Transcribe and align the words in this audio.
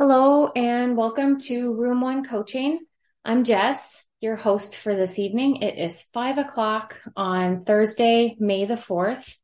Hello 0.00 0.46
and 0.54 0.96
welcome 0.96 1.38
to 1.38 1.74
Room 1.74 2.00
One 2.00 2.24
Coaching. 2.24 2.78
I'm 3.24 3.42
Jess, 3.42 4.06
your 4.20 4.36
host 4.36 4.76
for 4.76 4.94
this 4.94 5.18
evening. 5.18 5.56
It 5.62 5.76
is 5.76 6.06
five 6.14 6.38
o'clock 6.38 6.94
on 7.16 7.58
Thursday, 7.58 8.36
May 8.38 8.64
the 8.64 8.74
4th. 8.74 9.34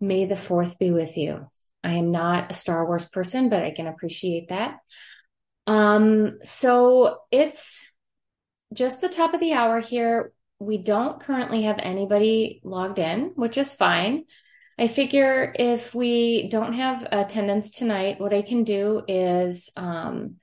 May 0.00 0.26
the 0.26 0.34
4th 0.34 0.80
be 0.80 0.90
with 0.90 1.16
you. 1.16 1.46
I 1.84 1.92
am 1.92 2.10
not 2.10 2.50
a 2.50 2.54
Star 2.54 2.84
Wars 2.84 3.08
person, 3.08 3.50
but 3.50 3.62
I 3.62 3.70
can 3.70 3.86
appreciate 3.86 4.48
that. 4.48 4.78
Um, 5.68 6.38
so 6.42 7.18
it's 7.30 7.88
just 8.72 9.00
the 9.00 9.08
top 9.08 9.32
of 9.32 9.38
the 9.38 9.52
hour 9.52 9.78
here. 9.78 10.32
We 10.58 10.78
don't 10.78 11.20
currently 11.20 11.62
have 11.62 11.78
anybody 11.78 12.60
logged 12.64 12.98
in, 12.98 13.30
which 13.36 13.56
is 13.56 13.72
fine. 13.72 14.24
I 14.78 14.88
figure 14.88 15.52
if 15.54 15.94
we 15.94 16.48
don't 16.48 16.74
have 16.74 17.06
attendance 17.10 17.70
tonight, 17.70 18.20
what 18.20 18.34
I 18.34 18.42
can 18.42 18.64
do 18.64 19.02
is 19.06 19.70
um, 19.76 20.36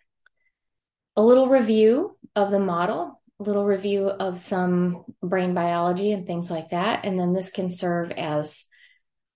a 1.15 1.21
little 1.21 1.49
review 1.49 2.17
of 2.35 2.51
the 2.51 2.59
model, 2.59 3.21
a 3.39 3.43
little 3.43 3.65
review 3.65 4.07
of 4.07 4.39
some 4.39 5.03
brain 5.21 5.53
biology 5.53 6.13
and 6.13 6.25
things 6.25 6.49
like 6.49 6.69
that. 6.69 7.03
And 7.03 7.19
then 7.19 7.33
this 7.33 7.51
can 7.51 7.69
serve 7.69 8.11
as 8.11 8.63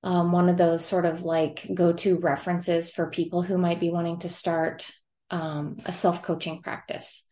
um, 0.04 0.32
one 0.32 0.48
of 0.48 0.58
those 0.58 0.86
sort 0.86 1.06
of 1.06 1.24
like 1.24 1.68
go 1.74 1.92
to 1.92 2.20
references 2.20 2.92
for 2.92 3.10
people 3.10 3.42
who 3.42 3.58
might 3.58 3.80
be 3.80 3.90
wanting 3.90 4.20
to 4.20 4.30
start 4.30 4.90
um, 5.30 5.78
a 5.86 5.92
self 5.92 6.22
coaching 6.22 6.62
practice. 6.62 7.26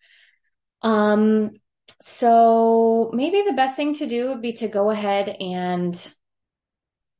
Um, 0.82 1.52
so 2.02 3.12
maybe 3.14 3.44
the 3.44 3.54
best 3.54 3.78
thing 3.78 3.94
to 3.95 4.08
do 4.08 4.30
would 4.30 4.42
be 4.42 4.54
to 4.54 4.68
go 4.68 4.90
ahead 4.90 5.30
and 5.30 6.14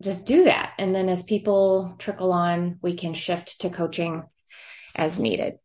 just 0.04 0.26
do 0.26 0.44
that. 0.46 0.74
And 0.78 0.94
then 0.94 1.10
as 1.10 1.24
people 1.24 1.96
trickle 1.98 2.34
on, 2.34 2.80
we 2.82 2.96
can 2.96 3.14
shift 3.14 3.62
to 3.62 3.70
coaching 3.70 4.24
as 4.96 5.20
needed. 5.20 5.56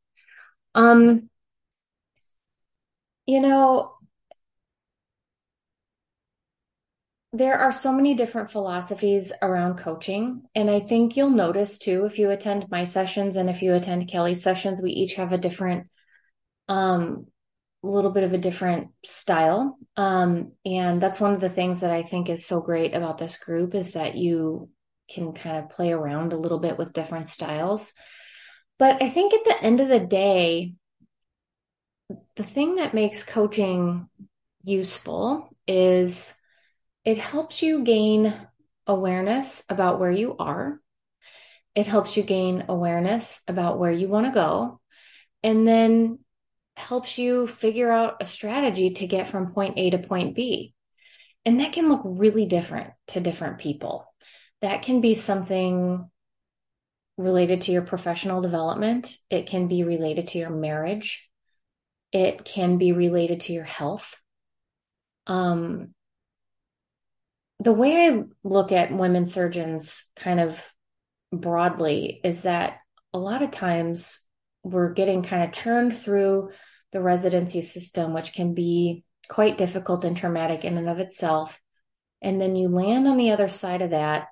Um, 0.75 1.29
you 3.27 3.41
know, 3.41 3.95
there 7.33 7.59
are 7.59 7.73
so 7.73 7.93
many 7.93 8.15
different 8.15 8.51
philosophies 8.51 9.33
around 9.43 9.79
coaching. 9.79 10.43
And 10.55 10.71
I 10.71 10.81
think 10.81 11.17
you'll 11.17 11.31
notice 11.31 11.79
too, 11.79 12.07
if 12.07 12.19
you 12.19 12.31
attend 12.31 12.71
my 12.71 12.85
sessions 12.85 13.37
and 13.37 13.51
if 13.51 13.61
you 13.61 13.75
attend 13.75 14.09
Kelly's 14.09 14.43
sessions, 14.43 14.81
we 14.81 14.93
each 14.93 15.17
have 15.17 15.33
a 15.33 15.39
different, 15.39 15.89
um, 16.69 17.27
a 17.85 17.87
little 17.87 18.11
bit 18.11 18.25
of 18.25 18.33
a 18.33 18.39
different 18.39 18.91
style. 19.05 19.79
Um, 19.97 20.53
and 20.65 21.01
that's 21.01 21.21
one 21.21 21.35
of 21.35 21.41
the 21.41 21.51
things 21.51 21.81
that 21.81 21.91
I 21.91 22.03
think 22.03 22.29
is 22.29 22.47
so 22.47 22.61
great 22.61 22.95
about 22.95 23.19
this 23.19 23.37
group 23.37 23.75
is 23.75 23.93
that 23.93 24.17
you 24.17 24.69
can 25.11 25.33
kind 25.33 25.59
of 25.59 25.71
play 25.71 25.93
around 25.93 26.33
a 26.33 26.39
little 26.39 26.59
bit 26.59 26.77
with 26.77 26.93
different 26.93 27.29
styles. 27.29 27.93
But 28.79 29.03
I 29.03 29.09
think 29.09 29.33
at 29.33 29.45
the 29.45 29.63
end 29.63 29.81
of 29.81 29.89
the 29.89 30.01
day, 30.01 30.75
the 32.37 32.45
thing 32.45 32.77
that 32.77 32.95
makes 32.95 33.23
coaching 33.23 34.09
useful 34.63 35.49
is 35.67 36.35
it 37.05 37.19
helps 37.19 37.63
you 37.63 37.85
gain 37.85 38.35
awareness 38.87 39.63
about 39.69 40.01
where 40.01 40.11
you 40.11 40.37
are. 40.39 40.81
It 41.75 41.87
helps 41.87 42.17
you 42.17 42.23
gain 42.23 42.65
awareness 42.69 43.41
about 43.47 43.79
where 43.79 43.93
you 43.93 44.09
want 44.09 44.27
to 44.27 44.33
go. 44.33 44.81
And 45.43 45.67
then 45.67 46.19
helps 46.79 47.19
you 47.19 47.47
figure 47.47 47.91
out 47.91 48.17
a 48.21 48.27
strategy 48.27 48.91
to 48.91 49.07
get 49.07 49.29
from 49.29 49.53
point 49.53 49.75
A 49.79 49.91
to 49.91 49.99
point 49.99 50.35
B. 50.35 50.75
And 51.45 51.61
that 51.61 51.73
can 51.73 51.89
look 51.89 52.03
really 52.05 52.47
different 52.47 52.91
to 53.09 53.21
different 53.21 53.59
people. 53.59 54.13
That 54.61 54.83
can 54.83 55.01
be 55.01 55.15
something 55.15 56.11
related 57.17 57.63
to 57.63 57.73
your 57.73 57.83
professional 57.83 58.41
development. 58.41 59.17
It 59.31 59.47
can 59.47 59.69
be 59.69 59.85
related 59.85 60.29
to 60.29 60.39
your 60.39 60.51
marriage. 60.51 61.29
It 62.13 62.45
can 62.45 62.79
be 62.79 62.93
related 62.93 63.41
to 63.43 63.53
your 63.53 63.65
health. 63.65 64.17
Um, 65.27 65.95
the 67.61 67.73
way 67.73 68.09
I 68.09 68.23
look 68.45 68.73
at 68.73 68.93
women 68.93 69.27
surgeons 69.27 70.05
kind 70.17 70.41
of 70.41 70.63
broadly 71.33 72.21
is 72.23 72.43
that 72.43 72.79
a 73.13 73.19
lot 73.19 73.43
of 73.43 73.51
times 73.51 74.21
we're 74.71 74.93
getting 74.93 75.23
kind 75.23 75.43
of 75.43 75.53
churned 75.53 75.97
through 75.97 76.51
the 76.93 77.01
residency 77.03 77.63
system, 77.63 78.15
which 78.15 78.33
can 78.33 78.55
be 78.55 79.05
quite 79.29 79.59
difficult 79.59 80.05
and 80.05 80.17
traumatic 80.17 80.65
in 80.65 80.79
and 80.79 80.89
of 80.89 80.99
itself. 80.99 81.61
And 82.23 82.41
then 82.41 82.57
you 82.57 82.69
land 82.69 83.07
on 83.07 83.17
the 83.17 83.31
other 83.31 83.49
side 83.49 83.83
of 83.83 83.91
that 83.91 84.29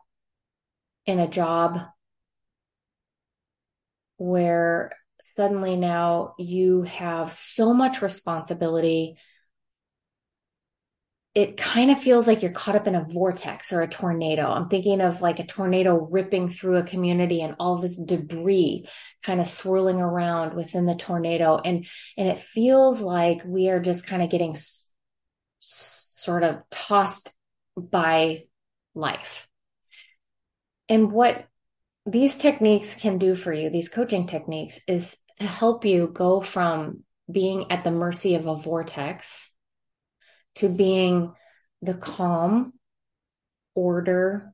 in 1.05 1.21
a 1.21 1.29
job 1.29 1.79
where 4.17 4.93
suddenly 5.21 5.77
now 5.77 6.35
you 6.39 6.83
have 6.83 7.33
so 7.33 7.73
much 7.73 8.03
responsibility 8.03 9.17
it 11.37 11.59
kind 11.59 11.91
of 11.91 12.01
feels 12.01 12.27
like 12.27 12.41
you're 12.41 12.51
caught 12.51 12.77
up 12.77 12.87
in 12.87 12.95
a 12.95 13.05
vortex 13.05 13.71
or 13.71 13.83
a 13.83 13.89
tornado. 13.89 14.51
I'm 14.51 14.71
thinking 14.71 15.03
of 15.03 15.21
like 15.21 15.39
a 15.39 15.45
tornado 15.45 16.09
ripping 16.11 16.49
through 16.49 16.79
a 16.79 16.83
community 16.83 17.43
and 17.43 17.57
all 17.61 17.77
this 17.77 17.99
debris 17.99 18.87
kind 19.23 19.39
of 19.39 19.47
swirling 19.47 20.01
around 20.01 20.55
within 20.55 20.87
the 20.87 20.95
tornado. 20.95 21.61
And, 21.63 21.85
and 22.17 22.27
it 22.27 22.39
feels 22.39 23.03
like 23.03 23.43
we 23.45 23.69
are 23.69 23.81
just 23.81 24.07
kind 24.07 24.23
of 24.23 24.31
getting 24.31 24.53
s- 24.53 24.91
sort 25.59 26.43
of 26.43 26.63
tossed 26.71 27.35
by 27.77 28.45
life. 28.95 29.47
And 30.89 31.13
what 31.13 31.47
these 32.07 32.37
techniques 32.37 32.95
can 32.95 33.19
do 33.19 33.35
for 33.35 33.53
you, 33.53 33.69
these 33.69 33.91
coaching 33.91 34.27
techniques 34.27 34.81
is 34.89 35.19
to 35.41 35.45
help 35.45 35.85
you 35.85 36.11
go 36.15 36.41
from 36.41 37.03
being 37.31 37.71
at 37.71 37.85
the 37.85 37.91
mercy 37.91 38.37
of 38.37 38.47
a 38.47 38.57
vortex 38.57 39.51
to 40.57 40.69
being 40.69 41.33
the 41.83 41.95
calm, 41.95 42.73
order, 43.75 44.53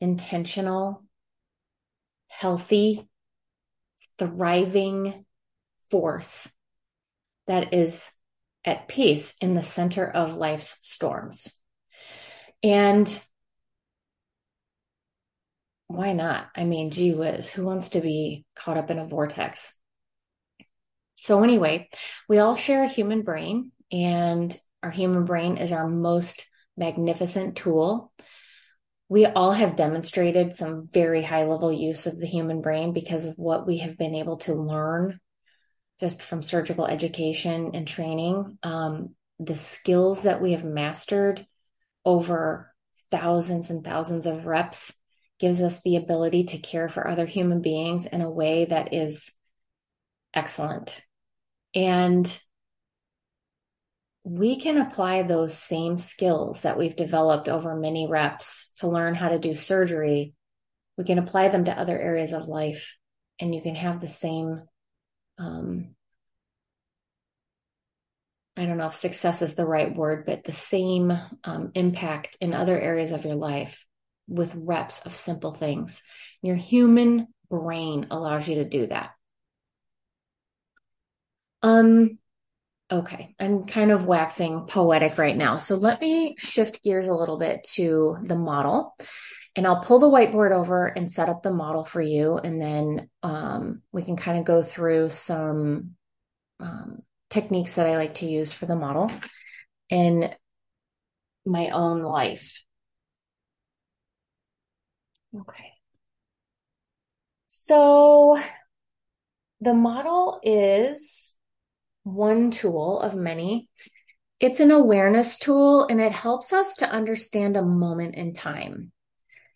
intentional, 0.00 1.02
healthy, 2.28 3.08
thriving 4.18 5.24
force 5.90 6.48
that 7.46 7.72
is 7.72 8.10
at 8.64 8.88
peace 8.88 9.34
in 9.40 9.54
the 9.54 9.62
center 9.62 10.06
of 10.06 10.34
life's 10.34 10.76
storms. 10.80 11.50
And 12.62 13.20
why 15.86 16.12
not? 16.12 16.48
I 16.54 16.64
mean, 16.64 16.90
gee 16.90 17.14
whiz, 17.14 17.48
who 17.48 17.64
wants 17.64 17.90
to 17.90 18.00
be 18.00 18.44
caught 18.56 18.76
up 18.76 18.90
in 18.90 18.98
a 18.98 19.06
vortex? 19.06 19.72
So, 21.14 21.42
anyway, 21.42 21.88
we 22.28 22.38
all 22.38 22.56
share 22.56 22.82
a 22.82 22.88
human 22.88 23.22
brain 23.22 23.70
and 23.90 24.56
our 24.82 24.90
human 24.90 25.24
brain 25.24 25.56
is 25.56 25.72
our 25.72 25.88
most 25.88 26.46
magnificent 26.76 27.56
tool. 27.56 28.12
We 29.08 29.24
all 29.26 29.52
have 29.52 29.76
demonstrated 29.76 30.54
some 30.54 30.84
very 30.92 31.22
high 31.22 31.44
level 31.44 31.72
use 31.72 32.06
of 32.06 32.18
the 32.18 32.26
human 32.26 32.60
brain 32.60 32.92
because 32.92 33.24
of 33.24 33.36
what 33.36 33.66
we 33.66 33.78
have 33.78 33.96
been 33.96 34.14
able 34.14 34.38
to 34.38 34.54
learn 34.54 35.20
just 36.00 36.22
from 36.22 36.42
surgical 36.42 36.86
education 36.86 37.70
and 37.74 37.86
training. 37.86 38.58
Um, 38.62 39.14
the 39.38 39.56
skills 39.56 40.24
that 40.24 40.42
we 40.42 40.52
have 40.52 40.64
mastered 40.64 41.46
over 42.04 42.72
thousands 43.10 43.70
and 43.70 43.84
thousands 43.84 44.26
of 44.26 44.46
reps 44.46 44.92
gives 45.38 45.62
us 45.62 45.80
the 45.82 45.96
ability 45.96 46.44
to 46.44 46.58
care 46.58 46.88
for 46.88 47.06
other 47.06 47.26
human 47.26 47.60
beings 47.60 48.06
in 48.06 48.20
a 48.20 48.30
way 48.30 48.64
that 48.64 48.94
is 48.94 49.32
excellent. 50.34 51.02
And 51.74 52.40
we 54.26 54.58
can 54.58 54.76
apply 54.78 55.22
those 55.22 55.56
same 55.56 55.98
skills 55.98 56.62
that 56.62 56.76
we've 56.76 56.96
developed 56.96 57.48
over 57.48 57.76
many 57.76 58.08
reps 58.08 58.72
to 58.74 58.88
learn 58.88 59.14
how 59.14 59.28
to 59.28 59.38
do 59.38 59.54
surgery. 59.54 60.34
We 60.98 61.04
can 61.04 61.20
apply 61.20 61.46
them 61.46 61.66
to 61.66 61.78
other 61.78 61.96
areas 61.96 62.32
of 62.32 62.48
life 62.48 62.96
and 63.38 63.54
you 63.54 63.62
can 63.62 63.76
have 63.76 64.00
the 64.00 64.08
same, 64.08 64.62
um, 65.38 65.94
I 68.56 68.66
don't 68.66 68.78
know 68.78 68.88
if 68.88 68.96
success 68.96 69.42
is 69.42 69.54
the 69.54 69.64
right 69.64 69.94
word, 69.94 70.26
but 70.26 70.42
the 70.42 70.52
same 70.52 71.16
um, 71.44 71.70
impact 71.76 72.36
in 72.40 72.52
other 72.52 72.76
areas 72.76 73.12
of 73.12 73.24
your 73.24 73.36
life 73.36 73.86
with 74.26 74.52
reps 74.56 75.02
of 75.02 75.14
simple 75.14 75.54
things. 75.54 76.02
Your 76.42 76.56
human 76.56 77.28
brain 77.48 78.08
allows 78.10 78.48
you 78.48 78.56
to 78.56 78.64
do 78.64 78.88
that. 78.88 79.10
Um, 81.62 82.18
Okay, 82.90 83.34
I'm 83.40 83.64
kind 83.64 83.90
of 83.90 84.06
waxing 84.06 84.66
poetic 84.68 85.18
right 85.18 85.36
now. 85.36 85.56
So 85.56 85.74
let 85.74 86.00
me 86.00 86.36
shift 86.38 86.84
gears 86.84 87.08
a 87.08 87.14
little 87.14 87.36
bit 87.36 87.64
to 87.74 88.16
the 88.22 88.36
model 88.36 88.96
and 89.56 89.66
I'll 89.66 89.82
pull 89.82 89.98
the 89.98 90.08
whiteboard 90.08 90.52
over 90.52 90.86
and 90.86 91.10
set 91.10 91.28
up 91.28 91.42
the 91.42 91.50
model 91.50 91.82
for 91.82 92.00
you. 92.00 92.36
And 92.36 92.60
then 92.60 93.08
um, 93.22 93.82
we 93.90 94.04
can 94.04 94.16
kind 94.16 94.38
of 94.38 94.44
go 94.44 94.62
through 94.62 95.08
some 95.10 95.96
um, 96.60 97.02
techniques 97.28 97.74
that 97.74 97.86
I 97.86 97.96
like 97.96 98.14
to 98.16 98.26
use 98.26 98.52
for 98.52 98.66
the 98.66 98.76
model 98.76 99.10
in 99.88 100.30
my 101.44 101.70
own 101.70 102.02
life. 102.02 102.62
Okay. 105.34 105.72
So 107.48 108.38
the 109.60 109.74
model 109.74 110.38
is 110.42 111.34
one 112.06 112.52
tool 112.52 113.00
of 113.00 113.16
many. 113.16 113.68
It's 114.38 114.60
an 114.60 114.70
awareness 114.70 115.38
tool 115.38 115.88
and 115.90 116.00
it 116.00 116.12
helps 116.12 116.52
us 116.52 116.76
to 116.76 116.88
understand 116.88 117.56
a 117.56 117.62
moment 117.62 118.14
in 118.14 118.32
time. 118.32 118.92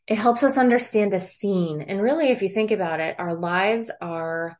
It 0.09 0.19
helps 0.19 0.43
us 0.43 0.59
understand 0.59 1.15
a 1.15 1.21
scene. 1.21 1.81
And 1.81 2.03
really, 2.03 2.31
if 2.31 2.43
you 2.43 2.49
think 2.49 2.73
about 2.73 2.99
it, 2.99 3.15
our 3.21 3.35
lives 3.35 3.89
are 4.01 4.59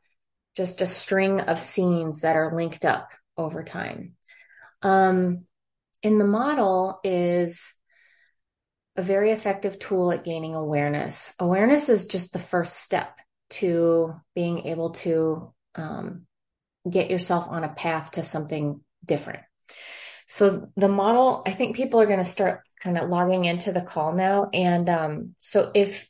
just 0.55 0.79
a 0.79 0.87
string 0.87 1.41
of 1.41 1.59
scenes 1.59 2.21
that 2.21 2.37
are 2.37 2.55
linked 2.55 2.85
up 2.85 3.09
over 3.35 3.61
time. 3.61 4.15
Um, 4.81 5.45
in 6.01 6.17
the 6.17 6.25
model 6.25 7.01
is 7.03 7.73
a 8.95 9.01
very 9.01 9.31
effective 9.31 9.79
tool 9.79 10.13
at 10.13 10.23
gaining 10.23 10.55
awareness. 10.55 11.33
Awareness 11.39 11.89
is 11.89 12.05
just 12.05 12.31
the 12.31 12.39
first 12.39 12.77
step 12.77 13.19
to 13.49 14.13
being 14.33 14.67
able 14.67 14.91
to 14.91 15.53
um, 15.75 16.25
get 16.89 17.09
yourself 17.11 17.47
on 17.47 17.63
a 17.63 17.73
path 17.73 18.11
to 18.11 18.23
something 18.23 18.81
different. 19.05 19.41
So 20.27 20.69
the 20.77 20.87
model, 20.87 21.43
I 21.45 21.51
think 21.51 21.75
people 21.75 21.99
are 21.99 22.05
going 22.05 22.19
to 22.19 22.25
start 22.25 22.61
kind 22.81 22.97
of 22.97 23.09
logging 23.09 23.45
into 23.45 23.71
the 23.71 23.81
call 23.81 24.13
now. 24.13 24.49
And 24.53 24.89
um, 24.89 25.35
so 25.39 25.71
if 25.75 26.07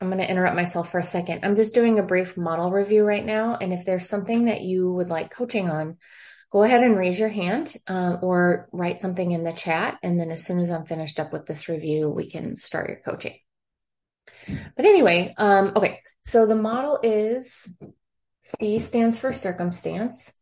I'm 0.00 0.08
going 0.08 0.18
to 0.18 0.30
interrupt 0.30 0.56
myself 0.56 0.90
for 0.90 1.00
a 1.00 1.04
second, 1.04 1.40
I'm 1.44 1.56
just 1.56 1.74
doing 1.74 1.98
a 1.98 2.02
brief 2.04 2.36
model 2.36 2.70
review 2.70 3.04
right 3.04 3.24
now. 3.24 3.56
And 3.60 3.72
if 3.72 3.84
there's 3.84 4.08
something 4.08 4.46
that 4.46 4.62
you 4.62 4.90
would 4.92 5.08
like 5.08 5.30
coaching 5.30 5.68
on, 5.68 5.98
go 6.50 6.62
ahead 6.62 6.82
and 6.82 6.96
raise 6.96 7.20
your 7.20 7.28
hand 7.28 7.74
uh, 7.86 8.16
or 8.22 8.68
write 8.72 9.00
something 9.00 9.30
in 9.30 9.44
the 9.44 9.52
chat. 9.52 9.98
And 10.02 10.18
then 10.18 10.30
as 10.30 10.44
soon 10.44 10.60
as 10.60 10.70
I'm 10.70 10.86
finished 10.86 11.20
up 11.20 11.32
with 11.32 11.46
this 11.46 11.68
review, 11.68 12.08
we 12.08 12.30
can 12.30 12.56
start 12.56 12.88
your 12.88 13.00
coaching. 13.04 13.38
But 14.76 14.86
anyway, 14.86 15.34
um, 15.36 15.72
okay, 15.76 16.00
so 16.22 16.46
the 16.46 16.54
model 16.54 17.00
is 17.02 17.68
C 18.40 18.78
stands 18.78 19.18
for 19.18 19.32
circumstance. 19.32 20.32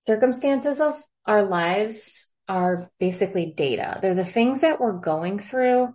Circumstances 0.00 0.80
of 0.80 1.02
our 1.24 1.42
lives 1.42 2.30
are 2.48 2.90
basically 3.00 3.52
data. 3.56 3.98
They're 4.00 4.14
the 4.14 4.24
things 4.24 4.60
that 4.60 4.80
we're 4.80 4.92
going 4.92 5.38
through. 5.38 5.94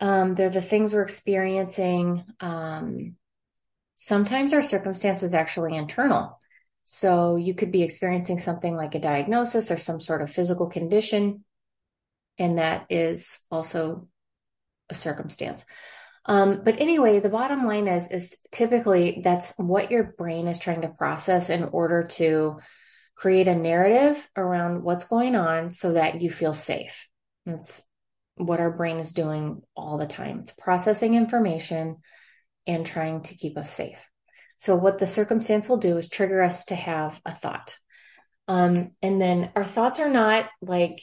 Um, 0.00 0.34
they're 0.34 0.50
the 0.50 0.62
things 0.62 0.92
we're 0.92 1.02
experiencing. 1.02 2.24
Um, 2.40 3.16
sometimes 3.96 4.52
our 4.52 4.62
circumstances 4.62 5.34
actually 5.34 5.76
internal. 5.76 6.38
So 6.84 7.36
you 7.36 7.54
could 7.54 7.72
be 7.72 7.82
experiencing 7.82 8.38
something 8.38 8.76
like 8.76 8.94
a 8.94 9.00
diagnosis 9.00 9.70
or 9.70 9.78
some 9.78 10.00
sort 10.00 10.22
of 10.22 10.30
physical 10.30 10.68
condition, 10.68 11.44
and 12.38 12.58
that 12.58 12.86
is 12.90 13.40
also 13.50 14.06
a 14.90 14.94
circumstance. 14.94 15.64
Um, 16.26 16.62
but 16.64 16.80
anyway, 16.80 17.20
the 17.20 17.28
bottom 17.28 17.64
line 17.64 17.86
is 17.86 18.10
is 18.10 18.34
typically 18.50 19.20
that's 19.22 19.52
what 19.56 19.90
your 19.90 20.14
brain 20.16 20.48
is 20.48 20.58
trying 20.58 20.82
to 20.82 20.88
process 20.88 21.50
in 21.50 21.64
order 21.64 22.06
to 22.12 22.56
create 23.14 23.46
a 23.46 23.54
narrative 23.54 24.26
around 24.36 24.82
what's 24.82 25.04
going 25.04 25.36
on 25.36 25.70
so 25.70 25.92
that 25.92 26.22
you 26.22 26.30
feel 26.30 26.54
safe. 26.54 27.08
That's 27.44 27.82
what 28.36 28.58
our 28.58 28.72
brain 28.72 28.98
is 28.98 29.12
doing 29.12 29.62
all 29.76 29.98
the 29.98 30.06
time. 30.06 30.40
It's 30.40 30.52
processing 30.52 31.14
information 31.14 31.98
and 32.66 32.86
trying 32.86 33.22
to 33.22 33.36
keep 33.36 33.56
us 33.56 33.72
safe. 33.72 33.98
So 34.56 34.76
what 34.76 34.98
the 34.98 35.06
circumstance 35.06 35.68
will 35.68 35.76
do 35.76 35.98
is 35.98 36.08
trigger 36.08 36.42
us 36.42 36.64
to 36.66 36.74
have 36.74 37.20
a 37.24 37.34
thought. 37.34 37.76
Um, 38.48 38.92
and 39.02 39.20
then 39.20 39.50
our 39.54 39.64
thoughts 39.64 40.00
are 40.00 40.08
not 40.08 40.46
like 40.60 41.00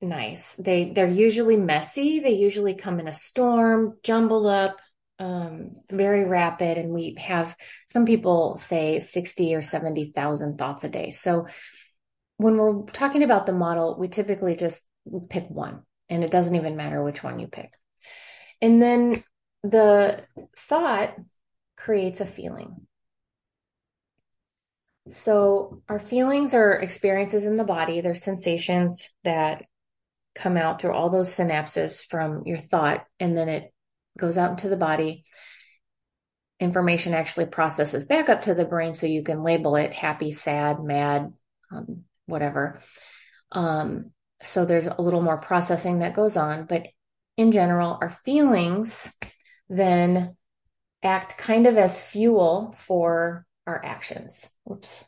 nice. 0.00 0.54
They 0.56 0.92
they're 0.94 1.06
usually 1.06 1.56
messy. 1.56 2.20
They 2.20 2.32
usually 2.32 2.74
come 2.74 3.00
in 3.00 3.08
a 3.08 3.12
storm, 3.12 3.98
jumbled 4.02 4.46
up, 4.46 4.76
um, 5.18 5.76
very 5.90 6.24
rapid, 6.24 6.78
and 6.78 6.90
we 6.90 7.16
have 7.18 7.56
some 7.86 8.04
people 8.04 8.56
say 8.58 9.00
sixty 9.00 9.54
or 9.54 9.62
seventy 9.62 10.06
thousand 10.06 10.58
thoughts 10.58 10.84
a 10.84 10.88
day. 10.88 11.10
So 11.10 11.46
when 12.36 12.56
we're 12.56 12.82
talking 12.84 13.22
about 13.22 13.46
the 13.46 13.52
model, 13.52 13.96
we 13.98 14.08
typically 14.08 14.56
just 14.56 14.82
pick 15.30 15.48
one, 15.48 15.82
and 16.08 16.22
it 16.22 16.30
doesn't 16.30 16.54
even 16.54 16.76
matter 16.76 17.02
which 17.02 17.22
one 17.22 17.38
you 17.38 17.48
pick. 17.48 17.72
And 18.60 18.80
then 18.80 19.24
the 19.62 20.22
thought 20.56 21.16
creates 21.76 22.20
a 22.20 22.26
feeling. 22.26 22.86
So, 25.08 25.82
our 25.88 26.00
feelings 26.00 26.52
are 26.52 26.72
experiences 26.72 27.46
in 27.46 27.56
the 27.56 27.64
body, 27.64 28.00
they're 28.00 28.14
sensations 28.14 29.12
that 29.22 29.64
come 30.36 30.56
out 30.56 30.80
through 30.80 30.92
all 30.92 31.10
those 31.10 31.34
synapses 31.34 32.06
from 32.08 32.42
your 32.46 32.58
thought, 32.58 33.06
and 33.18 33.36
then 33.36 33.48
it 33.48 33.72
goes 34.18 34.38
out 34.38 34.50
into 34.50 34.68
the 34.68 34.76
body. 34.76 35.24
Information 36.60 37.14
actually 37.14 37.46
processes 37.46 38.04
back 38.04 38.28
up 38.28 38.42
to 38.42 38.54
the 38.54 38.64
brain 38.64 38.94
so 38.94 39.06
you 39.06 39.22
can 39.22 39.42
label 39.42 39.76
it 39.76 39.92
happy, 39.92 40.32
sad, 40.32 40.82
mad, 40.82 41.32
um, 41.70 42.04
whatever. 42.26 42.80
Um, 43.52 44.12
so, 44.42 44.64
there's 44.64 44.86
a 44.86 45.00
little 45.00 45.22
more 45.22 45.40
processing 45.40 46.00
that 46.00 46.14
goes 46.14 46.36
on, 46.36 46.66
but 46.66 46.86
in 47.36 47.52
general, 47.52 47.98
our 48.00 48.10
feelings 48.24 49.12
then 49.68 50.36
act 51.02 51.38
kind 51.38 51.66
of 51.66 51.76
as 51.76 52.00
fuel 52.00 52.74
for 52.78 53.46
our 53.66 53.84
actions. 53.84 54.50
Oops. 54.70 55.04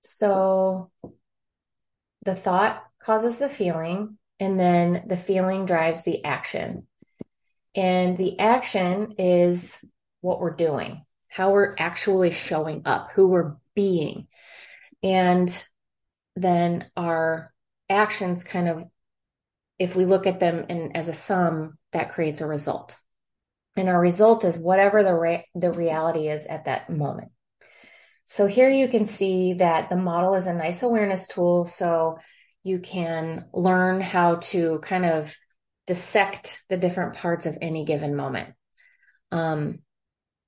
So 0.00 0.90
the 2.26 2.36
thought 2.36 2.82
causes 3.00 3.38
the 3.38 3.48
feeling, 3.48 4.18
and 4.38 4.60
then 4.60 5.04
the 5.06 5.16
feeling 5.16 5.64
drives 5.64 6.02
the 6.02 6.24
action. 6.24 6.86
And 7.74 8.18
the 8.18 8.38
action 8.38 9.14
is 9.18 9.74
what 10.20 10.40
we're 10.40 10.56
doing, 10.56 11.04
how 11.28 11.52
we're 11.52 11.74
actually 11.78 12.32
showing 12.32 12.82
up, 12.84 13.10
who 13.14 13.28
we're 13.28 13.56
being. 13.74 14.26
And 15.02 15.50
then 16.34 16.90
our 16.96 17.54
actions 17.88 18.44
kind 18.44 18.68
of 18.68 18.84
if 19.78 19.94
we 19.94 20.06
look 20.06 20.26
at 20.26 20.40
them 20.40 20.66
in, 20.68 20.96
as 20.96 21.08
a 21.08 21.14
sum, 21.14 21.78
that 21.92 22.12
creates 22.12 22.40
a 22.40 22.46
result. 22.46 22.96
And 23.76 23.88
our 23.88 24.00
result 24.00 24.44
is 24.44 24.56
whatever 24.56 25.02
the, 25.02 25.14
re- 25.14 25.46
the 25.54 25.70
reality 25.70 26.28
is 26.28 26.46
at 26.46 26.64
that 26.64 26.88
moment. 26.88 27.30
So 28.26 28.46
here 28.46 28.68
you 28.68 28.88
can 28.88 29.06
see 29.06 29.54
that 29.54 29.88
the 29.88 29.96
model 29.96 30.34
is 30.34 30.46
a 30.46 30.52
nice 30.52 30.82
awareness 30.82 31.26
tool. 31.28 31.66
So 31.66 32.18
you 32.64 32.80
can 32.80 33.46
learn 33.54 34.00
how 34.00 34.36
to 34.36 34.80
kind 34.82 35.06
of 35.06 35.34
dissect 35.86 36.64
the 36.68 36.76
different 36.76 37.14
parts 37.14 37.46
of 37.46 37.56
any 37.62 37.84
given 37.84 38.16
moment. 38.16 38.54
Um, 39.30 39.78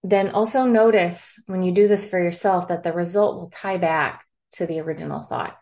then 0.02 0.30
also 0.30 0.64
notice 0.64 1.40
when 1.47 1.62
you 1.62 1.73
do 1.73 1.88
this 1.88 2.08
for 2.08 2.20
yourself 2.20 2.68
that 2.68 2.82
the 2.82 2.92
result 2.92 3.37
will 3.37 3.50
tie 3.50 3.78
back 3.78 4.25
to 4.52 4.66
the 4.66 4.80
original 4.80 5.23
thought. 5.23 5.56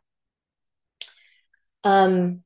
Um, 1.84 2.42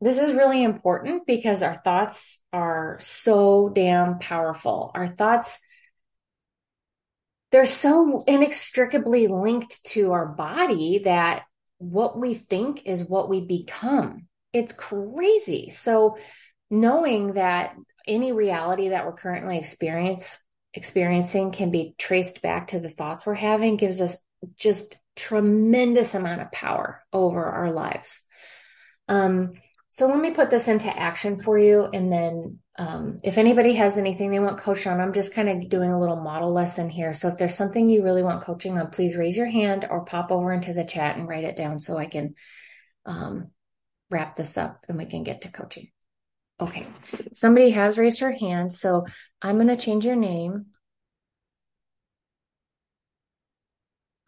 this 0.00 0.18
is 0.18 0.34
really 0.34 0.62
important 0.62 1.26
because 1.26 1.62
our 1.62 1.80
thoughts 1.82 2.38
are 2.52 2.98
so 3.00 3.70
damn 3.74 4.18
powerful. 4.18 4.90
Our 4.94 5.08
thoughts, 5.08 5.58
they're 7.56 7.64
so 7.64 8.22
inextricably 8.26 9.28
linked 9.28 9.82
to 9.82 10.12
our 10.12 10.26
body 10.26 11.00
that 11.04 11.44
what 11.78 12.20
we 12.20 12.34
think 12.34 12.82
is 12.84 13.02
what 13.02 13.30
we 13.30 13.40
become. 13.40 14.26
It's 14.52 14.74
crazy. 14.74 15.70
So 15.70 16.18
knowing 16.70 17.32
that 17.32 17.74
any 18.06 18.32
reality 18.32 18.90
that 18.90 19.06
we're 19.06 19.14
currently 19.14 19.56
experience, 19.56 20.38
experiencing 20.74 21.50
can 21.50 21.70
be 21.70 21.94
traced 21.96 22.42
back 22.42 22.66
to 22.68 22.78
the 22.78 22.90
thoughts 22.90 23.24
we're 23.24 23.32
having 23.32 23.78
gives 23.78 24.02
us 24.02 24.18
just 24.58 24.98
tremendous 25.16 26.14
amount 26.14 26.42
of 26.42 26.52
power 26.52 27.02
over 27.10 27.42
our 27.42 27.70
lives. 27.70 28.20
Um, 29.08 29.54
so 29.96 30.06
let 30.08 30.18
me 30.18 30.32
put 30.32 30.50
this 30.50 30.68
into 30.68 30.94
action 30.94 31.42
for 31.42 31.58
you. 31.58 31.88
And 31.90 32.12
then 32.12 32.58
um, 32.78 33.16
if 33.24 33.38
anybody 33.38 33.72
has 33.76 33.96
anything 33.96 34.30
they 34.30 34.38
want 34.38 34.60
coached 34.60 34.86
on, 34.86 35.00
I'm 35.00 35.14
just 35.14 35.32
kind 35.32 35.48
of 35.48 35.70
doing 35.70 35.90
a 35.90 35.98
little 35.98 36.22
model 36.22 36.52
lesson 36.52 36.90
here. 36.90 37.14
So 37.14 37.28
if 37.28 37.38
there's 37.38 37.56
something 37.56 37.88
you 37.88 38.04
really 38.04 38.22
want 38.22 38.42
coaching 38.44 38.76
on, 38.76 38.90
please 38.90 39.16
raise 39.16 39.38
your 39.38 39.46
hand 39.46 39.86
or 39.88 40.04
pop 40.04 40.30
over 40.30 40.52
into 40.52 40.74
the 40.74 40.84
chat 40.84 41.16
and 41.16 41.26
write 41.26 41.44
it 41.44 41.56
down 41.56 41.80
so 41.80 41.96
I 41.96 42.04
can 42.04 42.34
um, 43.06 43.52
wrap 44.10 44.36
this 44.36 44.58
up 44.58 44.84
and 44.86 44.98
we 44.98 45.06
can 45.06 45.22
get 45.22 45.40
to 45.42 45.50
coaching. 45.50 45.88
Okay, 46.60 46.86
somebody 47.32 47.70
has 47.70 47.96
raised 47.96 48.20
her 48.20 48.32
hand, 48.32 48.74
so 48.74 49.06
I'm 49.40 49.56
going 49.56 49.68
to 49.68 49.78
change 49.78 50.04
your 50.04 50.14
name. 50.14 50.66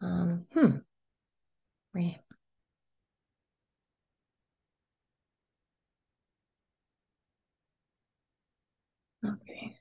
Um, 0.01 0.47
hmm. 0.51 0.77
Okay. 9.25 9.77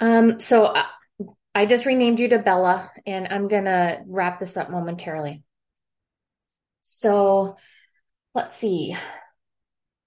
Um, 0.00 0.40
so 0.40 0.66
I, 0.66 0.86
I 1.54 1.66
just 1.66 1.86
renamed 1.86 2.18
you 2.18 2.28
to 2.30 2.38
Bella 2.38 2.90
and 3.06 3.28
I'm 3.28 3.48
going 3.48 3.64
to 3.64 4.00
wrap 4.06 4.40
this 4.40 4.56
up 4.56 4.70
momentarily. 4.70 5.42
So 6.80 7.56
let's 8.34 8.56
see. 8.56 8.96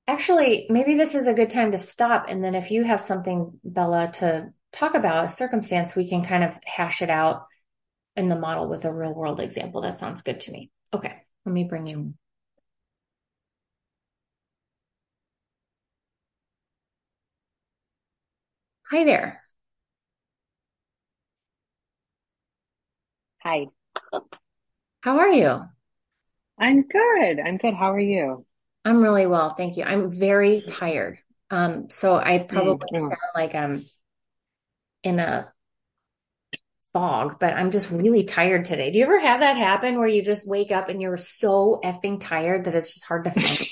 Actually, 0.07 0.67
maybe 0.69 0.95
this 0.95 1.15
is 1.15 1.27
a 1.27 1.33
good 1.33 1.49
time 1.49 1.71
to 1.71 1.79
stop. 1.79 2.25
And 2.27 2.43
then 2.43 2.55
if 2.55 2.71
you 2.71 2.83
have 2.83 3.01
something, 3.01 3.59
Bella, 3.63 4.11
to 4.15 4.49
talk 4.71 4.95
about 4.95 5.25
a 5.25 5.29
circumstance, 5.29 5.95
we 5.95 6.09
can 6.09 6.23
kind 6.23 6.43
of 6.43 6.57
hash 6.65 7.01
it 7.01 7.09
out 7.09 7.45
in 8.15 8.29
the 8.29 8.35
model 8.35 8.67
with 8.67 8.85
a 8.85 8.93
real 8.93 9.13
world 9.13 9.39
example. 9.39 9.81
That 9.81 9.97
sounds 9.97 10.21
good 10.21 10.41
to 10.41 10.51
me. 10.51 10.71
Okay, 10.93 11.13
let 11.45 11.53
me 11.53 11.63
bring 11.63 11.87
you. 11.87 12.13
Hi 18.95 19.03
there. 19.03 19.41
Hi. 23.43 23.65
How 25.01 25.17
are 25.17 25.27
you? 25.27 25.63
I'm 26.57 26.83
good. 26.83 27.41
I'm 27.41 27.57
good. 27.57 27.73
How 27.73 27.91
are 27.91 27.99
you? 27.99 28.45
I'm 28.85 29.03
really 29.03 29.25
well, 29.25 29.53
thank 29.53 29.75
you. 29.75 29.83
I'm 29.83 30.09
very 30.09 30.61
tired. 30.61 31.19
Um, 31.51 31.89
so 31.89 32.15
I 32.15 32.39
probably 32.39 32.87
sound 32.97 33.17
like 33.35 33.53
I'm 33.53 33.83
in 35.03 35.19
a 35.19 35.51
fog, 36.93 37.35
but 37.37 37.53
I'm 37.53 37.71
just 37.71 37.91
really 37.91 38.23
tired 38.23 38.63
today. 38.63 38.91
Do 38.91 38.99
you 38.99 39.03
ever 39.03 39.19
have 39.19 39.41
that 39.41 39.57
happen 39.57 39.99
where 39.99 40.07
you 40.07 40.23
just 40.23 40.47
wake 40.47 40.71
up 40.71 40.87
and 40.87 41.01
you're 41.01 41.17
so 41.17 41.81
effing 41.83 42.21
tired 42.21 42.63
that 42.63 42.75
it's 42.75 42.93
just 42.93 43.05
hard 43.05 43.25
to 43.25 43.31
function? 43.31 43.67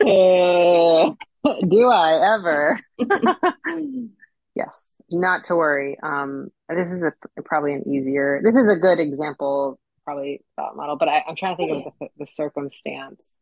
Do 1.68 1.88
I 1.90 2.34
ever? 2.34 2.80
Yes, 4.54 4.90
not 5.10 5.44
to 5.44 5.56
worry. 5.56 5.96
Um, 6.02 6.50
this 6.68 6.90
is 6.92 7.02
a 7.02 7.12
probably 7.42 7.72
an 7.72 7.88
easier. 7.88 8.40
This 8.44 8.54
is 8.54 8.68
a 8.70 8.76
good 8.76 9.00
example, 9.00 9.80
probably 10.04 10.44
thought 10.56 10.76
model, 10.76 10.96
but 10.96 11.08
I, 11.08 11.24
I'm 11.26 11.36
trying 11.36 11.56
to 11.56 11.56
think 11.56 11.86
of 11.86 11.92
the 11.98 12.08
the 12.18 12.26
circumstance. 12.26 13.36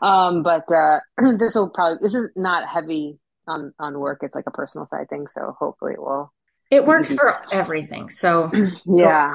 Um, 0.00 0.44
but 0.44 0.70
uh, 0.70 1.00
this 1.36 1.56
will 1.56 1.70
probably 1.70 1.98
this 2.00 2.14
is 2.14 2.30
not 2.36 2.68
heavy 2.68 3.18
on 3.48 3.72
on 3.80 3.98
work. 3.98 4.20
It's 4.22 4.36
like 4.36 4.46
a 4.46 4.52
personal 4.52 4.86
side 4.86 5.08
thing, 5.08 5.26
so 5.26 5.56
hopefully 5.58 5.94
it 5.94 6.00
will 6.00 6.32
It 6.70 6.86
works 6.86 7.12
for 7.12 7.40
everything. 7.52 8.08
So 8.08 8.48
Yeah. 8.86 9.34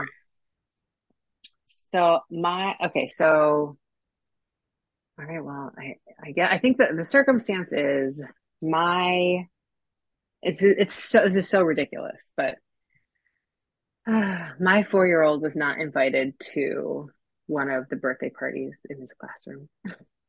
So 1.65 2.21
my 2.31 2.75
okay, 2.86 3.07
so. 3.07 3.77
All 5.19 5.25
right, 5.25 5.43
well, 5.43 5.71
I 5.77 5.95
I 6.24 6.31
get 6.31 6.51
I 6.51 6.59
think 6.59 6.77
that 6.77 6.95
the 6.95 7.05
circumstance 7.05 7.71
is 7.71 8.24
my 8.62 9.47
it's 10.41 10.62
it's 10.62 10.95
so 10.95 11.24
it's 11.25 11.50
so 11.50 11.62
ridiculous, 11.62 12.31
but 12.38 12.55
uh, 14.05 14.50
my 14.59 14.83
four-year-old 14.83 15.41
was 15.41 15.55
not 15.55 15.79
invited 15.79 16.39
to 16.53 17.09
one 17.47 17.69
of 17.69 17.89
the 17.89 17.95
birthday 17.95 18.29
parties 18.29 18.75
in 18.89 19.00
his 19.01 19.13
classroom. 19.19 19.69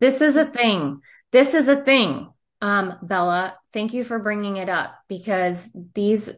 This 0.01 0.21
is 0.21 0.37
a 0.37 0.47
thing. 0.47 1.01
This 1.33 1.55
is 1.55 1.69
a 1.69 1.83
thing. 1.83 2.31
Um, 2.61 2.95
Bella, 3.03 3.57
thank 3.73 3.93
you 3.93 4.05
for 4.05 4.19
bringing 4.19 4.57
it 4.57 4.69
up 4.69 4.95
because 5.09 5.69
these, 5.95 6.31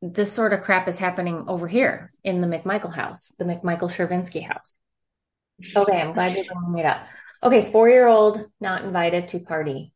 this 0.00 0.32
sort 0.32 0.52
of 0.52 0.60
crap 0.60 0.88
is 0.88 0.98
happening 0.98 1.44
over 1.48 1.66
here 1.66 2.12
in 2.24 2.40
the 2.40 2.46
McMichael 2.46 2.94
house, 2.94 3.32
the 3.38 3.44
McMichael 3.44 3.90
Shervinsky 3.90 4.46
house. 4.46 4.74
Okay, 5.74 6.00
I'm 6.00 6.12
glad 6.12 6.36
you're 6.36 6.44
bringing 6.44 6.78
it 6.78 6.86
up. 6.86 7.00
Okay, 7.42 7.70
four-year-old 7.70 8.46
not 8.60 8.84
invited 8.84 9.28
to 9.28 9.38
party. 9.38 9.92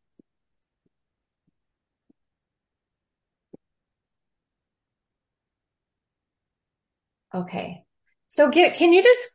Okay. 7.34 7.84
So 8.28 8.50
get, 8.50 8.76
can 8.76 8.92
you 8.92 9.02
just 9.02 9.30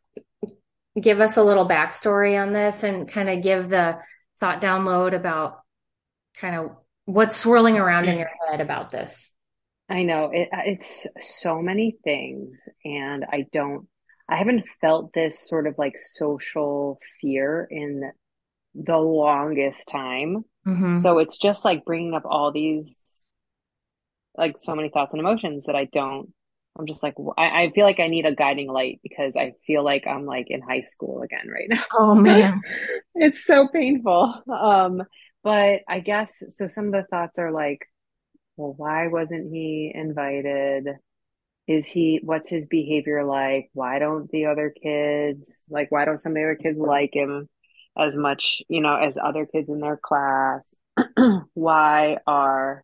give 1.01 1.19
us 1.19 1.37
a 1.37 1.43
little 1.43 1.67
backstory 1.67 2.41
on 2.41 2.53
this 2.53 2.83
and 2.83 3.09
kind 3.09 3.29
of 3.29 3.43
give 3.43 3.69
the 3.69 3.97
thought 4.39 4.61
download 4.61 5.13
about 5.15 5.59
kind 6.35 6.55
of 6.55 6.71
what's 7.05 7.35
swirling 7.35 7.77
around 7.77 8.05
in 8.05 8.17
your 8.17 8.31
head 8.49 8.61
about 8.61 8.91
this? 8.91 9.31
I 9.89 10.03
know 10.03 10.31
it, 10.33 10.49
it's 10.51 11.07
so 11.21 11.61
many 11.61 11.97
things, 12.03 12.67
and 12.83 13.25
I 13.25 13.45
don't, 13.51 13.87
I 14.29 14.37
haven't 14.37 14.67
felt 14.81 15.13
this 15.13 15.47
sort 15.47 15.67
of 15.67 15.75
like 15.77 15.97
social 15.97 16.99
fear 17.21 17.67
in 17.69 18.11
the 18.75 18.97
longest 18.97 19.87
time. 19.89 20.45
hmm 20.65 20.95
So 20.95 21.19
it's 21.19 21.37
just 21.39 21.65
like 21.65 21.85
bringing 21.85 22.13
up 22.15 22.23
all 22.25 22.51
these 22.51 22.97
like 24.37 24.55
so 24.59 24.75
many 24.75 24.89
thoughts 24.89 25.13
and 25.13 25.19
emotions 25.19 25.65
that 25.65 25.75
I 25.75 25.85
don't. 25.85 26.31
I'm 26.77 26.85
just 26.85 27.01
like 27.01 27.15
I, 27.37 27.63
I 27.63 27.71
feel 27.73 27.85
like 27.85 27.99
I 27.99 28.07
need 28.07 28.25
a 28.27 28.35
guiding 28.35 28.67
light 28.69 28.99
because 29.01 29.35
I 29.35 29.53
feel 29.65 29.83
like 29.83 30.05
I'm 30.05 30.25
like 30.25 30.47
in 30.49 30.61
high 30.61 30.81
school 30.81 31.23
again 31.23 31.47
right 31.51 31.67
now. 31.69 31.83
Oh 31.93 32.15
man. 32.15 32.61
It's 33.19 33.43
so 33.45 33.67
painful. 33.67 34.43
Um, 34.47 35.01
but 35.43 35.79
I 35.87 35.99
guess 36.01 36.43
so. 36.49 36.67
Some 36.67 36.87
of 36.87 36.91
the 36.91 37.03
thoughts 37.09 37.39
are 37.39 37.51
like, 37.51 37.79
well, 38.57 38.73
why 38.77 39.07
wasn't 39.07 39.51
he 39.53 39.91
invited? 39.93 40.87
Is 41.67 41.85
he, 41.87 42.19
what's 42.23 42.49
his 42.49 42.65
behavior 42.65 43.25
like? 43.25 43.69
Why 43.73 43.99
don't 43.99 44.29
the 44.31 44.45
other 44.45 44.73
kids, 44.81 45.65
like, 45.69 45.91
why 45.91 46.05
don't 46.05 46.19
some 46.19 46.31
of 46.31 46.35
the 46.35 46.43
other 46.43 46.55
kids 46.55 46.79
like 46.79 47.11
him 47.13 47.49
as 47.97 48.15
much, 48.15 48.61
you 48.69 48.81
know, 48.81 48.95
as 48.95 49.17
other 49.17 49.45
kids 49.45 49.69
in 49.69 49.79
their 49.81 49.97
class? 49.97 50.77
Why 51.53 52.17
are 52.25 52.83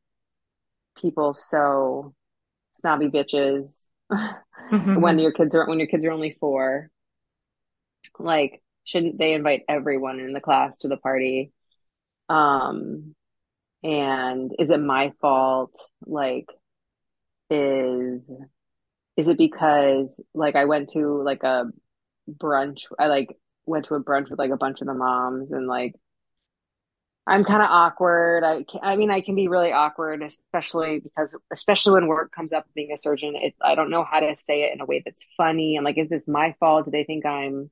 people 0.95 1.33
so 1.33 2.13
snobby 2.73 3.07
bitches 3.09 3.85
when 4.93 5.19
hmm 5.19 5.19
your 5.19 5.31
kids 5.31 5.55
are 5.55 5.67
when 5.67 5.79
your 5.79 5.87
kids 5.87 6.05
are 6.05 6.11
only 6.11 6.37
four. 6.39 6.89
Like, 8.19 8.61
shouldn't 8.85 9.17
they 9.17 9.33
invite 9.33 9.63
everyone 9.67 10.19
in 10.19 10.33
the 10.33 10.41
class 10.41 10.77
to 10.79 10.87
the 10.87 10.97
party? 10.97 11.51
Um, 12.29 13.15
and 13.83 14.51
is 14.59 14.71
it 14.71 14.79
my 14.79 15.13
fault? 15.21 15.75
Like, 16.05 16.47
is 17.49 18.31
is 19.17 19.27
it 19.27 19.38
because 19.38 20.20
like 20.34 20.55
I 20.55 20.65
went 20.65 20.91
to 20.91 21.22
like 21.24 21.43
a 21.43 21.65
brunch? 22.29 22.86
I 23.00 23.08
like 23.08 23.38
went 23.65 23.86
to 23.86 23.96
a 23.96 24.03
brunch 24.03 24.29
with 24.29 24.39
like 24.39 24.51
a 24.51 24.58
bunch 24.58 24.82
of 24.82 24.88
the 24.88 24.93
moms 24.93 25.51
and 25.51 25.67
like 25.67 25.93
I'm 27.25 27.46
kind 27.46 27.62
of 27.62 27.70
awkward. 27.70 28.43
I 28.43 28.63
can, 28.63 28.82
I 28.84 28.98
mean, 28.98 29.10
I 29.10 29.22
can 29.22 29.36
be 29.36 29.48
really 29.48 29.72
awkward, 29.72 30.22
especially 30.22 31.00
because, 31.00 31.38
especially 31.53 31.93
when 31.93 32.08
work 32.08 32.34
comes 32.34 32.51
up 32.51 32.65
being 32.75 32.91
a 32.91 32.98
surgeon. 32.98 33.36
It, 33.36 33.55
I 33.62 33.75
don't 33.75 33.89
know 33.89 34.03
how 34.03 34.20
to 34.20 34.36
say 34.38 34.63
it 34.63 34.74
in 34.74 34.82
a 34.82 34.86
way 34.86 35.01
that's 35.03 35.25
funny. 35.38 35.77
And 35.77 35.86
like, 35.86 35.98
is 35.98 36.10
this 36.10 36.27
my 36.27 36.53
fault? 36.60 36.86
Do 36.86 36.91
they 36.91 37.05
think 37.05 37.25
I'm 37.25 37.72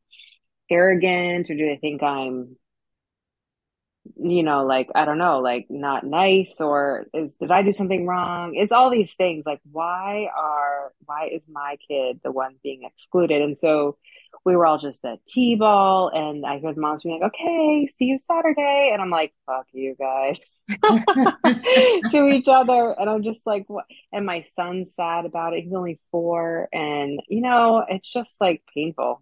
arrogant 0.69 1.49
or 1.49 1.55
do 1.55 1.65
they 1.65 1.75
think 1.75 2.01
I'm, 2.01 2.55
you 4.15 4.43
know, 4.43 4.65
like, 4.65 4.89
I 4.95 5.05
don't 5.05 5.17
know, 5.17 5.39
like 5.39 5.67
not 5.69 6.05
nice 6.05 6.59
or 6.59 7.05
is, 7.13 7.33
did 7.39 7.51
I 7.51 7.61
do 7.61 7.71
something 7.71 8.05
wrong? 8.07 8.55
It's 8.55 8.71
all 8.71 8.89
these 8.89 9.13
things. 9.13 9.43
Like, 9.45 9.61
why 9.71 10.27
are, 10.35 10.91
why 11.05 11.29
is 11.31 11.41
my 11.49 11.77
kid 11.87 12.19
the 12.23 12.31
one 12.31 12.55
being 12.63 12.83
excluded? 12.83 13.41
And 13.41 13.57
so 13.57 13.97
we 14.45 14.55
were 14.55 14.65
all 14.65 14.79
just 14.79 15.03
at 15.05 15.25
T-ball 15.27 16.09
and 16.09 16.45
I 16.45 16.59
heard 16.59 16.77
moms 16.77 17.03
being 17.03 17.21
like, 17.21 17.33
okay, 17.33 17.89
see 17.97 18.05
you 18.05 18.19
Saturday. 18.25 18.89
And 18.91 19.01
I'm 19.01 19.09
like, 19.11 19.33
fuck 19.45 19.67
you 19.71 19.95
guys. 19.99 20.39
to 22.11 22.27
each 22.27 22.47
other. 22.47 22.95
And 22.99 23.09
I'm 23.09 23.23
just 23.23 23.45
like, 23.45 23.65
what? 23.67 23.85
And 24.11 24.25
my 24.25 24.45
son's 24.55 24.95
sad 24.95 25.25
about 25.25 25.53
it. 25.53 25.63
He's 25.63 25.73
only 25.73 25.99
four. 26.11 26.69
And, 26.73 27.21
you 27.27 27.41
know, 27.41 27.85
it's 27.87 28.11
just 28.11 28.39
like 28.41 28.63
painful. 28.73 29.21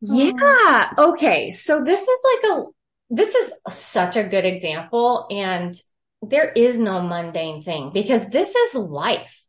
Yeah. 0.00 0.92
Okay. 0.98 1.50
So 1.50 1.82
this 1.82 2.00
is 2.00 2.20
like 2.24 2.52
a, 2.52 2.64
this 3.10 3.34
is 3.34 3.52
such 3.68 4.16
a 4.16 4.24
good 4.24 4.44
example. 4.44 5.26
And 5.30 5.74
there 6.22 6.50
is 6.50 6.78
no 6.78 7.00
mundane 7.00 7.62
thing 7.62 7.90
because 7.92 8.26
this 8.28 8.54
is 8.54 8.74
life. 8.74 9.42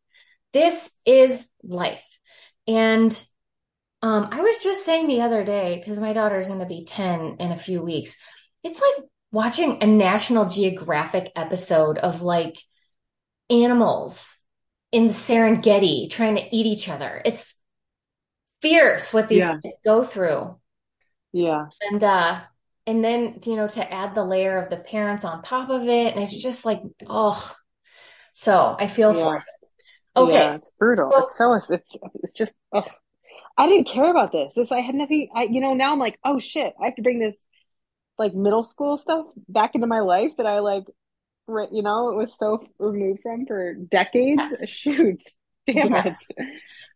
This 0.54 0.90
is 1.06 1.48
life. 1.64 2.06
And 2.68 3.12
um, 4.02 4.30
I 4.32 4.42
was 4.42 4.58
just 4.58 4.86
saying 4.86 5.08
the 5.08 5.22
other 5.22 5.44
day, 5.44 5.78
because 5.80 6.00
my 6.00 6.14
daughter's 6.14 6.48
going 6.48 6.60
to 6.60 6.66
be 6.66 6.86
10 6.86 7.38
in 7.40 7.52
a 7.52 7.58
few 7.58 7.82
weeks. 7.82 8.16
It's 8.64 8.82
like 8.82 9.06
watching 9.32 9.80
a 9.82 9.88
National 9.88 10.48
Geographic 10.48 11.32
episode 11.36 11.98
of 11.98 12.22
like 12.22 12.58
animals 13.50 14.38
in 14.92 15.08
the 15.08 15.14
Serengeti 15.14 16.10
trying 16.10 16.36
to 16.36 16.56
eat 16.56 16.66
each 16.66 16.90
other. 16.90 17.22
It's 17.26 17.56
fierce 18.62 19.14
what 19.14 19.30
these 19.30 19.40
yeah. 19.40 19.58
kids 19.62 19.78
go 19.84 20.04
through. 20.04 20.58
Yeah. 21.32 21.68
And 21.82 22.04
uh 22.04 22.42
and 22.90 23.04
then, 23.04 23.40
you 23.46 23.56
know, 23.56 23.68
to 23.68 23.94
add 23.94 24.16
the 24.16 24.24
layer 24.24 24.58
of 24.58 24.72
the 24.72 24.78
parents 24.78 25.24
on 25.24 25.44
top 25.44 25.70
of 25.70 25.84
it, 25.84 26.16
and 26.16 26.24
it's 26.24 26.34
mm-hmm. 26.34 26.42
just 26.42 26.66
like, 26.66 26.82
oh, 27.06 27.56
so 28.32 28.76
I 28.80 28.88
feel 28.88 29.14
for 29.14 29.38
it. 29.38 29.44
Okay. 30.18 30.34
Yeah. 30.34 30.56
It's 30.56 30.72
brutal. 30.80 31.12
So 31.12 31.20
It's 31.24 31.38
so, 31.38 31.54
it's, 31.54 31.98
it's 32.24 32.34
just, 32.34 32.56
ugh. 32.74 32.90
I 33.56 33.68
didn't 33.68 33.88
care 33.88 34.10
about 34.10 34.32
this. 34.32 34.54
This, 34.56 34.72
I 34.72 34.80
had 34.80 34.96
nothing. 34.96 35.30
I, 35.36 35.44
you 35.44 35.62
know, 35.62 35.76
now 35.76 35.92
I'm 35.92 36.00
like, 36.00 36.18
oh 36.24 36.40
shit, 36.40 36.74
I 36.82 36.86
have 36.86 36.96
to 36.96 37.04
bring 37.04 37.20
this 37.20 37.36
like 38.18 38.34
middle 38.34 38.64
school 38.64 38.98
stuff 38.98 39.28
back 39.48 39.76
into 39.76 39.86
my 39.86 40.00
life 40.00 40.32
that 40.38 40.48
I 40.48 40.60
like, 40.60 40.86
you 41.48 41.84
know, 41.84 42.10
it 42.10 42.16
was 42.16 42.36
so 42.40 42.66
removed 42.80 43.20
from 43.22 43.46
for 43.46 43.76
decades. 43.76 44.42
yes. 44.50 44.70
Shoot. 44.72 45.22
Damn 45.68 45.94
it. 45.94 46.16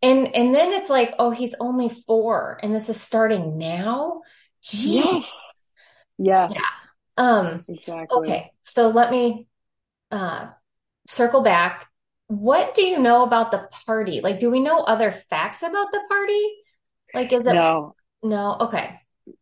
And 0.02 0.34
and 0.34 0.56
then 0.56 0.74
it's 0.74 0.90
like, 0.90 1.14
oh, 1.20 1.30
he's 1.30 1.54
only 1.60 1.90
four 1.90 2.58
and 2.64 2.74
this 2.74 2.90
is 2.90 3.00
starting 3.00 3.60
now. 3.60 4.22
Gee. 4.64 4.96
Yes. 4.96 5.32
Yes. 6.18 6.52
Um, 7.18 7.64
exactly. 7.68 8.18
Okay, 8.18 8.52
so 8.64 8.90
let 8.90 9.12
me 9.12 9.48
uh, 10.12 10.48
circle 11.08 11.42
back. 11.44 11.88
What 12.28 12.74
do 12.74 12.82
you 12.82 13.00
know 13.00 13.24
about 13.24 13.52
the 13.52 13.70
party? 13.86 14.22
Like, 14.22 14.40
do 14.40 14.50
we 14.50 14.60
know 14.60 14.80
other 14.80 15.12
facts 15.12 15.62
about 15.62 15.92
the 15.92 16.02
party? 16.10 16.42
Like, 17.14 17.32
is 17.32 17.46
it 17.46 17.54
No, 17.54 17.96
no? 18.24 18.58
Okay. 18.62 19.00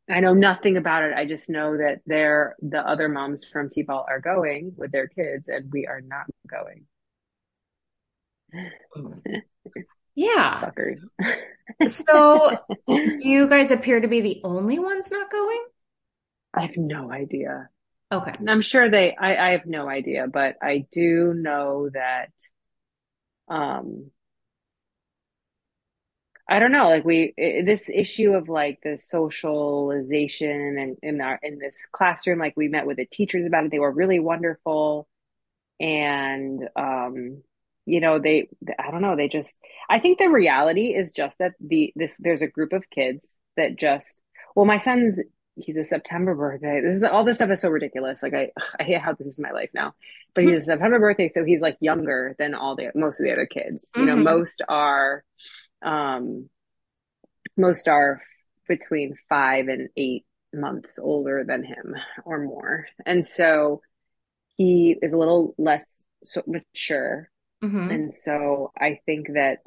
I 0.09 0.19
know 0.19 0.33
nothing 0.33 0.77
about 0.77 1.03
it. 1.03 1.13
I 1.15 1.25
just 1.25 1.49
know 1.49 1.77
that 1.77 2.01
they're 2.05 2.55
the 2.61 2.79
other 2.79 3.07
moms 3.07 3.45
from 3.45 3.69
T-ball 3.69 4.05
are 4.07 4.19
going 4.19 4.73
with 4.75 4.91
their 4.91 5.07
kids, 5.07 5.47
and 5.47 5.71
we 5.71 5.87
are 5.87 6.01
not 6.01 6.25
going. 6.49 6.85
Yeah. 10.13 10.69
So 11.87 12.57
you 12.87 13.47
guys 13.47 13.71
appear 13.71 14.01
to 14.01 14.07
be 14.07 14.21
the 14.21 14.41
only 14.43 14.77
ones 14.77 15.09
not 15.09 15.31
going? 15.31 15.63
I 16.53 16.61
have 16.61 16.77
no 16.77 17.11
idea. 17.11 17.69
Okay. 18.11 18.33
I'm 18.47 18.61
sure 18.61 18.89
they, 18.89 19.15
I, 19.15 19.49
I 19.49 19.51
have 19.51 19.65
no 19.65 19.87
idea, 19.87 20.27
but 20.27 20.57
I 20.61 20.85
do 20.91 21.33
know 21.33 21.89
that, 21.93 22.31
um, 23.47 24.11
I 26.49 26.59
don't 26.59 26.73
know, 26.73 26.89
like 26.89 27.05
we, 27.05 27.33
this 27.37 27.89
issue 27.89 28.33
of 28.33 28.49
like 28.49 28.79
the 28.83 28.97
socialization 28.97 30.77
and 30.77 30.97
in 31.01 31.21
our, 31.21 31.39
in 31.41 31.59
this 31.59 31.87
classroom, 31.89 32.39
like 32.39 32.57
we 32.57 32.67
met 32.67 32.85
with 32.85 32.97
the 32.97 33.05
teachers 33.05 33.45
about 33.45 33.63
it. 33.63 33.71
They 33.71 33.79
were 33.79 33.91
really 33.91 34.19
wonderful. 34.19 35.07
And, 35.79 36.67
um, 36.75 37.43
you 37.85 38.01
know, 38.01 38.19
they, 38.19 38.49
I 38.77 38.91
don't 38.91 39.01
know, 39.01 39.15
they 39.15 39.29
just, 39.29 39.55
I 39.89 39.99
think 39.99 40.19
the 40.19 40.29
reality 40.29 40.93
is 40.93 41.13
just 41.13 41.37
that 41.39 41.53
the, 41.61 41.93
this, 41.95 42.17
there's 42.19 42.41
a 42.41 42.47
group 42.47 42.73
of 42.73 42.89
kids 42.89 43.37
that 43.55 43.77
just, 43.77 44.19
well, 44.53 44.65
my 44.65 44.77
son's 44.79 45.21
he's 45.63 45.77
a 45.77 45.83
September 45.85 46.35
birthday. 46.35 46.81
This 46.81 46.95
is 46.95 47.03
all 47.03 47.23
this 47.23 47.37
stuff 47.37 47.49
is 47.51 47.61
so 47.61 47.69
ridiculous. 47.69 48.21
Like 48.23 48.33
I, 48.33 48.51
I 48.79 48.83
hate 48.83 49.01
how 49.01 49.13
this 49.13 49.27
is 49.27 49.39
my 49.39 49.51
life 49.51 49.69
now. 49.73 49.93
But 50.33 50.45
he's 50.45 50.63
a 50.63 50.65
September 50.65 50.99
birthday, 50.99 51.29
so 51.29 51.43
he's 51.43 51.61
like 51.61 51.77
younger 51.81 52.35
than 52.39 52.53
all 52.55 52.75
the 52.75 52.91
most 52.95 53.19
of 53.19 53.25
the 53.25 53.31
other 53.33 53.45
kids. 53.45 53.91
You 53.95 54.05
know, 54.05 54.15
Mhm. 54.15 54.23
most 54.23 54.61
are, 54.67 55.23
um, 55.81 56.49
most 57.57 57.87
are 57.87 58.21
between 58.67 59.15
five 59.29 59.67
and 59.67 59.89
eight 59.97 60.25
months 60.53 60.99
older 60.99 61.43
than 61.45 61.63
him 61.63 61.95
or 62.25 62.39
more, 62.39 62.87
and 63.05 63.25
so 63.25 63.81
he 64.57 64.97
is 65.01 65.13
a 65.13 65.17
little 65.17 65.55
less 65.57 66.03
so 66.23 66.43
mature. 66.47 67.29
hmm 67.61 67.89
And 67.91 68.13
so 68.13 68.71
I 68.77 68.99
think 69.05 69.33
that 69.33 69.59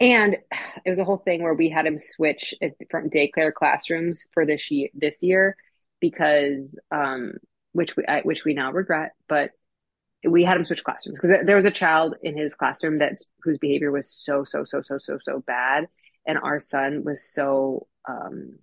and 0.00 0.36
it 0.84 0.88
was 0.88 0.98
a 0.98 1.04
whole 1.04 1.18
thing 1.18 1.42
where 1.42 1.54
we 1.54 1.68
had 1.68 1.86
him 1.86 1.98
switch 1.98 2.54
it 2.60 2.76
from 2.90 3.10
daycare 3.10 3.52
classrooms 3.52 4.26
for 4.32 4.46
this 4.46 4.70
year, 4.70 4.88
this 4.94 5.22
year 5.22 5.56
because 6.00 6.78
um, 6.90 7.34
which 7.72 7.96
we 7.96 8.04
I, 8.06 8.20
which 8.22 8.44
we 8.44 8.54
now 8.54 8.72
regret, 8.72 9.12
but 9.28 9.50
we 10.24 10.44
had 10.44 10.56
him 10.56 10.64
switch 10.64 10.84
classrooms 10.84 11.18
because 11.20 11.44
there 11.46 11.56
was 11.56 11.64
a 11.64 11.70
child 11.70 12.16
in 12.22 12.36
his 12.36 12.54
classroom 12.54 12.98
that's 12.98 13.26
whose 13.42 13.58
behavior 13.58 13.92
was 13.92 14.10
so 14.10 14.44
so 14.44 14.64
so 14.64 14.82
so 14.82 14.98
so 14.98 15.18
so 15.22 15.42
bad, 15.46 15.86
and 16.26 16.38
our 16.38 16.60
son 16.60 17.04
was 17.04 17.22
so 17.22 17.86
um, 18.08 18.58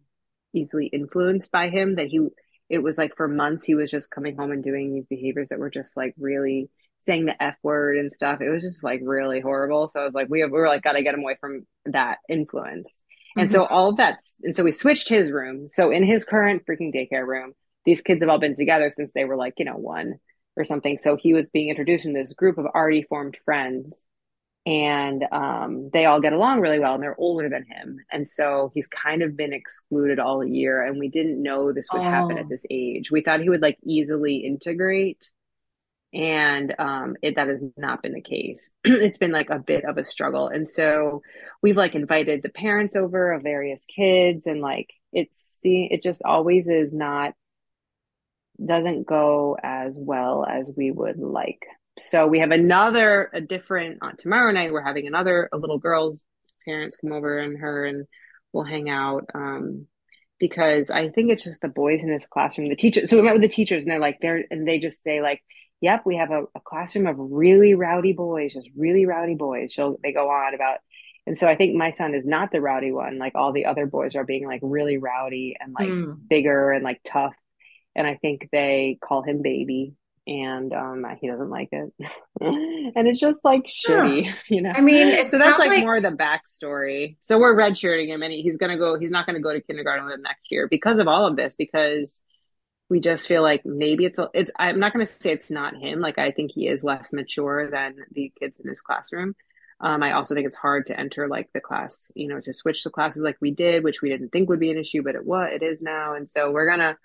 easily 0.53 0.87
influenced 0.87 1.51
by 1.51 1.69
him 1.69 1.95
that 1.95 2.07
he 2.07 2.27
it 2.69 2.79
was 2.79 2.97
like 2.97 3.15
for 3.15 3.27
months 3.27 3.65
he 3.65 3.75
was 3.75 3.91
just 3.91 4.11
coming 4.11 4.35
home 4.35 4.51
and 4.51 4.63
doing 4.63 4.93
these 4.93 5.07
behaviors 5.07 5.49
that 5.49 5.59
were 5.59 5.69
just 5.69 5.95
like 5.97 6.13
really 6.17 6.69
saying 7.05 7.25
the 7.25 7.41
F 7.41 7.55
word 7.63 7.97
and 7.97 8.11
stuff. 8.11 8.41
It 8.41 8.49
was 8.49 8.63
just 8.63 8.83
like 8.83 9.01
really 9.03 9.39
horrible. 9.39 9.87
So 9.87 9.99
I 9.99 10.05
was 10.05 10.13
like, 10.13 10.29
we 10.29 10.41
have, 10.41 10.51
we 10.51 10.59
were 10.59 10.67
like, 10.67 10.83
gotta 10.83 11.03
get 11.03 11.13
him 11.13 11.21
away 11.21 11.37
from 11.39 11.65
that 11.85 12.19
influence. 12.29 13.03
And 13.35 13.51
so 13.51 13.65
all 13.65 13.89
of 13.89 13.97
that's, 13.97 14.37
and 14.43 14.55
so 14.55 14.63
we 14.63 14.71
switched 14.71 15.09
his 15.09 15.31
room. 15.31 15.67
So 15.67 15.89
in 15.91 16.05
his 16.05 16.23
current 16.23 16.63
freaking 16.67 16.93
daycare 16.93 17.25
room, 17.25 17.53
these 17.85 18.01
kids 18.01 18.21
have 18.21 18.29
all 18.29 18.39
been 18.39 18.55
together 18.55 18.89
since 18.91 19.11
they 19.11 19.25
were 19.25 19.35
like, 19.35 19.55
you 19.57 19.65
know, 19.65 19.75
one 19.75 20.15
or 20.55 20.63
something. 20.63 20.99
So 20.99 21.15
he 21.15 21.33
was 21.33 21.49
being 21.49 21.69
introduced 21.69 22.05
in 22.05 22.13
this 22.13 22.33
group 22.33 22.57
of 22.59 22.67
already 22.67 23.01
formed 23.03 23.35
friends 23.43 24.05
and 24.65 25.25
um, 25.31 25.89
they 25.91 26.05
all 26.05 26.21
get 26.21 26.31
along 26.31 26.61
really 26.61 26.79
well 26.79 26.93
and 26.93 27.03
they're 27.03 27.19
older 27.19 27.49
than 27.49 27.65
him. 27.65 27.97
And 28.11 28.27
so 28.27 28.71
he's 28.73 28.87
kind 28.87 29.21
of 29.21 29.35
been 29.35 29.51
excluded 29.51 30.19
all 30.19 30.45
year. 30.45 30.81
And 30.81 30.99
we 30.99 31.09
didn't 31.09 31.41
know 31.41 31.73
this 31.73 31.87
would 31.91 32.01
happen 32.03 32.37
Oh. 32.37 32.41
at 32.41 32.49
this 32.49 32.65
age. 32.69 33.11
We 33.11 33.21
thought 33.21 33.41
he 33.41 33.49
would 33.49 33.61
like 33.61 33.77
easily 33.83 34.37
integrate 34.37 35.31
and 36.13 36.75
um 36.77 37.15
it 37.21 37.35
that 37.35 37.47
has 37.47 37.63
not 37.75 38.01
been 38.03 38.13
the 38.13 38.21
case. 38.21 38.71
It's 38.83 39.17
been 39.17 39.31
like 39.31 39.49
a 39.49 39.59
bit 39.59 39.83
of 39.85 39.97
a 39.97 40.03
struggle. 40.03 40.47
And 40.47 40.67
so 40.67 41.21
we've 41.61 41.77
like 41.77 41.95
invited 41.95 42.43
the 42.43 42.49
parents 42.49 42.95
over 42.95 43.31
of 43.31 43.43
various 43.43 43.83
kids 43.85 44.45
and 44.45 44.61
like 44.61 44.89
it's 45.11 45.39
see 45.61 45.87
it 45.89 46.03
just 46.03 46.21
always 46.23 46.67
is 46.67 46.93
not 46.93 47.33
doesn't 48.63 49.07
go 49.07 49.57
as 49.61 49.97
well 49.99 50.45
as 50.45 50.73
we 50.77 50.91
would 50.91 51.17
like. 51.17 51.65
So 51.99 52.27
we 52.27 52.39
have 52.39 52.51
another 52.51 53.29
a 53.33 53.41
different 53.41 53.99
uh, 54.01 54.11
tomorrow 54.17 54.51
night 54.51 54.71
we're 54.71 54.83
having 54.83 55.07
another 55.07 55.49
a 55.51 55.57
little 55.57 55.79
girl's 55.79 56.23
parents 56.65 56.95
come 56.95 57.11
over 57.11 57.39
and 57.39 57.57
her 57.57 57.85
and 57.85 58.05
we'll 58.51 58.63
hang 58.63 58.89
out 58.89 59.25
um 59.33 59.87
because 60.39 60.89
I 60.89 61.09
think 61.09 61.31
it's 61.31 61.43
just 61.43 61.61
the 61.61 61.67
boys 61.67 62.03
in 62.03 62.09
this 62.09 62.25
classroom 62.25 62.69
the 62.69 62.75
teacher 62.75 63.07
so 63.07 63.17
we 63.17 63.23
met 63.23 63.33
with 63.33 63.41
the 63.41 63.47
teachers 63.47 63.83
and 63.83 63.91
they're 63.91 63.99
like 63.99 64.19
they're 64.21 64.43
and 64.49 64.67
they 64.67 64.79
just 64.79 65.03
say 65.03 65.21
like 65.21 65.41
yep, 65.83 66.03
we 66.05 66.15
have 66.15 66.31
a, 66.31 66.43
a 66.55 66.61
classroom 66.63 67.07
of 67.07 67.17
really 67.19 67.73
rowdy 67.73 68.13
boys, 68.13 68.53
just 68.53 68.69
really 68.75 69.05
rowdy 69.05 69.35
boys. 69.35 69.73
She'll, 69.73 69.97
they 70.01 70.13
go 70.13 70.29
on 70.29 70.55
about, 70.55 70.77
and 71.27 71.37
so 71.37 71.45
I 71.47 71.57
think 71.57 71.75
my 71.75 71.91
son 71.91 72.15
is 72.15 72.25
not 72.25 72.53
the 72.53 72.61
rowdy 72.61 72.93
one. 72.93 73.17
Like 73.19 73.33
all 73.35 73.51
the 73.51 73.65
other 73.65 73.85
boys 73.85 74.15
are 74.15 74.23
being 74.23 74.47
like 74.47 74.61
really 74.63 74.97
rowdy 74.97 75.57
and 75.59 75.75
like 75.77 75.89
Mm. 75.89 76.27
bigger 76.29 76.71
and 76.71 76.85
like 76.85 77.01
tough. 77.05 77.35
And 77.95 78.07
I 78.07 78.15
think 78.15 78.47
they 78.53 78.97
call 79.03 79.23
him 79.23 79.41
baby 79.41 79.93
and 80.25 80.71
um 80.73 81.05
he 81.19 81.27
doesn't 81.27 81.49
like 81.49 81.67
it. 81.73 81.93
and 82.39 83.07
it's 83.09 83.19
just 83.19 83.43
like 83.43 83.63
shitty, 83.65 84.31
you 84.47 84.61
know. 84.61 84.71
I 84.73 84.79
mean, 84.79 85.27
so 85.27 85.37
that's 85.37 85.59
like, 85.59 85.69
like- 85.69 85.81
more 85.81 85.99
the 85.99 86.11
backstory. 86.11 87.17
So 87.21 87.37
we're 87.39 87.55
redshirting 87.55 88.07
him 88.07 88.23
and 88.23 88.31
he's 88.31 88.55
gonna 88.55 88.77
go 88.77 88.97
he's 88.97 89.11
not 89.11 89.25
gonna 89.25 89.41
go 89.41 89.51
to 89.51 89.61
kindergarten 89.61 90.05
with 90.05 90.13
him 90.13 90.21
next 90.21 90.49
year 90.49 90.67
because 90.69 90.99
of 90.99 91.09
all 91.09 91.27
of 91.27 91.35
this, 91.35 91.57
because 91.57 92.21
we 92.93 92.99
just 92.99 93.27
feel 93.27 93.41
like 93.41 93.65
maybe 93.65 94.05
it's 94.05 94.19
it's 94.35 94.51
I'm 94.59 94.79
not 94.79 94.93
going 94.93 95.03
to 95.03 95.11
say 95.11 95.31
it's 95.31 95.49
not 95.49 95.75
him 95.75 95.99
like 95.99 96.19
I 96.19 96.29
think 96.29 96.51
he 96.53 96.67
is 96.67 96.83
less 96.83 97.11
mature 97.11 97.67
than 97.71 97.95
the 98.11 98.31
kids 98.39 98.59
in 98.59 98.69
his 98.69 98.81
classroom. 98.81 99.35
Um, 99.81 100.03
I 100.03 100.11
also 100.11 100.35
think 100.35 100.45
it's 100.45 100.55
hard 100.57 100.85
to 100.85 100.99
enter 100.99 101.27
like 101.27 101.49
the 101.55 101.59
class, 101.59 102.11
you 102.15 102.27
know, 102.27 102.39
to 102.39 102.53
switch 102.53 102.83
the 102.83 102.91
classes 102.91 103.23
like 103.23 103.37
we 103.41 103.49
did, 103.49 103.83
which 103.83 104.03
we 104.03 104.09
didn't 104.09 104.29
think 104.29 104.47
would 104.47 104.59
be 104.59 104.69
an 104.69 104.77
issue, 104.77 105.01
but 105.01 105.15
it 105.15 105.25
was 105.25 105.49
it 105.51 105.63
is 105.63 105.81
now. 105.81 106.13
And 106.13 106.29
so 106.29 106.51
we're 106.51 106.69
gonna 106.69 106.95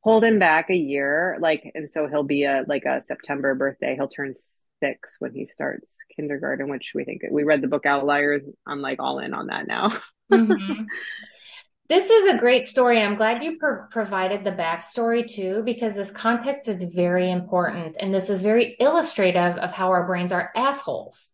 hold 0.00 0.22
him 0.22 0.38
back 0.38 0.68
a 0.68 0.76
year, 0.76 1.38
like, 1.40 1.72
and 1.74 1.90
so 1.90 2.06
he'll 2.08 2.24
be 2.24 2.44
a 2.44 2.64
like 2.68 2.84
a 2.84 3.00
September 3.00 3.54
birthday. 3.54 3.94
He'll 3.94 4.08
turn 4.08 4.34
six 4.80 5.16
when 5.18 5.32
he 5.32 5.46
starts 5.46 6.04
kindergarten, 6.14 6.68
which 6.68 6.92
we 6.94 7.04
think 7.06 7.22
we 7.30 7.44
read 7.44 7.62
the 7.62 7.68
book 7.68 7.86
Outliers. 7.86 8.50
I'm 8.66 8.82
like 8.82 9.00
all 9.00 9.18
in 9.18 9.32
on 9.32 9.46
that 9.46 9.66
now. 9.66 9.98
Mhm. 10.30 10.84
This 11.88 12.10
is 12.10 12.26
a 12.26 12.36
great 12.36 12.64
story. 12.64 13.00
I'm 13.00 13.16
glad 13.16 13.42
you 13.42 13.56
pro- 13.58 13.86
provided 13.90 14.44
the 14.44 14.50
backstory 14.50 15.26
too, 15.26 15.62
because 15.64 15.94
this 15.94 16.10
context 16.10 16.68
is 16.68 16.82
very 16.82 17.30
important. 17.30 17.96
And 17.98 18.12
this 18.12 18.28
is 18.28 18.42
very 18.42 18.76
illustrative 18.78 19.56
of 19.56 19.72
how 19.72 19.88
our 19.88 20.06
brains 20.06 20.30
are 20.30 20.50
assholes. 20.54 21.28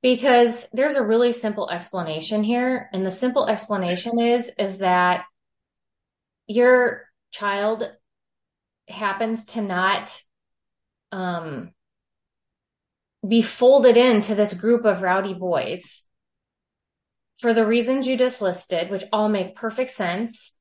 Because 0.00 0.66
there's 0.72 0.96
a 0.96 1.02
really 1.02 1.34
simple 1.34 1.68
explanation 1.68 2.42
here. 2.42 2.88
And 2.92 3.04
the 3.04 3.10
simple 3.10 3.46
explanation 3.46 4.18
is, 4.18 4.50
is 4.58 4.78
that 4.78 5.24
your 6.46 7.02
child 7.30 7.84
happens 8.88 9.44
to 9.46 9.62
not, 9.62 10.22
um, 11.12 11.72
be 13.26 13.42
folded 13.42 13.96
into 13.96 14.34
this 14.34 14.52
group 14.52 14.84
of 14.84 15.02
rowdy 15.02 15.34
boys 15.34 16.04
for 17.38 17.54
the 17.54 17.66
reasons 17.66 18.06
you 18.06 18.16
just 18.16 18.40
listed, 18.40 18.90
which 18.90 19.04
all 19.12 19.28
make 19.28 19.56
perfect 19.56 19.90
sense. 19.90 20.54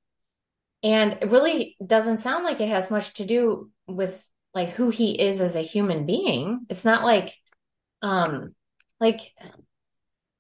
And 0.82 1.14
it 1.22 1.30
really 1.30 1.78
doesn't 1.86 2.18
sound 2.18 2.44
like 2.44 2.60
it 2.60 2.70
has 2.70 2.92
much 2.92 3.14
to 3.16 3.26
do 3.26 3.70
with 3.88 4.26
like 4.54 4.70
who 4.70 4.90
he 4.90 5.20
is 5.20 5.40
as 5.42 5.56
a 5.56 5.62
human 5.62 6.06
being. 6.06 6.66
It's 6.70 6.86
not 6.86 7.04
like, 7.04 7.34
um, 8.02 8.54
like, 9.00 9.22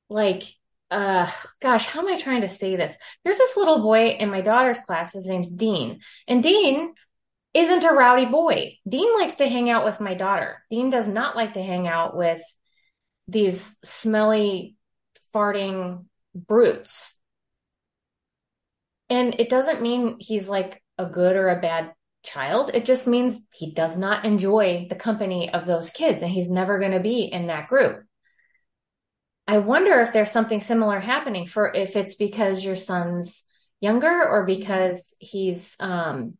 like, 0.09 0.43
uh, 0.91 1.29
gosh, 1.61 1.85
how 1.85 2.01
am 2.01 2.13
I 2.13 2.17
trying 2.17 2.41
to 2.41 2.49
say 2.49 2.75
this? 2.75 2.95
There's 3.23 3.37
this 3.37 3.57
little 3.57 3.81
boy 3.81 4.09
in 4.09 4.29
my 4.29 4.41
daughter's 4.41 4.79
class. 4.79 5.13
His 5.13 5.27
name's 5.27 5.53
Dean. 5.53 6.01
And 6.27 6.43
Dean 6.43 6.93
isn't 7.53 7.83
a 7.83 7.93
rowdy 7.93 8.25
boy. 8.25 8.77
Dean 8.87 9.17
likes 9.19 9.35
to 9.35 9.49
hang 9.49 9.69
out 9.69 9.85
with 9.85 9.99
my 9.99 10.13
daughter. 10.13 10.63
Dean 10.69 10.89
does 10.89 11.07
not 11.07 11.35
like 11.35 11.53
to 11.53 11.63
hang 11.63 11.87
out 11.87 12.15
with 12.15 12.41
these 13.27 13.75
smelly, 13.83 14.75
farting 15.33 16.05
brutes. 16.33 17.13
And 19.09 19.39
it 19.39 19.49
doesn't 19.49 19.81
mean 19.81 20.17
he's 20.19 20.49
like 20.49 20.81
a 20.97 21.05
good 21.05 21.35
or 21.35 21.49
a 21.49 21.61
bad 21.61 21.93
child. 22.23 22.71
It 22.73 22.85
just 22.85 23.05
means 23.05 23.41
he 23.51 23.73
does 23.73 23.97
not 23.97 24.25
enjoy 24.25 24.87
the 24.89 24.95
company 24.95 25.53
of 25.53 25.65
those 25.65 25.89
kids 25.89 26.21
and 26.21 26.31
he's 26.31 26.49
never 26.49 26.79
going 26.79 26.93
to 26.93 26.99
be 26.99 27.23
in 27.23 27.47
that 27.47 27.67
group. 27.67 28.03
I 29.45 29.57
wonder 29.57 29.99
if 30.01 30.13
there's 30.13 30.31
something 30.31 30.61
similar 30.61 30.99
happening 30.99 31.45
for 31.45 31.73
if 31.73 31.95
it's 31.95 32.15
because 32.15 32.63
your 32.63 32.77
son's 32.77 33.43
younger 33.81 34.25
or 34.25 34.45
because 34.45 35.13
he's 35.19 35.75
um 35.81 36.37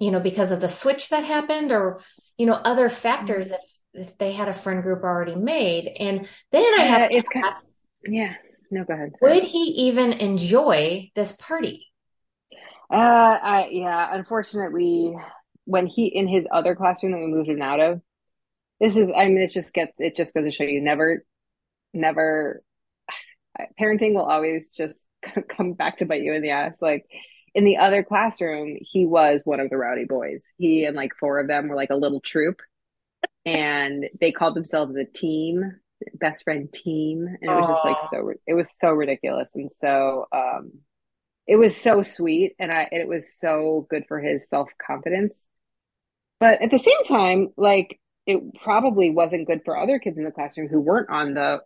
you 0.00 0.10
know, 0.10 0.20
because 0.20 0.50
of 0.50 0.60
the 0.60 0.68
switch 0.68 1.10
that 1.10 1.24
happened 1.24 1.70
or, 1.70 2.00
you 2.38 2.46
know, 2.46 2.54
other 2.54 2.88
factors 2.88 3.50
if, 3.50 3.60
if 3.92 4.18
they 4.18 4.32
had 4.32 4.48
a 4.48 4.54
friend 4.54 4.82
group 4.82 5.04
already 5.04 5.36
made. 5.36 5.92
And 6.00 6.26
then 6.50 6.80
I 6.80 6.84
have 6.84 7.10
it's 7.10 7.28
kind 7.28 7.44
of, 7.44 7.62
yeah. 8.06 8.34
No, 8.70 8.84
go 8.84 8.94
ahead. 8.94 9.16
Sorry. 9.16 9.34
would 9.34 9.44
he 9.44 9.88
even 9.88 10.12
enjoy 10.12 11.10
this 11.14 11.36
party? 11.36 11.86
Uh, 12.92 12.96
I 12.96 13.68
yeah. 13.70 14.08
Unfortunately, 14.12 15.14
when 15.64 15.86
he 15.86 16.06
in 16.06 16.28
his 16.28 16.46
other 16.52 16.74
classroom 16.74 17.12
that 17.12 17.18
we 17.18 17.26
moved 17.26 17.48
him 17.48 17.62
out 17.62 17.80
of, 17.80 18.00
this 18.80 18.96
is. 18.96 19.10
I 19.14 19.26
mean, 19.28 19.38
it 19.38 19.52
just 19.52 19.72
gets. 19.74 19.96
It 19.98 20.16
just 20.16 20.34
goes 20.34 20.44
to 20.44 20.50
show 20.52 20.64
you 20.64 20.80
never, 20.80 21.24
never. 21.92 22.62
Parenting 23.78 24.14
will 24.14 24.24
always 24.24 24.70
just 24.70 25.00
come 25.56 25.74
back 25.74 25.98
to 25.98 26.06
bite 26.06 26.22
you 26.22 26.32
in 26.32 26.42
the 26.42 26.50
ass. 26.50 26.80
Like 26.80 27.06
in 27.54 27.64
the 27.64 27.78
other 27.78 28.02
classroom, 28.02 28.76
he 28.80 29.06
was 29.06 29.42
one 29.44 29.60
of 29.60 29.70
the 29.70 29.76
rowdy 29.76 30.04
boys. 30.04 30.44
He 30.56 30.84
and 30.84 30.96
like 30.96 31.12
four 31.18 31.38
of 31.38 31.48
them 31.48 31.68
were 31.68 31.76
like 31.76 31.90
a 31.90 31.96
little 31.96 32.20
troop, 32.20 32.60
and 33.44 34.08
they 34.20 34.32
called 34.32 34.54
themselves 34.54 34.96
a 34.96 35.04
team, 35.04 35.80
best 36.14 36.44
friend 36.44 36.72
team, 36.72 37.26
and 37.40 37.50
it 37.50 37.54
was 37.56 37.66
just 37.66 37.84
like 37.84 38.04
so. 38.04 38.32
It 38.46 38.54
was 38.54 38.76
so 38.78 38.90
ridiculous 38.92 39.50
and 39.54 39.70
so. 39.72 40.26
um 40.32 40.72
it 41.46 41.56
was 41.56 41.76
so 41.76 42.02
sweet 42.02 42.54
and 42.58 42.72
I 42.72 42.88
it 42.92 43.08
was 43.08 43.34
so 43.38 43.86
good 43.90 44.04
for 44.08 44.20
his 44.20 44.48
self-confidence. 44.48 45.46
But 46.38 46.62
at 46.62 46.70
the 46.70 46.78
same 46.78 47.04
time, 47.06 47.48
like 47.56 48.00
it 48.26 48.40
probably 48.62 49.10
wasn't 49.10 49.46
good 49.46 49.62
for 49.64 49.76
other 49.76 49.98
kids 49.98 50.18
in 50.18 50.24
the 50.24 50.30
classroom 50.32 50.68
who 50.68 50.80
weren't 50.80 51.10
on 51.10 51.34
the 51.34 51.60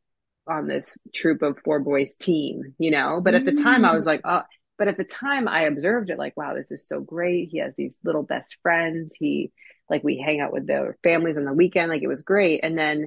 on 0.46 0.66
this 0.66 0.98
troop 1.14 1.42
of 1.42 1.58
four 1.64 1.80
boys 1.80 2.16
team, 2.16 2.74
you 2.78 2.90
know. 2.90 3.20
But 3.22 3.34
at 3.34 3.44
the 3.44 3.52
time 3.52 3.84
I 3.84 3.90
Mm. 3.90 3.94
was 3.94 4.06
like, 4.06 4.20
oh, 4.24 4.42
but 4.78 4.88
at 4.88 4.96
the 4.96 5.04
time 5.04 5.48
I 5.48 5.62
observed 5.62 6.10
it 6.10 6.18
like, 6.18 6.36
wow, 6.36 6.54
this 6.54 6.70
is 6.72 6.86
so 6.86 7.00
great. 7.00 7.48
He 7.50 7.58
has 7.58 7.74
these 7.76 7.98
little 8.04 8.22
best 8.22 8.58
friends. 8.62 9.14
He 9.16 9.52
like 9.88 10.02
we 10.04 10.18
hang 10.18 10.40
out 10.40 10.52
with 10.52 10.66
their 10.66 10.96
families 11.02 11.36
on 11.38 11.44
the 11.44 11.52
weekend. 11.52 11.90
Like 11.90 12.02
it 12.02 12.08
was 12.08 12.22
great. 12.22 12.60
And 12.64 12.76
then 12.76 13.06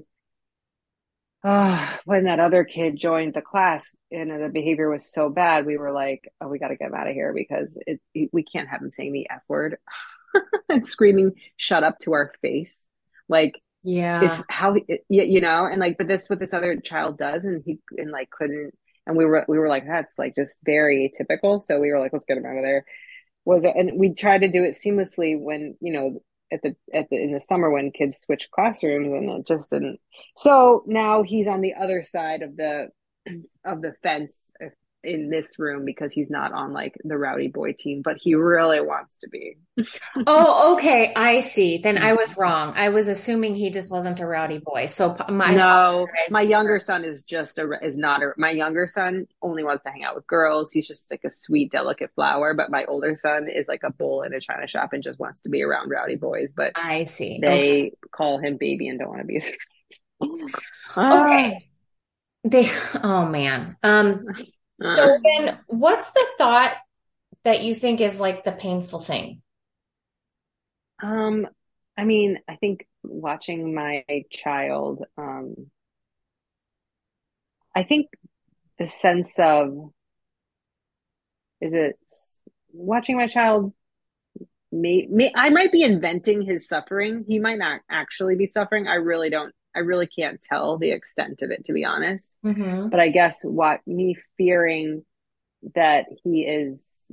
uh, 1.43 1.97
when 2.05 2.25
that 2.25 2.39
other 2.39 2.63
kid 2.63 2.97
joined 2.97 3.33
the 3.33 3.41
class 3.41 3.95
and 4.11 4.31
the 4.31 4.49
behavior 4.49 4.89
was 4.89 5.11
so 5.11 5.29
bad, 5.29 5.65
we 5.65 5.77
were 5.77 5.91
like, 5.91 6.31
oh, 6.41 6.47
we 6.47 6.59
got 6.59 6.69
to 6.69 6.75
get 6.75 6.89
him 6.89 6.95
out 6.95 7.07
of 7.07 7.13
here 7.13 7.33
because 7.33 7.77
it, 7.85 7.99
we 8.31 8.43
can't 8.43 8.69
have 8.69 8.81
him 8.81 8.91
saying 8.91 9.13
the 9.13 9.29
F 9.29 9.41
word 9.47 9.77
and 10.69 10.87
screaming, 10.87 11.33
shut 11.55 11.83
up 11.83 11.99
to 11.99 12.13
our 12.13 12.33
face. 12.41 12.87
Like, 13.29 13.53
yeah. 13.83 14.23
it's 14.23 14.43
how, 14.49 14.75
it, 14.87 15.05
you 15.09 15.41
know, 15.41 15.65
and 15.65 15.79
like, 15.79 15.97
but 15.97 16.07
this, 16.07 16.27
what 16.27 16.39
this 16.39 16.53
other 16.53 16.75
child 16.77 17.17
does 17.17 17.45
and 17.45 17.63
he, 17.65 17.79
and 17.97 18.11
like 18.11 18.29
couldn't, 18.29 18.73
and 19.05 19.15
we 19.15 19.25
were, 19.25 19.45
we 19.47 19.59
were 19.59 19.69
like, 19.69 19.85
that's 19.87 20.19
like 20.19 20.35
just 20.35 20.57
very 20.65 21.11
typical. 21.15 21.59
So 21.59 21.79
we 21.79 21.91
were 21.91 21.99
like, 21.99 22.13
let's 22.13 22.25
get 22.25 22.37
him 22.37 22.45
out 22.45 22.57
of 22.57 22.63
there 22.63 22.85
was 23.47 23.63
and 23.63 23.97
we 23.97 24.13
tried 24.13 24.39
to 24.39 24.49
do 24.49 24.63
it 24.65 24.77
seamlessly 24.77 25.39
when 25.39 25.77
you 25.79 25.93
know 25.93 26.21
at 26.51 26.61
the 26.61 26.75
at 26.93 27.09
the 27.09 27.21
in 27.21 27.31
the 27.31 27.39
summer 27.39 27.69
when 27.69 27.91
kids 27.91 28.19
switch 28.19 28.49
classrooms 28.51 29.07
and 29.07 29.29
it 29.29 29.47
just 29.47 29.69
didn't 29.69 29.99
so 30.37 30.83
now 30.85 31.23
he's 31.23 31.47
on 31.47 31.61
the 31.61 31.75
other 31.75 32.03
side 32.03 32.41
of 32.41 32.55
the 32.55 32.87
of 33.65 33.81
the 33.81 33.93
fence 34.03 34.51
in 35.03 35.29
this 35.29 35.59
room 35.59 35.85
because 35.85 36.11
he's 36.11 36.29
not 36.29 36.51
on 36.51 36.73
like 36.73 36.95
the 37.03 37.17
rowdy 37.17 37.47
boy 37.47 37.71
team 37.71 38.01
but 38.03 38.17
he 38.19 38.35
really 38.35 38.81
wants 38.81 39.17
to 39.19 39.29
be 39.29 39.55
Oh, 40.25 40.73
okay. 40.73 41.13
I 41.15 41.41
see. 41.41 41.77
Then 41.77 41.97
I 41.97 42.13
was 42.13 42.35
wrong. 42.35 42.73
I 42.75 42.89
was 42.89 43.07
assuming 43.07 43.55
he 43.55 43.69
just 43.69 43.91
wasn't 43.91 44.19
a 44.19 44.25
rowdy 44.25 44.57
boy. 44.57 44.87
So 44.87 45.15
my 45.29 45.53
no 45.53 46.07
my 46.31 46.41
younger 46.41 46.79
son 46.79 47.05
is 47.05 47.23
just 47.23 47.59
a 47.59 47.69
is 47.83 47.97
not 47.97 48.23
a 48.23 48.31
my 48.37 48.49
younger 48.49 48.87
son 48.87 49.27
only 49.41 49.63
wants 49.63 49.83
to 49.83 49.91
hang 49.91 50.03
out 50.03 50.15
with 50.15 50.25
girls 50.27 50.71
he's 50.71 50.87
just 50.87 51.11
like 51.11 51.21
a 51.23 51.29
sweet 51.29 51.71
delicate 51.71 52.11
flower 52.15 52.53
but 52.55 52.71
my 52.71 52.85
older 52.85 53.15
son 53.15 53.47
is 53.47 53.67
like 53.67 53.83
a 53.83 53.91
bull 53.91 54.23
in 54.23 54.33
a 54.33 54.39
china 54.39 54.67
shop 54.67 54.93
and 54.93 55.03
just 55.03 55.19
wants 55.19 55.41
to 55.41 55.49
be 55.49 55.61
around 55.61 55.89
rowdy 55.89 56.15
boys 56.15 56.53
but 56.55 56.71
I 56.75 57.03
see. 57.05 57.39
Okay. 57.43 57.47
they 57.47 57.91
call 58.11 58.39
him 58.39 58.57
baby 58.57 58.87
and 58.87 58.99
don't 58.99 59.09
want 59.09 59.21
to 59.21 59.25
be 59.27 59.43
Ah, 60.95 61.23
Okay. 61.23 61.69
They, 62.43 62.71
oh 63.03 63.25
man. 63.25 63.75
Um, 63.83 64.25
ah. 64.33 64.41
So 64.81 65.17
then 65.23 65.57
what's 65.67 66.11
the 66.11 66.25
thought 66.37 66.73
that 67.43 67.61
you 67.61 67.73
think 67.73 68.01
is 68.01 68.19
like 68.19 68.43
the 68.43 68.51
painful 68.51 68.99
thing? 68.99 69.41
um 71.01 71.47
i 71.95 72.03
mean 72.03 72.39
i 72.47 72.55
think 72.55 72.87
watching 73.03 73.73
my 73.73 74.03
child 74.31 75.05
um 75.17 75.69
i 77.75 77.83
think 77.83 78.07
the 78.79 78.87
sense 78.87 79.37
of 79.39 79.91
is 81.61 81.73
it 81.73 81.99
watching 82.71 83.17
my 83.17 83.27
child 83.27 83.73
may, 84.71 85.07
may 85.09 85.31
i 85.35 85.49
might 85.49 85.71
be 85.71 85.83
inventing 85.83 86.41
his 86.41 86.67
suffering. 86.67 87.25
He 87.27 87.39
might 87.39 87.57
not 87.57 87.81
actually 87.89 88.35
be 88.35 88.47
suffering. 88.47 88.87
I 88.87 88.95
really 88.95 89.29
don't 89.29 89.53
i 89.77 89.81
really 89.81 90.07
can't 90.07 90.41
tell 90.43 90.77
the 90.79 90.91
extent 90.91 91.43
of 91.43 91.51
it 91.51 91.65
to 91.65 91.73
be 91.73 91.85
honest 91.85 92.35
hmm 92.43 92.91
but 92.91 92.99
i 93.01 93.09
guess 93.09 93.41
what 93.43 93.81
me 93.87 94.17
fearing 94.37 95.03
that 95.75 96.05
he 96.23 96.41
is 96.43 97.11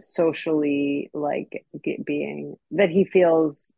socially 0.00 1.10
like 1.14 1.66
being 2.06 2.56
that 2.72 2.90
he 2.90 3.04
feels 3.04 3.72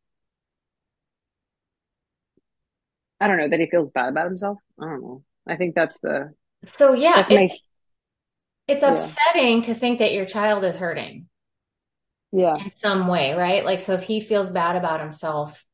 I 3.20 3.28
don't 3.28 3.38
know 3.38 3.48
that 3.48 3.60
he 3.60 3.66
feels 3.70 3.90
bad 3.90 4.08
about 4.10 4.26
himself. 4.26 4.58
I 4.80 4.86
don't 4.86 5.02
know. 5.02 5.24
I 5.46 5.56
think 5.56 5.74
that's 5.74 5.98
the 6.00 6.34
So 6.66 6.92
yeah, 6.94 7.24
that's 7.24 7.30
my 7.30 7.48
it's 7.48 7.58
it's 8.68 8.82
yeah 8.84 9.14
upsetting 9.22 9.62
to 9.62 9.72
think 9.74 9.98
that 9.98 10.12
your 10.12 10.26
child 10.26 10.64
is 10.64 10.76
hurting 10.76 11.28
yeah 12.32 12.58
in 12.58 12.72
some 12.82 13.08
way, 13.08 13.32
right? 13.34 13.64
Like, 13.64 13.80
so 13.80 13.94
if 13.94 14.02
he 14.02 14.20
feels 14.20 14.50
bad 14.50 14.76
about 14.76 15.00
himself, 15.00 15.64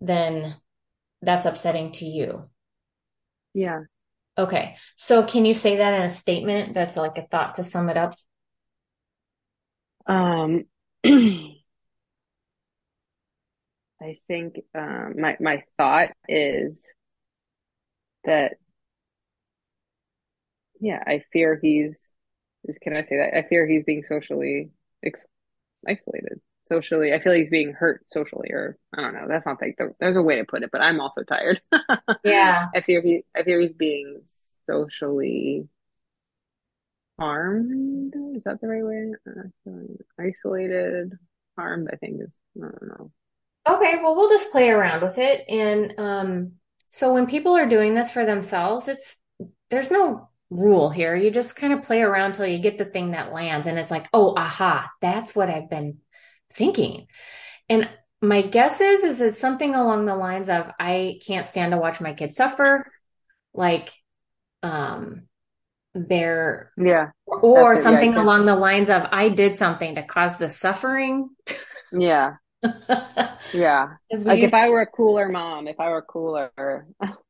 then 0.00 0.56
that's 1.22 1.46
upsetting 1.46 1.92
to 1.92 2.04
you. 2.04 2.50
yeah. 3.54 3.80
Okay. 4.38 4.76
So 4.96 5.24
can 5.24 5.44
you 5.44 5.54
say 5.54 5.76
that 5.76 5.94
in 5.94 6.02
a 6.02 6.10
statement 6.10 6.74
that's 6.74 6.96
like 6.96 7.18
a 7.18 7.26
thought 7.26 7.56
to 7.56 7.64
sum 7.64 7.88
it 7.90 7.96
up? 7.96 8.14
Um, 10.06 10.64
I 14.00 14.18
think 14.28 14.60
um, 14.74 15.14
my 15.18 15.36
my 15.40 15.64
thought 15.78 16.10
is 16.28 16.86
that 18.24 18.52
yeah 20.80 21.02
I 21.06 21.22
fear 21.32 21.58
he's 21.60 22.08
is 22.64 22.78
can 22.78 22.96
I 22.96 23.02
say 23.02 23.16
that 23.18 23.36
I 23.36 23.42
fear 23.48 23.66
he's 23.66 23.84
being 23.84 24.04
socially 24.04 24.70
ex 25.04 25.26
isolated 25.88 26.40
socially. 26.64 27.12
I 27.12 27.20
feel 27.20 27.32
like 27.32 27.40
he's 27.40 27.50
being 27.50 27.72
hurt 27.72 28.08
socially, 28.10 28.50
or 28.50 28.78
I 28.96 29.00
don't 29.00 29.14
know. 29.14 29.26
That's 29.28 29.46
not 29.46 29.60
like 29.60 29.76
the, 29.78 29.94
there's 30.00 30.16
a 30.16 30.22
way 30.22 30.36
to 30.36 30.44
put 30.44 30.62
it, 30.62 30.70
but 30.72 30.80
I'm 30.80 31.00
also 31.00 31.22
tired. 31.22 31.60
Yeah. 32.24 32.68
I 32.74 32.80
fear 32.80 33.02
he 33.02 33.24
I 33.36 33.42
fear 33.42 33.60
he's 33.60 33.72
being 33.74 34.22
socially 34.24 35.68
harmed. 37.18 38.14
Is 38.36 38.42
that 38.44 38.60
the 38.60 38.68
right 38.68 38.84
way? 38.84 39.12
Uh, 39.26 40.22
isolated, 40.22 41.12
harmed. 41.56 41.88
I 41.92 41.96
think 41.96 42.20
is 42.22 42.30
I 42.56 42.60
don't 42.66 42.88
know. 42.88 43.10
Okay, 43.66 43.98
well, 44.02 44.16
we'll 44.16 44.30
just 44.30 44.50
play 44.50 44.70
around 44.70 45.02
with 45.02 45.18
it. 45.18 45.44
And 45.48 45.94
um, 45.98 46.52
so 46.86 47.14
when 47.14 47.26
people 47.26 47.56
are 47.56 47.68
doing 47.68 47.94
this 47.94 48.10
for 48.10 48.24
themselves, 48.24 48.88
it's 48.88 49.16
there's 49.70 49.90
no 49.90 50.28
rule 50.50 50.90
here. 50.90 51.14
You 51.14 51.30
just 51.30 51.56
kind 51.56 51.72
of 51.72 51.82
play 51.82 52.02
around 52.02 52.34
till 52.34 52.46
you 52.46 52.58
get 52.58 52.78
the 52.78 52.84
thing 52.84 53.12
that 53.12 53.32
lands, 53.32 53.66
and 53.66 53.78
it's 53.78 53.90
like, 53.90 54.08
oh, 54.12 54.34
aha, 54.36 54.90
that's 55.00 55.34
what 55.34 55.48
I've 55.48 55.70
been 55.70 55.98
thinking. 56.56 57.06
And 57.68 57.88
my 58.22 58.42
guess 58.42 58.80
is, 58.80 59.04
is 59.04 59.20
it's 59.20 59.40
something 59.40 59.74
along 59.74 60.06
the 60.06 60.16
lines 60.16 60.48
of, 60.48 60.70
I 60.80 61.20
can't 61.26 61.46
stand 61.46 61.72
to 61.72 61.78
watch 61.78 62.00
my 62.00 62.14
kids 62.14 62.36
suffer, 62.36 62.86
like 63.54 63.90
um, 64.62 65.24
they're, 65.94 66.72
Yeah, 66.76 67.10
or 67.26 67.80
it. 67.80 67.86
Yeah, 67.88 68.04
something 68.04 68.14
can't. 68.14 68.28
along 68.28 68.46
the 68.46 68.56
lines 68.56 68.90
of, 68.90 69.04
I 69.12 69.30
did 69.30 69.56
something 69.56 69.96
to 69.96 70.04
cause 70.04 70.38
the 70.38 70.48
suffering. 70.48 71.30
Yeah, 71.92 72.36
yeah. 73.52 73.96
Like 74.24 74.42
if 74.42 74.54
I 74.54 74.68
were 74.68 74.82
a 74.82 74.86
cooler 74.86 75.28
mom, 75.28 75.68
if 75.68 75.80
I 75.80 75.88
were 75.90 76.02
cooler, 76.02 76.52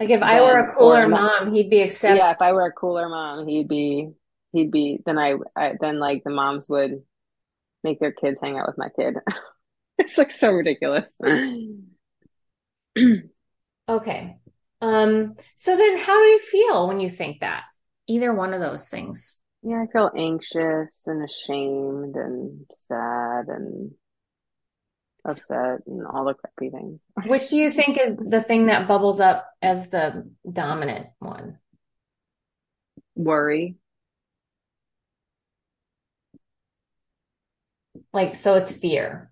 Like 0.00 0.10
if 0.10 0.22
I 0.22 0.40
were 0.40 0.58
a 0.58 0.76
cooler 0.76 1.08
not. 1.08 1.22
mom, 1.40 1.52
he'd 1.52 1.70
be 1.70 1.80
accept. 1.80 2.16
Yeah, 2.16 2.30
if 2.32 2.40
I 2.40 2.52
were 2.52 2.66
a 2.66 2.72
cooler 2.72 3.08
mom, 3.08 3.46
he'd 3.48 3.68
be 3.68 4.12
he'd 4.52 4.70
be. 4.70 5.00
Then 5.04 5.18
I, 5.18 5.34
I 5.56 5.74
then 5.80 5.98
like 5.98 6.22
the 6.24 6.30
moms 6.30 6.68
would 6.68 7.02
make 7.86 8.00
their 8.00 8.12
kids 8.12 8.38
hang 8.42 8.58
out 8.58 8.66
with 8.66 8.78
my 8.78 8.88
kid. 8.98 9.14
It's 9.98 10.18
like 10.18 10.30
so 10.30 10.50
ridiculous. 10.50 11.10
Okay. 13.88 14.36
Um, 14.80 15.36
so 15.54 15.76
then 15.76 15.98
how 15.98 16.20
do 16.20 16.26
you 16.26 16.38
feel 16.40 16.88
when 16.88 17.00
you 17.00 17.08
think 17.08 17.40
that? 17.40 17.62
Either 18.08 18.34
one 18.34 18.52
of 18.52 18.60
those 18.60 18.88
things. 18.88 19.40
Yeah, 19.62 19.82
I 19.82 19.92
feel 19.92 20.10
anxious 20.16 21.06
and 21.06 21.24
ashamed 21.24 22.16
and 22.16 22.66
sad 22.72 23.46
and 23.48 23.92
upset 25.24 25.86
and 25.86 26.06
all 26.06 26.24
the 26.24 26.34
crappy 26.34 26.70
things. 26.70 27.00
Which 27.26 27.48
do 27.48 27.56
you 27.56 27.70
think 27.70 27.98
is 27.98 28.16
the 28.16 28.42
thing 28.42 28.66
that 28.66 28.88
bubbles 28.88 29.20
up 29.20 29.48
as 29.62 29.88
the 29.88 30.28
dominant 30.50 31.08
one? 31.18 31.58
Worry. 33.14 33.76
Like, 38.16 38.34
so 38.34 38.54
it's 38.54 38.72
fear. 38.72 39.30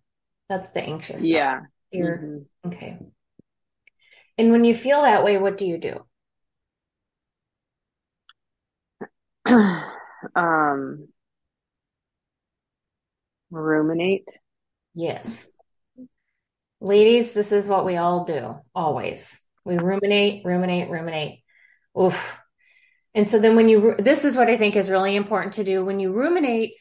That's 0.50 0.72
the 0.72 0.82
anxious. 0.82 1.24
Yeah. 1.24 1.62
Fear. 1.90 2.46
Mhm. 2.62 2.70
Okay. 2.70 2.98
And 4.36 4.52
when 4.52 4.64
you 4.64 4.74
feel 4.74 5.00
that 5.00 5.24
way, 5.24 5.38
what 5.38 5.56
do 5.56 5.64
you 5.64 5.78
do? 5.78 6.04
um, 10.36 11.08
ruminate. 13.50 14.28
Yes. 14.92 15.48
Ladies, 16.82 17.32
this 17.32 17.52
is 17.52 17.66
what 17.66 17.86
we 17.86 17.96
all 17.96 18.26
do, 18.26 18.56
always. 18.74 19.42
We 19.64 19.78
ruminate, 19.78 20.44
ruminate, 20.44 20.90
ruminate. 20.90 21.42
Oof. 21.98 22.32
And 23.14 23.30
so 23.30 23.38
then 23.38 23.56
when 23.56 23.70
you, 23.70 23.94
this 23.98 24.26
is 24.26 24.36
what 24.36 24.50
I 24.50 24.58
think 24.58 24.76
is 24.76 24.90
really 24.90 25.16
important 25.16 25.54
to 25.54 25.64
do. 25.64 25.86
When 25.86 26.00
you 26.00 26.12
ruminate, 26.12 26.74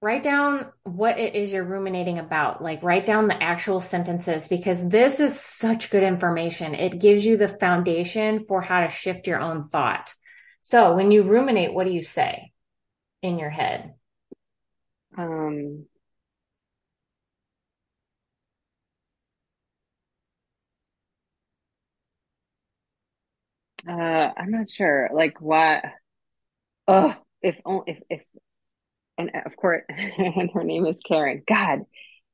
write 0.00 0.22
down 0.22 0.72
what 0.84 1.18
it 1.18 1.34
is 1.34 1.52
you're 1.52 1.64
ruminating 1.64 2.18
about. 2.18 2.62
Like 2.62 2.82
write 2.82 3.06
down 3.06 3.26
the 3.26 3.42
actual 3.42 3.80
sentences 3.80 4.46
because 4.46 4.86
this 4.88 5.18
is 5.18 5.38
such 5.38 5.90
good 5.90 6.02
information. 6.04 6.74
It 6.74 7.00
gives 7.00 7.24
you 7.24 7.36
the 7.36 7.48
foundation 7.48 8.44
for 8.46 8.60
how 8.60 8.82
to 8.82 8.90
shift 8.90 9.26
your 9.26 9.40
own 9.40 9.64
thought. 9.64 10.14
So 10.60 10.94
when 10.94 11.10
you 11.10 11.22
ruminate, 11.22 11.74
what 11.74 11.84
do 11.86 11.92
you 11.92 12.02
say 12.02 12.52
in 13.22 13.38
your 13.38 13.50
head? 13.50 13.94
Um, 15.16 15.86
uh, 23.88 23.92
I'm 23.92 24.50
not 24.50 24.70
sure. 24.70 25.10
Like 25.12 25.40
what? 25.40 25.84
Oh, 26.86 27.14
if 27.42 27.56
only 27.64 27.84
if 27.86 27.98
if 28.10 28.22
and 29.18 29.30
of 29.44 29.56
course, 29.56 29.82
and 29.88 30.50
her 30.52 30.64
name 30.64 30.86
is 30.86 31.00
Karen. 31.06 31.42
God, 31.46 31.80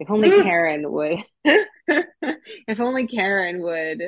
if 0.01 0.11
only 0.11 0.31
Mm. 0.31 0.43
Karen 0.43 0.93
would. 0.93 1.19
If 2.67 2.81
only 2.81 3.07
Karen 3.07 3.63
would 3.63 4.01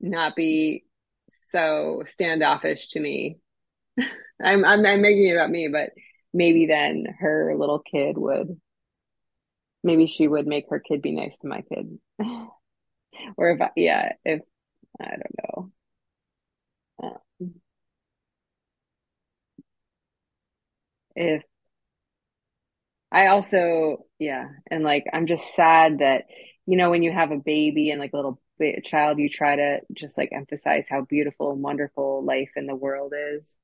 not 0.00 0.36
be 0.36 0.84
so 1.30 2.02
standoffish 2.06 2.88
to 2.90 3.00
me. 3.00 3.38
I'm 4.42 4.64
I'm, 4.64 4.84
I'm 4.86 5.02
making 5.02 5.28
it 5.28 5.34
about 5.34 5.50
me, 5.50 5.68
but 5.68 5.90
maybe 6.34 6.66
then 6.66 7.06
her 7.20 7.54
little 7.56 7.80
kid 7.80 8.18
would. 8.18 8.60
Maybe 9.82 10.06
she 10.06 10.26
would 10.28 10.46
make 10.46 10.66
her 10.70 10.80
kid 10.80 11.02
be 11.02 11.12
nice 11.12 11.36
to 11.38 11.48
my 11.48 11.62
kid. 11.62 11.98
Or 13.36 13.50
if 13.50 13.60
I, 13.60 13.70
yeah, 13.76 14.12
if 14.24 14.42
I 15.00 15.10
don't 15.10 15.36
know. 15.42 15.72
Uh, 17.02 17.46
if 21.14 21.42
I 23.12 23.26
also, 23.28 24.06
yeah, 24.18 24.48
and 24.70 24.84
like 24.84 25.04
I'm 25.12 25.26
just 25.26 25.54
sad 25.54 25.98
that, 25.98 26.26
you 26.66 26.76
know, 26.76 26.90
when 26.90 27.02
you 27.02 27.12
have 27.12 27.32
a 27.32 27.36
baby 27.36 27.90
and 27.90 28.00
like 28.00 28.12
a 28.12 28.16
little 28.16 28.40
child, 28.84 29.18
you 29.18 29.28
try 29.28 29.56
to 29.56 29.80
just 29.92 30.18
like 30.18 30.30
emphasize 30.32 30.86
how 30.88 31.02
beautiful 31.02 31.52
and 31.52 31.62
wonderful 31.62 32.24
life 32.24 32.50
in 32.56 32.66
the 32.66 32.74
world 32.74 33.12
is. 33.16 33.56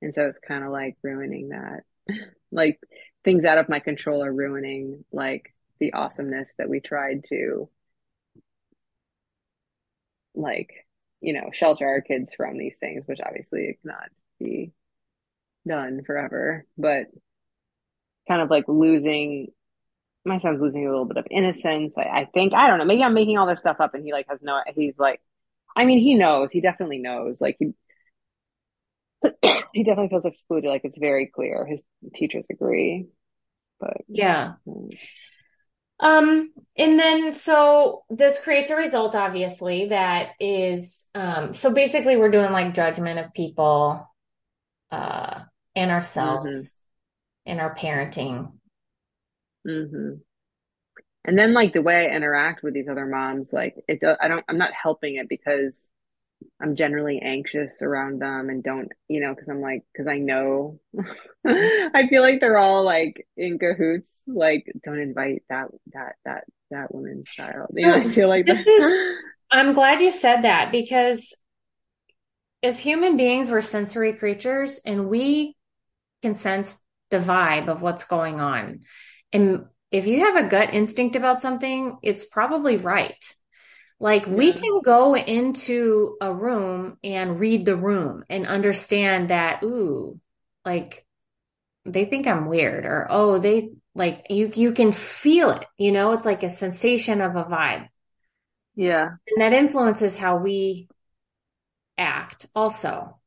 And 0.00 0.14
so 0.14 0.26
it's 0.26 0.38
kind 0.38 0.64
of 0.64 0.70
like 0.70 0.96
ruining 1.02 1.50
that. 1.50 1.82
Like 2.52 2.78
things 3.24 3.44
out 3.44 3.58
of 3.58 3.68
my 3.68 3.80
control 3.80 4.22
are 4.22 4.32
ruining 4.32 5.04
like 5.10 5.52
the 5.80 5.92
awesomeness 5.92 6.54
that 6.58 6.68
we 6.68 6.78
tried 6.78 7.24
to 7.30 7.68
like, 10.36 10.70
you 11.20 11.32
know, 11.32 11.50
shelter 11.52 11.86
our 11.86 12.00
kids 12.00 12.34
from 12.34 12.58
these 12.58 12.78
things, 12.78 13.02
which 13.06 13.18
obviously 13.24 13.78
cannot 13.82 14.08
be 14.38 14.72
done 15.66 16.02
forever, 16.04 16.66
but 16.76 17.06
kind 18.28 18.42
of 18.42 18.50
like 18.50 18.64
losing 18.68 19.48
my 20.24 20.38
son's 20.38 20.60
losing 20.60 20.86
a 20.86 20.90
little 20.90 21.06
bit 21.06 21.18
of 21.18 21.26
innocence. 21.30 21.96
I, 21.98 22.02
I 22.04 22.24
think 22.34 22.54
I 22.54 22.68
don't 22.68 22.78
know. 22.78 22.84
Maybe 22.86 23.02
I'm 23.04 23.14
making 23.14 23.38
all 23.38 23.46
this 23.46 23.60
stuff 23.60 23.78
up, 23.80 23.94
and 23.94 24.04
he 24.04 24.12
like 24.12 24.26
has 24.30 24.40
no. 24.42 24.60
He's 24.76 24.98
like, 24.98 25.20
I 25.76 25.84
mean, 25.86 26.00
he 26.00 26.14
knows. 26.14 26.52
He 26.52 26.60
definitely 26.62 26.98
knows. 26.98 27.40
Like 27.40 27.56
he 27.58 27.74
he 29.72 29.84
definitely 29.84 30.08
feels 30.08 30.24
excluded. 30.26 30.68
Like 30.68 30.82
it's 30.84 30.98
very 30.98 31.26
clear. 31.26 31.66
His 31.66 31.84
teachers 32.14 32.46
agree, 32.50 33.06
but 33.80 33.98
Yeah. 34.08 34.56
mm, 34.68 34.98
Um, 36.00 36.52
and 36.76 36.98
then 36.98 37.34
so 37.34 38.04
this 38.10 38.40
creates 38.40 38.70
a 38.70 38.76
result, 38.76 39.14
obviously, 39.14 39.88
that 39.88 40.30
is 40.40 41.06
um, 41.14 41.54
so 41.54 41.72
basically 41.72 42.16
we're 42.16 42.30
doing 42.30 42.52
like 42.52 42.74
judgment 42.74 43.18
of 43.20 43.32
people 43.32 44.06
uh 44.92 45.40
and 45.76 45.90
hmm 46.16 46.66
ourselves 46.70 46.73
in 47.46 47.60
our 47.60 47.74
parenting. 47.74 48.52
hmm 49.64 50.14
And 51.24 51.38
then 51.38 51.54
like 51.54 51.72
the 51.72 51.82
way 51.82 52.06
I 52.10 52.14
interact 52.14 52.62
with 52.62 52.74
these 52.74 52.88
other 52.88 53.06
moms, 53.06 53.52
like 53.52 53.76
it. 53.88 54.00
I 54.20 54.28
don't. 54.28 54.44
I'm 54.48 54.58
not 54.58 54.72
helping 54.72 55.16
it 55.16 55.28
because 55.28 55.88
I'm 56.60 56.76
generally 56.76 57.20
anxious 57.20 57.82
around 57.82 58.20
them 58.20 58.50
and 58.50 58.62
don't, 58.62 58.90
you 59.08 59.20
know, 59.20 59.34
because 59.34 59.48
I'm 59.48 59.60
like, 59.60 59.82
because 59.92 60.08
I 60.08 60.18
know, 60.18 60.80
I 61.46 62.06
feel 62.08 62.22
like 62.22 62.40
they're 62.40 62.58
all 62.58 62.84
like 62.84 63.26
in 63.36 63.58
cahoots. 63.58 64.22
Like, 64.26 64.66
don't 64.84 65.00
invite 65.00 65.44
that 65.48 65.68
that 65.94 66.16
that 66.24 66.44
that 66.70 66.94
woman's 66.94 67.30
child. 67.30 67.70
You 67.74 67.88
know, 67.88 67.96
I 67.96 68.06
feel 68.08 68.28
like 68.28 68.46
this 68.46 68.66
is. 68.66 69.14
I'm 69.50 69.72
glad 69.72 70.00
you 70.00 70.10
said 70.10 70.42
that 70.42 70.72
because 70.72 71.32
as 72.62 72.78
human 72.78 73.16
beings, 73.16 73.50
we're 73.50 73.60
sensory 73.60 74.14
creatures 74.14 74.80
and 74.84 75.08
we 75.08 75.56
can 76.22 76.34
sense 76.34 76.76
the 77.10 77.18
vibe 77.18 77.68
of 77.68 77.82
what's 77.82 78.04
going 78.04 78.40
on. 78.40 78.80
And 79.32 79.66
if 79.90 80.06
you 80.06 80.20
have 80.20 80.36
a 80.36 80.48
gut 80.48 80.74
instinct 80.74 81.16
about 81.16 81.40
something, 81.40 81.98
it's 82.02 82.24
probably 82.24 82.76
right. 82.76 83.22
Like 84.00 84.26
we 84.26 84.52
can 84.52 84.80
go 84.84 85.16
into 85.16 86.16
a 86.20 86.32
room 86.34 86.98
and 87.04 87.40
read 87.40 87.64
the 87.64 87.76
room 87.76 88.24
and 88.28 88.46
understand 88.46 89.30
that, 89.30 89.62
ooh, 89.62 90.20
like 90.64 91.06
they 91.86 92.04
think 92.06 92.26
I'm 92.26 92.46
weird 92.46 92.84
or 92.86 93.06
oh, 93.10 93.38
they 93.38 93.70
like 93.94 94.26
you 94.30 94.50
you 94.54 94.72
can 94.72 94.92
feel 94.92 95.50
it, 95.50 95.66
you 95.78 95.92
know, 95.92 96.12
it's 96.12 96.26
like 96.26 96.42
a 96.42 96.50
sensation 96.50 97.20
of 97.20 97.36
a 97.36 97.44
vibe. 97.44 97.88
yeah, 98.76 99.16
And 99.28 99.40
that 99.42 99.52
influences 99.52 100.16
how 100.16 100.38
we 100.38 100.88
act 101.98 102.46
also, 102.54 103.18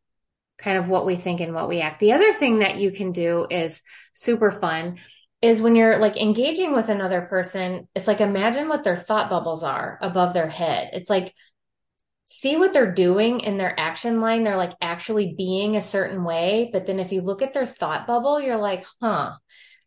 kind 0.57 0.77
of 0.77 0.87
what 0.87 1.05
we 1.05 1.15
think 1.17 1.39
and 1.39 1.53
what 1.53 1.69
we 1.69 1.81
act. 1.81 1.99
The 1.99 2.13
other 2.13 2.33
thing 2.33 2.59
that 2.59 2.77
you 2.77 2.91
can 2.91 3.11
do 3.11 3.47
is 3.49 3.81
super 4.13 4.51
fun 4.51 4.97
is 5.41 5.61
when 5.61 5.75
you're 5.75 5.99
like 5.99 6.17
engaging 6.17 6.73
with 6.73 6.89
another 6.89 7.21
person, 7.21 7.87
it's 7.95 8.07
like 8.07 8.21
imagine 8.21 8.67
what 8.67 8.83
their 8.83 8.97
thought 8.97 9.29
bubbles 9.29 9.63
are 9.63 9.99
above 10.01 10.33
their 10.33 10.49
head. 10.49 10.89
It's 10.93 11.09
like 11.09 11.33
see 12.25 12.57
what 12.57 12.73
they're 12.73 12.93
doing 12.93 13.39
in 13.41 13.57
their 13.57 13.79
action 13.79 14.19
line. 14.21 14.43
They're 14.43 14.57
like 14.57 14.73
actually 14.81 15.33
being 15.37 15.75
a 15.75 15.81
certain 15.81 16.23
way. 16.23 16.69
But 16.71 16.85
then 16.85 16.99
if 16.99 17.11
you 17.11 17.21
look 17.21 17.41
at 17.41 17.53
their 17.53 17.65
thought 17.65 18.07
bubble, 18.07 18.39
you're 18.41 18.57
like, 18.57 18.85
huh, 19.01 19.33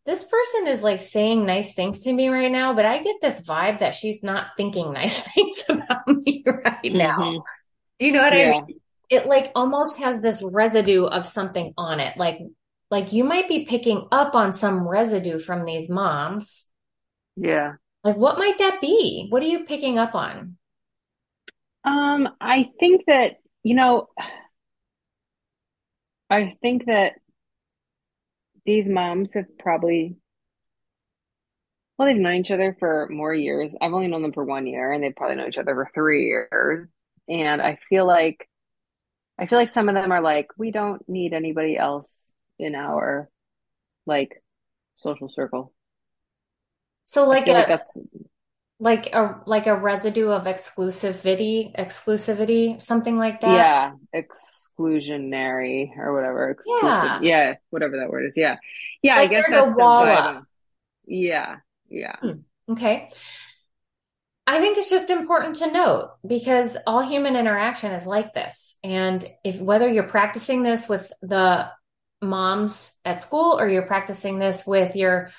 this 0.06 0.24
person 0.24 0.68
is 0.68 0.82
like 0.82 1.00
saying 1.02 1.46
nice 1.46 1.74
things 1.74 2.02
to 2.04 2.12
me 2.12 2.28
right 2.28 2.52
now, 2.52 2.74
but 2.74 2.86
I 2.86 3.02
get 3.02 3.16
this 3.22 3.42
vibe 3.42 3.80
that 3.80 3.94
she's 3.94 4.22
not 4.22 4.48
thinking 4.56 4.92
nice 4.94 5.22
things 5.22 5.64
about 5.68 6.08
me 6.08 6.44
right 6.46 6.94
now. 6.94 7.16
hmm 7.16 7.38
Do 8.00 8.06
you 8.06 8.12
know 8.12 8.22
what 8.22 8.34
I 8.34 8.46
mean? 8.46 8.80
It 9.10 9.26
like 9.26 9.52
almost 9.54 9.98
has 9.98 10.20
this 10.20 10.42
residue 10.42 11.04
of 11.04 11.26
something 11.26 11.74
on 11.76 12.00
it. 12.00 12.16
Like, 12.16 12.38
like 12.90 13.12
you 13.12 13.24
might 13.24 13.48
be 13.48 13.66
picking 13.66 14.06
up 14.12 14.34
on 14.34 14.52
some 14.52 14.88
residue 14.88 15.38
from 15.38 15.64
these 15.64 15.88
moms. 15.90 16.66
yeah. 17.36 17.74
Like, 18.04 18.16
what 18.16 18.38
might 18.38 18.58
that 18.58 18.80
be? 18.80 19.26
What 19.30 19.42
are 19.42 19.46
you 19.46 19.64
picking 19.64 19.98
up 19.98 20.14
on? 20.14 20.56
Um, 21.84 22.28
I 22.40 22.64
think 22.78 23.06
that, 23.06 23.36
you 23.62 23.74
know, 23.74 24.08
I 26.30 26.50
think 26.62 26.86
that 26.86 27.14
these 28.64 28.88
moms 28.88 29.34
have 29.34 29.46
probably, 29.58 30.16
well, 31.98 32.08
they've 32.08 32.16
known 32.16 32.36
each 32.36 32.50
other 32.50 32.76
for 32.78 33.08
more 33.10 33.34
years. 33.34 33.76
I've 33.80 33.92
only 33.92 34.08
known 34.08 34.22
them 34.22 34.32
for 34.32 34.44
one 34.44 34.66
year, 34.66 34.92
and 34.92 35.02
they've 35.02 35.14
probably 35.14 35.36
known 35.36 35.48
each 35.48 35.58
other 35.58 35.74
for 35.74 35.90
three 35.94 36.26
years. 36.26 36.88
And 37.28 37.60
I 37.62 37.78
feel 37.88 38.06
like 38.06 38.48
I 39.40 39.46
feel 39.46 39.58
like 39.58 39.70
some 39.70 39.88
of 39.88 39.94
them 39.94 40.12
are 40.12 40.20
like, 40.20 40.48
we 40.58 40.70
don't 40.70 41.06
need 41.08 41.32
anybody 41.32 41.76
else 41.76 42.32
in 42.58 42.74
our 42.74 43.30
like 44.06 44.42
social 44.94 45.28
circle. 45.28 45.72
So 47.04 47.26
like 47.28 47.46
like 47.46 47.64
a 47.64 47.68
that's 47.68 47.96
like 48.78 49.08
a 49.12 49.40
like 49.46 49.66
a 49.66 49.74
residue 49.74 50.28
of 50.28 50.44
exclusivity, 50.44 51.74
exclusivity, 51.76 52.80
something 52.80 53.18
like 53.18 53.40
that. 53.40 53.50
yeah, 53.56 53.92
exclusionary 54.14 55.90
or 55.98 56.14
whatever, 56.14 56.50
exclusive. 56.50 57.04
Yeah. 57.04 57.20
Yeah, 57.22 57.54
whatever 57.70 57.98
that 57.98 58.08
word 58.10 58.26
is. 58.26 58.34
Yeah. 58.36 58.56
Yeah, 59.02 59.16
I 59.16 59.26
guess 59.26 59.46
there's 59.48 59.62
a 59.62 59.64
that's 59.66 59.76
the 59.76 59.82
wall 59.84 60.04
up. 60.04 60.44
Yeah, 61.06 61.56
yeah. 61.88 62.16
Hmm. 62.20 62.40
Okay. 62.70 63.10
I 64.50 64.58
think 64.58 64.78
it's 64.78 64.90
just 64.90 65.10
important 65.10 65.56
to 65.56 65.70
note 65.70 66.10
because 66.26 66.76
all 66.84 67.06
human 67.06 67.36
interaction 67.36 67.92
is 67.92 68.04
like 68.04 68.34
this. 68.34 68.76
And 68.82 69.24
if 69.44 69.60
whether 69.60 69.88
you're 69.88 70.08
practicing 70.08 70.64
this 70.64 70.88
with 70.88 71.12
the 71.22 71.68
moms 72.20 72.92
at 73.04 73.20
school 73.20 73.56
or 73.60 73.68
you're 73.68 73.86
practicing 73.86 74.40
this 74.40 74.66
with 74.66 74.96
your 74.96 75.30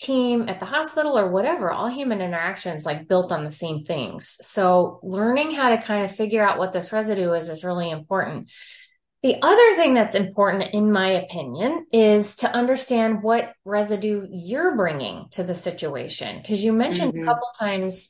team, 0.00 0.48
at 0.48 0.58
the 0.58 0.66
hospital, 0.66 1.16
or 1.16 1.30
whatever. 1.30 1.70
All 1.70 1.88
human 1.88 2.20
interactions 2.20 2.84
like 2.84 3.06
built 3.06 3.30
on 3.30 3.44
the 3.44 3.52
same 3.52 3.84
things. 3.84 4.36
So 4.40 4.98
learning 5.04 5.52
how 5.52 5.68
to 5.68 5.80
kind 5.80 6.04
of 6.04 6.10
figure 6.10 6.42
out 6.42 6.58
what 6.58 6.72
this 6.72 6.92
residue 6.92 7.32
is 7.34 7.48
is 7.48 7.62
really 7.62 7.90
important. 7.90 8.50
The 9.22 9.36
other 9.42 9.74
thing 9.76 9.94
that's 9.94 10.14
important, 10.14 10.74
in 10.74 10.90
my 10.90 11.10
opinion, 11.10 11.86
is 11.92 12.36
to 12.36 12.50
understand 12.50 13.22
what 13.22 13.52
residue 13.64 14.26
you're 14.28 14.74
bringing 14.74 15.26
to 15.32 15.44
the 15.44 15.54
situation. 15.54 16.40
Because 16.40 16.64
you 16.64 16.72
mentioned 16.72 17.12
mm-hmm. 17.12 17.28
a 17.28 17.32
couple 17.32 17.48
times 17.56 18.08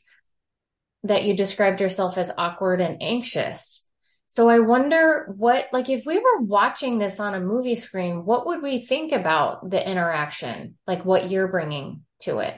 that 1.05 1.25
you 1.25 1.37
described 1.37 1.81
yourself 1.81 2.19
as 2.19 2.33
awkward 2.37 2.81
and 2.81 3.03
anxious. 3.03 3.87
So 4.27 4.49
I 4.49 4.61
wonder 4.61 5.33
what, 5.37 5.67
like, 5.73 5.89
if 5.89 6.07
we 6.07 6.19
were 6.19 6.41
watching 6.41 6.99
this 6.99 7.19
on 7.19 7.35
a 7.35 7.41
movie 7.41 7.77
screen, 7.77 8.25
what 8.25 8.47
would 8.47 8.63
we 8.63 8.81
think 8.81 9.13
about 9.13 9.69
the 9.71 9.91
interaction? 9.91 10.77
Like, 10.87 11.05
what 11.05 11.31
you're 11.31 11.49
bringing 11.49 12.05
to 12.21 12.39
it? 12.39 12.55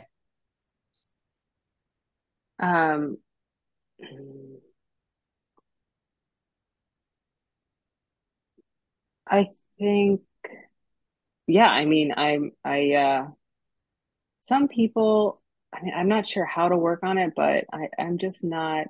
Um, 2.59 3.19
I 9.27 9.49
think, 9.79 10.21
yeah, 11.47 11.69
I 11.69 11.85
mean, 11.85 12.13
I'm, 12.17 12.53
I, 12.65 12.93
uh, 12.93 13.29
some 14.41 14.69
people, 14.69 15.42
I 15.75 15.83
mean, 15.83 15.95
I'm 15.97 16.09
not 16.09 16.27
sure 16.27 16.45
how 16.45 16.69
to 16.69 16.77
work 16.77 17.01
on 17.03 17.19
it, 17.19 17.33
but 17.35 17.65
I, 17.73 17.89
I'm 17.99 18.19
just 18.19 18.45
not, 18.45 18.89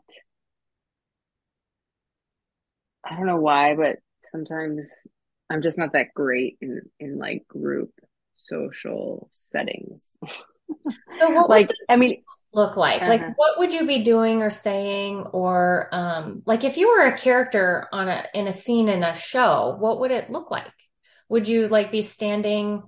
I 3.04 3.16
don't 3.16 3.26
know 3.26 3.40
why, 3.40 3.74
but 3.74 3.96
sometimes 4.22 5.06
I'm 5.48 5.62
just 5.62 5.78
not 5.78 5.92
that 5.92 6.14
great 6.14 6.58
in, 6.60 6.82
in 6.98 7.18
like 7.18 7.46
group 7.46 7.90
social 8.34 9.28
settings. 9.32 10.16
So 11.18 11.30
what 11.30 11.50
like, 11.50 11.70
I 11.88 11.96
mean, 11.96 12.22
look 12.54 12.76
like? 12.76 13.02
Uh-huh. 13.02 13.10
Like 13.10 13.38
what 13.38 13.58
would 13.58 13.72
you 13.72 13.86
be 13.86 14.02
doing 14.02 14.42
or 14.42 14.50
saying 14.50 15.26
or 15.32 15.88
um 15.92 16.42
like 16.46 16.64
if 16.64 16.76
you 16.76 16.88
were 16.88 17.06
a 17.06 17.18
character 17.18 17.88
on 17.92 18.08
a 18.08 18.24
in 18.34 18.46
a 18.46 18.52
scene 18.52 18.88
in 18.88 19.04
a 19.04 19.14
show, 19.14 19.76
what 19.78 20.00
would 20.00 20.10
it 20.10 20.30
look 20.30 20.50
like? 20.50 20.72
Would 21.28 21.48
you 21.48 21.68
like 21.68 21.92
be 21.92 22.02
standing 22.02 22.82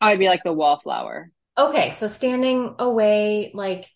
I'd 0.00 0.18
be 0.18 0.28
like 0.28 0.42
the 0.44 0.52
wallflower. 0.52 1.30
Okay, 1.56 1.92
so 1.92 2.08
standing 2.08 2.74
away 2.78 3.52
like 3.54 3.90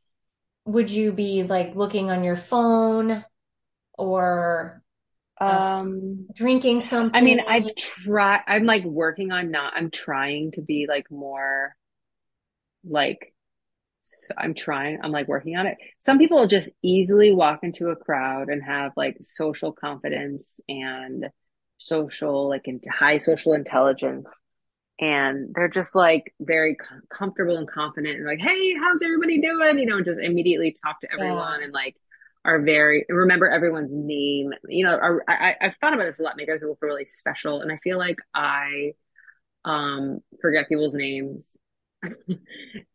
would 0.64 0.90
you 0.90 1.12
be 1.12 1.42
like 1.42 1.74
looking 1.74 2.10
on 2.10 2.22
your 2.22 2.36
phone 2.36 3.24
or 3.94 4.82
uh, 5.40 5.44
um 5.44 6.28
drinking 6.34 6.80
something? 6.82 7.16
I 7.18 7.22
mean, 7.22 7.40
I've 7.48 7.74
tried 7.74 8.42
I'm 8.46 8.64
like 8.64 8.84
working 8.84 9.32
on 9.32 9.50
not 9.50 9.72
I'm 9.76 9.90
trying 9.90 10.52
to 10.52 10.62
be 10.62 10.86
like 10.88 11.10
more 11.10 11.74
like 12.84 13.32
I'm 14.36 14.54
trying, 14.54 14.98
I'm 15.02 15.12
like 15.12 15.28
working 15.28 15.56
on 15.56 15.66
it. 15.66 15.76
Some 15.98 16.18
people 16.18 16.46
just 16.46 16.70
easily 16.82 17.32
walk 17.32 17.60
into 17.62 17.88
a 17.88 17.96
crowd 17.96 18.48
and 18.48 18.62
have 18.62 18.92
like 18.96 19.16
social 19.20 19.72
confidence 19.72 20.60
and 20.68 21.26
social, 21.76 22.48
like 22.48 22.62
into 22.66 22.90
high 22.90 23.18
social 23.18 23.52
intelligence. 23.52 24.34
And 25.00 25.54
they're 25.54 25.68
just 25.68 25.94
like 25.94 26.34
very 26.40 26.74
com- 26.76 27.02
comfortable 27.08 27.56
and 27.56 27.68
confident 27.68 28.16
and 28.16 28.26
like, 28.26 28.40
Hey, 28.40 28.74
how's 28.74 29.02
everybody 29.02 29.40
doing? 29.40 29.78
You 29.78 29.86
know, 29.86 30.02
just 30.02 30.20
immediately 30.20 30.74
talk 30.82 31.00
to 31.00 31.12
everyone 31.12 31.60
yeah. 31.60 31.64
and 31.64 31.72
like 31.72 31.96
are 32.44 32.60
very, 32.60 33.04
remember 33.08 33.48
everyone's 33.48 33.94
name. 33.94 34.52
You 34.68 34.84
know, 34.84 34.94
are, 34.94 35.22
I, 35.28 35.54
I've 35.60 35.76
thought 35.80 35.94
about 35.94 36.06
this 36.06 36.18
a 36.18 36.22
lot, 36.24 36.36
make 36.36 36.48
other 36.48 36.58
people 36.58 36.76
feel 36.80 36.88
really 36.88 37.04
special. 37.04 37.60
And 37.60 37.70
I 37.70 37.78
feel 37.78 37.98
like 37.98 38.16
I, 38.34 38.92
um, 39.64 40.20
forget 40.40 40.68
people's 40.68 40.94
names 40.94 41.56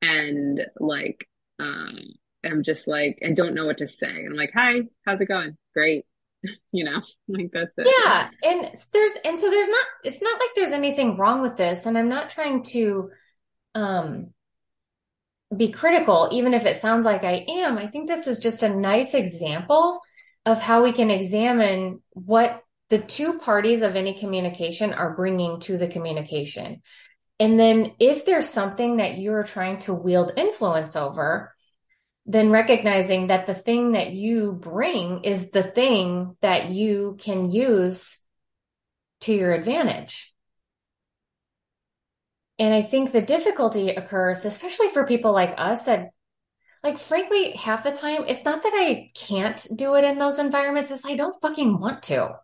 and 0.01 0.61
like 0.79 1.27
um 1.59 1.97
I'm 2.43 2.63
just 2.63 2.87
like 2.87 3.19
and 3.21 3.35
don't 3.35 3.55
know 3.55 3.65
what 3.65 3.77
to 3.79 3.87
say. 3.87 4.25
I'm 4.25 4.35
like, 4.35 4.51
hi, 4.53 4.83
how's 5.05 5.21
it 5.21 5.27
going? 5.27 5.57
Great. 5.73 6.05
you 6.71 6.83
know, 6.83 7.01
like 7.27 7.51
that's 7.53 7.73
it. 7.77 7.87
Yeah. 7.87 8.29
And 8.43 8.73
there's 8.91 9.11
and 9.25 9.39
so 9.39 9.49
there's 9.49 9.69
not 9.69 9.85
it's 10.03 10.21
not 10.21 10.39
like 10.39 10.49
there's 10.55 10.71
anything 10.71 11.17
wrong 11.17 11.41
with 11.41 11.57
this. 11.57 11.85
And 11.85 11.97
I'm 11.97 12.09
not 12.09 12.29
trying 12.29 12.63
to 12.65 13.09
um 13.75 14.33
be 15.55 15.71
critical, 15.71 16.29
even 16.31 16.53
if 16.53 16.65
it 16.65 16.77
sounds 16.77 17.05
like 17.05 17.23
I 17.23 17.45
am. 17.47 17.77
I 17.77 17.87
think 17.87 18.07
this 18.07 18.27
is 18.27 18.39
just 18.39 18.63
a 18.63 18.69
nice 18.69 19.13
example 19.13 20.01
of 20.45 20.59
how 20.59 20.83
we 20.83 20.91
can 20.91 21.09
examine 21.09 22.01
what 22.11 22.61
the 22.89 22.99
two 22.99 23.39
parties 23.39 23.81
of 23.81 23.95
any 23.95 24.19
communication 24.19 24.93
are 24.93 25.15
bringing 25.15 25.59
to 25.61 25.77
the 25.77 25.87
communication. 25.87 26.81
And 27.39 27.59
then 27.59 27.93
if 27.99 28.25
there's 28.25 28.47
something 28.47 28.97
that 28.97 29.17
you're 29.17 29.43
trying 29.43 29.79
to 29.79 29.93
wield 29.93 30.33
influence 30.37 30.95
over, 30.95 31.52
then 32.25 32.51
recognizing 32.51 33.27
that 33.27 33.45
the 33.45 33.53
thing 33.53 33.93
that 33.93 34.11
you 34.11 34.53
bring 34.53 35.23
is 35.23 35.49
the 35.51 35.63
thing 35.63 36.37
that 36.41 36.69
you 36.69 37.17
can 37.19 37.51
use 37.51 38.19
to 39.21 39.33
your 39.33 39.53
advantage. 39.53 40.33
And 42.59 42.73
I 42.73 42.81
think 42.81 43.11
the 43.11 43.21
difficulty 43.21 43.89
occurs, 43.89 44.45
especially 44.45 44.89
for 44.89 45.05
people 45.05 45.33
like 45.33 45.55
us 45.57 45.85
that 45.85 46.09
like 46.83 46.99
frankly, 46.99 47.51
half 47.53 47.83
the 47.83 47.91
time, 47.91 48.25
it's 48.27 48.43
not 48.43 48.61
that 48.63 48.73
I 48.75 49.11
can't 49.15 49.65
do 49.73 49.95
it 49.95 50.03
in 50.03 50.17
those 50.17 50.37
environments, 50.37 50.91
it's 50.91 51.05
I 51.05 51.15
don't 51.15 51.41
fucking 51.41 51.79
want 51.79 52.03
to. 52.03 52.35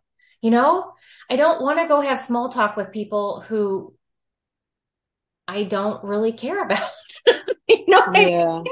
You 0.42 0.52
know, 0.52 0.94
I 1.30 1.36
don't 1.36 1.62
want 1.62 1.80
to 1.80 1.88
go 1.88 2.00
have 2.00 2.18
small 2.18 2.50
talk 2.50 2.78
with 2.78 2.94
people 2.94 3.42
who 3.42 3.94
I 5.46 5.64
don't 5.64 6.04
really 6.06 6.32
care 6.32 6.64
about. 6.64 6.90
you 7.68 7.86
know 7.88 8.06
yeah. 8.14 8.22
I 8.22 8.26
mean? 8.26 8.64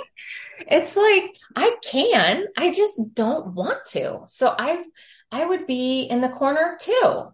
It's 0.60 0.96
like 0.96 1.36
I 1.56 1.76
can, 1.84 2.46
I 2.58 2.72
just 2.72 3.14
don't 3.14 3.54
want 3.54 3.86
to. 3.88 4.22
So 4.28 4.54
I 4.58 4.84
I 5.32 5.46
would 5.46 5.68
be 5.68 6.02
in 6.02 6.22
the 6.22 6.30
corner 6.30 6.78
too. 6.80 7.28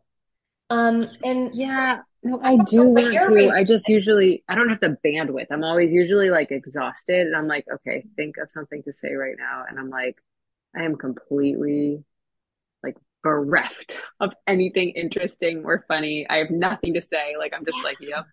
Um 0.69 1.07
and 1.23 1.51
yeah, 1.53 1.99
no, 2.23 2.39
I 2.43 2.57
do 2.57 2.83
want 2.83 3.19
to. 3.19 3.49
I 3.55 3.63
just 3.63 3.87
usually 3.87 4.43
I 4.47 4.55
don't 4.55 4.69
have 4.69 4.81
the 4.81 4.97
bandwidth. 5.05 5.47
I'm 5.51 5.63
always 5.63 5.93
usually 5.93 6.29
like 6.29 6.51
exhausted 6.51 7.27
and 7.27 7.35
I'm 7.35 7.47
like, 7.47 7.65
okay, 7.71 8.05
think 8.15 8.37
of 8.37 8.51
something 8.51 8.83
to 8.83 8.93
say 8.93 9.13
right 9.13 9.35
now. 9.37 9.65
And 9.67 9.79
I'm 9.79 9.89
like, 9.89 10.17
I 10.75 10.83
am 10.83 10.95
completely 10.95 12.03
like 12.81 12.97
bereft 13.23 13.99
of 14.19 14.33
anything 14.47 14.89
interesting 14.91 15.63
or 15.65 15.85
funny. 15.87 16.25
I 16.29 16.37
have 16.37 16.49
nothing 16.49 16.95
to 16.95 17.01
say. 17.01 17.35
Like 17.37 17.55
I'm 17.55 17.65
just 17.65 17.83
like, 17.83 17.97
yep 17.99 18.25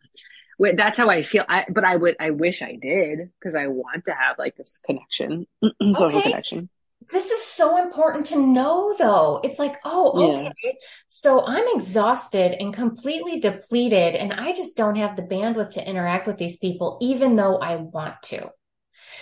that's 0.75 0.99
how 0.99 1.09
I 1.09 1.23
feel. 1.23 1.45
I, 1.49 1.65
but 1.69 1.85
I 1.85 1.97
would, 1.97 2.17
I 2.21 2.31
wish 2.31 2.63
I 2.63 2.77
did 2.81 3.31
because 3.39 3.55
I 3.55 3.69
want 3.69 4.05
to 4.07 4.13
have 4.13 4.39
like 4.39 4.57
this 4.57 4.79
connection, 4.85 5.47
social 5.95 6.19
okay. 6.19 6.23
connection. 6.23 6.69
This 7.11 7.31
is 7.31 7.43
so 7.43 7.83
important 7.83 8.27
to 8.27 8.39
know 8.39 8.95
though. 8.99 9.41
It's 9.43 9.59
like, 9.59 9.77
oh, 9.85 10.39
okay. 10.39 10.53
Yeah. 10.63 10.73
So 11.07 11.45
I'm 11.47 11.65
exhausted 11.75 12.53
and 12.61 12.75
completely 12.75 13.41
depleted 13.41 14.15
and 14.15 14.35
I 14.35 14.53
just 14.53 14.77
don't 14.77 14.97
have 14.97 15.17
the 15.17 15.23
bandwidth 15.23 15.73
to 15.75 15.89
interact 15.89 16.27
with 16.27 16.37
these 16.37 16.59
people, 16.59 16.99
even 17.01 17.37
though 17.37 17.57
I 17.57 17.77
want 17.77 18.23
to. 18.25 18.51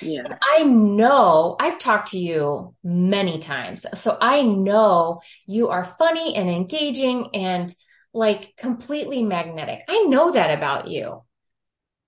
Yeah. 0.01 0.23
And 0.25 0.39
I 0.43 0.65
know 0.65 1.57
I've 1.61 1.79
talked 1.79 2.11
to 2.13 2.19
you 2.19 2.75
many 2.83 3.39
times. 3.39 3.87
So 3.95 4.19
I 4.21 4.43
know 4.43 5.21
you 5.47 5.69
are 5.69 5.85
funny 5.85 6.35
and 6.35 6.51
engaging 6.51 7.31
and 7.35 7.73
like 8.13 8.55
completely 8.57 9.23
magnetic. 9.23 9.81
I 9.89 10.05
know 10.05 10.33
that 10.33 10.57
about 10.57 10.89
you. 10.89 11.23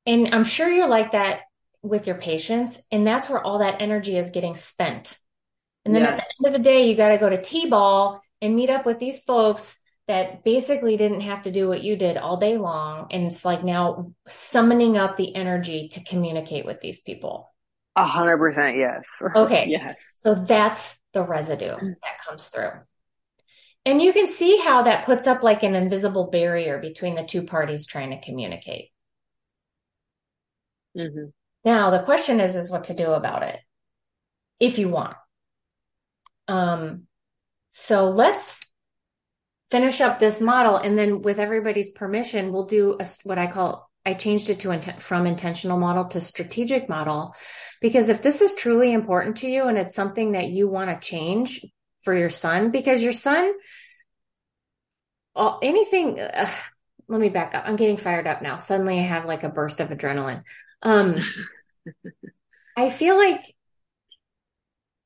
And 0.06 0.34
I'm 0.34 0.44
sure 0.44 0.70
you're 0.70 0.88
like 0.88 1.12
that 1.12 1.40
with 1.82 2.06
your 2.06 2.16
patients. 2.16 2.80
And 2.90 3.06
that's 3.06 3.28
where 3.28 3.42
all 3.42 3.58
that 3.60 3.80
energy 3.80 4.16
is 4.16 4.30
getting 4.30 4.54
spent. 4.54 5.18
And 5.84 5.94
then 5.94 6.02
yes. 6.02 6.12
at 6.12 6.18
the 6.18 6.46
end 6.46 6.56
of 6.56 6.62
the 6.62 6.68
day, 6.68 6.88
you 6.88 6.96
got 6.96 7.08
to 7.08 7.18
go 7.18 7.28
to 7.28 7.40
T 7.40 7.68
ball 7.68 8.20
and 8.40 8.54
meet 8.54 8.70
up 8.70 8.86
with 8.86 8.98
these 8.98 9.20
folks 9.20 9.78
that 10.08 10.44
basically 10.44 10.96
didn't 10.96 11.20
have 11.22 11.42
to 11.42 11.52
do 11.52 11.68
what 11.68 11.82
you 11.82 11.96
did 11.96 12.16
all 12.16 12.36
day 12.36 12.58
long. 12.58 13.06
And 13.10 13.26
it's 13.26 13.44
like 13.44 13.64
now 13.64 14.12
summoning 14.26 14.96
up 14.96 15.16
the 15.16 15.34
energy 15.34 15.88
to 15.92 16.04
communicate 16.04 16.66
with 16.66 16.80
these 16.80 17.00
people. 17.00 17.52
A 17.96 18.06
hundred 18.06 18.38
percent. 18.38 18.76
Yes. 18.76 19.04
Okay. 19.36 19.66
yes. 19.68 19.96
So 20.14 20.34
that's 20.34 20.98
the 21.12 21.22
residue 21.22 21.76
that 21.76 22.24
comes 22.26 22.48
through. 22.48 22.72
And 23.86 24.02
you 24.02 24.12
can 24.12 24.26
see 24.26 24.58
how 24.58 24.82
that 24.82 25.06
puts 25.06 25.26
up 25.26 25.42
like 25.42 25.62
an 25.62 25.74
invisible 25.74 26.30
barrier 26.30 26.78
between 26.78 27.14
the 27.14 27.24
two 27.24 27.44
parties 27.44 27.86
trying 27.86 28.10
to 28.10 28.20
communicate. 28.20 28.90
Mm-hmm. 30.96 31.30
Now 31.64 31.90
the 31.90 32.02
question 32.02 32.40
is, 32.40 32.56
is 32.56 32.70
what 32.70 32.84
to 32.84 32.94
do 32.94 33.10
about 33.10 33.42
it 33.42 33.58
if 34.58 34.78
you 34.78 34.88
want. 34.88 35.16
Um, 36.48 37.06
so 37.68 38.10
let's 38.10 38.60
finish 39.70 40.00
up 40.00 40.18
this 40.18 40.40
model 40.40 40.76
and 40.76 40.98
then 40.98 41.22
with 41.22 41.38
everybody's 41.38 41.92
permission, 41.92 42.52
we'll 42.52 42.66
do 42.66 42.96
a, 42.98 43.06
what 43.22 43.38
I 43.38 43.46
call, 43.46 43.90
I 44.04 44.14
changed 44.14 44.50
it 44.50 44.60
to 44.60 44.96
from 44.98 45.26
intentional 45.26 45.78
model 45.78 46.06
to 46.06 46.20
strategic 46.20 46.88
model. 46.88 47.34
Because 47.80 48.08
if 48.08 48.20
this 48.20 48.40
is 48.40 48.52
truly 48.54 48.92
important 48.92 49.38
to 49.38 49.48
you 49.48 49.64
and 49.64 49.78
it's 49.78 49.94
something 49.94 50.32
that 50.32 50.48
you 50.48 50.68
want 50.68 50.90
to 50.90 51.08
change 51.08 51.64
for 52.02 52.14
your 52.14 52.30
son, 52.30 52.70
because 52.70 53.02
your 53.02 53.12
son, 53.12 53.52
all, 55.34 55.60
anything, 55.62 56.18
uh, 56.18 56.50
let 57.08 57.20
me 57.20 57.28
back 57.28 57.54
up. 57.54 57.64
I'm 57.66 57.76
getting 57.76 57.96
fired 57.96 58.26
up 58.26 58.42
now. 58.42 58.56
Suddenly 58.56 58.98
I 58.98 59.02
have 59.02 59.24
like 59.24 59.44
a 59.44 59.48
burst 59.48 59.80
of 59.80 59.88
adrenaline. 59.88 60.42
Um, 60.82 61.20
I 62.76 62.90
feel 62.90 63.16
like 63.16 63.54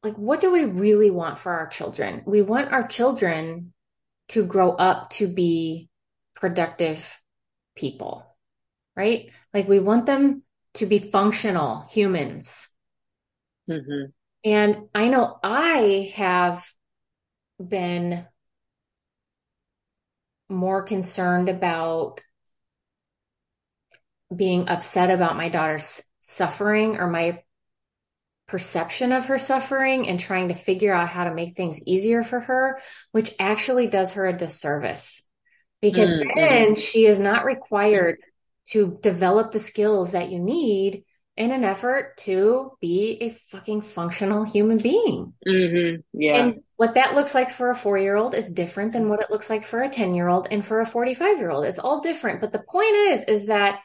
like 0.02 0.16
what 0.16 0.40
do 0.40 0.50
we 0.50 0.64
really 0.64 1.10
want 1.10 1.38
for 1.38 1.52
our 1.52 1.66
children? 1.66 2.22
We 2.26 2.42
want 2.42 2.72
our 2.72 2.86
children 2.86 3.72
to 4.28 4.46
grow 4.46 4.72
up 4.72 5.10
to 5.10 5.28
be 5.28 5.88
productive 6.36 7.20
people, 7.76 8.26
right? 8.96 9.30
Like 9.54 9.68
we 9.68 9.80
want 9.80 10.06
them 10.06 10.42
to 10.74 10.86
be 10.86 10.98
functional 11.00 11.82
humans. 11.90 12.68
hmm 13.68 14.14
And 14.44 14.88
I 14.94 15.08
know 15.08 15.38
I 15.42 16.12
have 16.14 16.64
been 17.58 18.26
more 20.48 20.82
concerned 20.82 21.48
about 21.48 22.20
being 24.34 24.68
upset 24.68 25.10
about 25.10 25.36
my 25.36 25.48
daughter's 25.48 26.02
suffering 26.20 26.96
or 26.96 27.08
my 27.08 27.42
perception 28.46 29.12
of 29.12 29.26
her 29.26 29.38
suffering 29.38 30.06
and 30.08 30.20
trying 30.20 30.48
to 30.48 30.54
figure 30.54 30.92
out 30.92 31.08
how 31.08 31.24
to 31.24 31.34
make 31.34 31.54
things 31.54 31.80
easier 31.86 32.22
for 32.22 32.40
her, 32.40 32.78
which 33.12 33.34
actually 33.38 33.86
does 33.88 34.12
her 34.12 34.26
a 34.26 34.36
disservice 34.36 35.22
because 35.80 36.16
Mm-hmm. 36.16 36.34
then 36.36 36.76
she 36.76 37.06
is 37.06 37.18
not 37.18 37.44
required 37.44 38.16
to 38.68 38.98
develop 39.02 39.52
the 39.52 39.60
skills 39.60 40.12
that 40.12 40.30
you 40.30 40.38
need 40.40 41.04
in 41.36 41.50
an 41.52 41.64
effort 41.64 42.16
to 42.18 42.72
be 42.80 43.18
a 43.20 43.30
fucking 43.50 43.82
functional 43.82 44.44
human 44.44 44.78
being. 44.78 45.34
hmm 45.46 46.02
Yeah. 46.12 46.50
And 46.50 46.62
what 46.76 46.94
that 46.94 47.14
looks 47.14 47.34
like 47.34 47.50
for 47.50 47.70
a 47.70 47.76
four 47.76 47.96
year 47.98 48.16
old 48.16 48.34
is 48.34 48.50
different 48.50 48.92
than 48.92 49.08
what 49.08 49.20
it 49.20 49.30
looks 49.30 49.48
like 49.48 49.64
for 49.64 49.82
a 49.82 49.88
10 49.88 50.14
year 50.14 50.28
old 50.28 50.48
and 50.50 50.64
for 50.64 50.80
a 50.80 50.86
45 50.86 51.38
year 51.38 51.50
old. 51.50 51.64
It's 51.64 51.78
all 51.78 52.00
different. 52.00 52.40
But 52.40 52.52
the 52.52 52.62
point 52.68 52.94
is, 52.94 53.24
is 53.24 53.46
that 53.46 53.80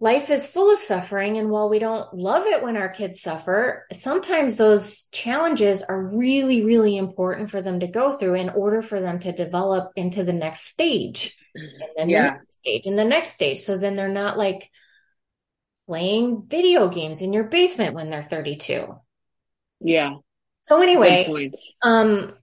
life 0.00 0.30
is 0.30 0.46
full 0.46 0.72
of 0.72 0.78
suffering. 0.78 1.38
And 1.38 1.50
while 1.50 1.68
we 1.68 1.78
don't 1.78 2.12
love 2.14 2.46
it 2.46 2.62
when 2.62 2.76
our 2.76 2.88
kids 2.88 3.20
suffer, 3.20 3.86
sometimes 3.92 4.56
those 4.56 5.04
challenges 5.10 5.82
are 5.82 6.00
really, 6.00 6.64
really 6.64 6.96
important 6.96 7.50
for 7.50 7.62
them 7.62 7.80
to 7.80 7.88
go 7.88 8.16
through 8.16 8.34
in 8.34 8.50
order 8.50 8.82
for 8.82 9.00
them 9.00 9.18
to 9.20 9.32
develop 9.32 9.92
into 9.96 10.22
the 10.22 10.32
next 10.32 10.66
stage 10.66 11.36
and 11.54 11.68
then 11.96 12.08
the 12.08 12.30
next 12.30 12.54
stage 12.54 12.86
and 12.86 12.98
the 12.98 13.04
next 13.04 13.30
stage. 13.30 13.60
So 13.62 13.76
then 13.76 13.94
they're 13.94 14.08
not 14.08 14.38
like 14.38 14.70
playing 15.88 16.44
video 16.46 16.88
games 16.88 17.22
in 17.22 17.32
your 17.32 17.44
basement 17.44 17.94
when 17.94 18.10
they're 18.10 18.22
32. 18.22 18.94
Yeah. 19.80 20.16
So 20.60 20.82
anyway, 20.82 21.50
um, 21.82 22.34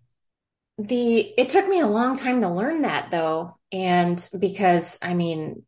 the 0.78 1.20
it 1.20 1.50
took 1.50 1.68
me 1.68 1.80
a 1.80 1.88
long 1.88 2.18
time 2.18 2.42
to 2.42 2.50
learn 2.50 2.82
that 2.82 3.12
though, 3.12 3.58
and 3.72 4.28
because 4.38 4.98
I 5.02 5.14
mean, 5.14 5.64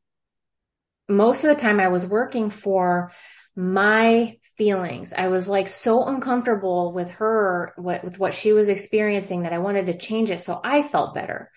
most 1.09 1.43
of 1.43 1.49
the 1.49 1.61
time 1.61 1.79
I 1.79 1.87
was 1.89 2.05
working 2.05 2.49
for 2.49 3.11
my 3.55 4.37
feelings. 4.57 5.13
I 5.13 5.27
was 5.27 5.47
like 5.47 5.67
so 5.67 6.03
uncomfortable 6.05 6.93
with 6.93 7.09
her, 7.11 7.73
what, 7.77 8.03
with 8.03 8.19
what 8.19 8.33
she 8.33 8.53
was 8.53 8.69
experiencing 8.69 9.43
that 9.43 9.53
I 9.53 9.59
wanted 9.59 9.87
to 9.87 9.97
change 9.97 10.29
it 10.31 10.41
so 10.41 10.59
I 10.63 10.83
felt 10.83 11.15
better. 11.15 11.51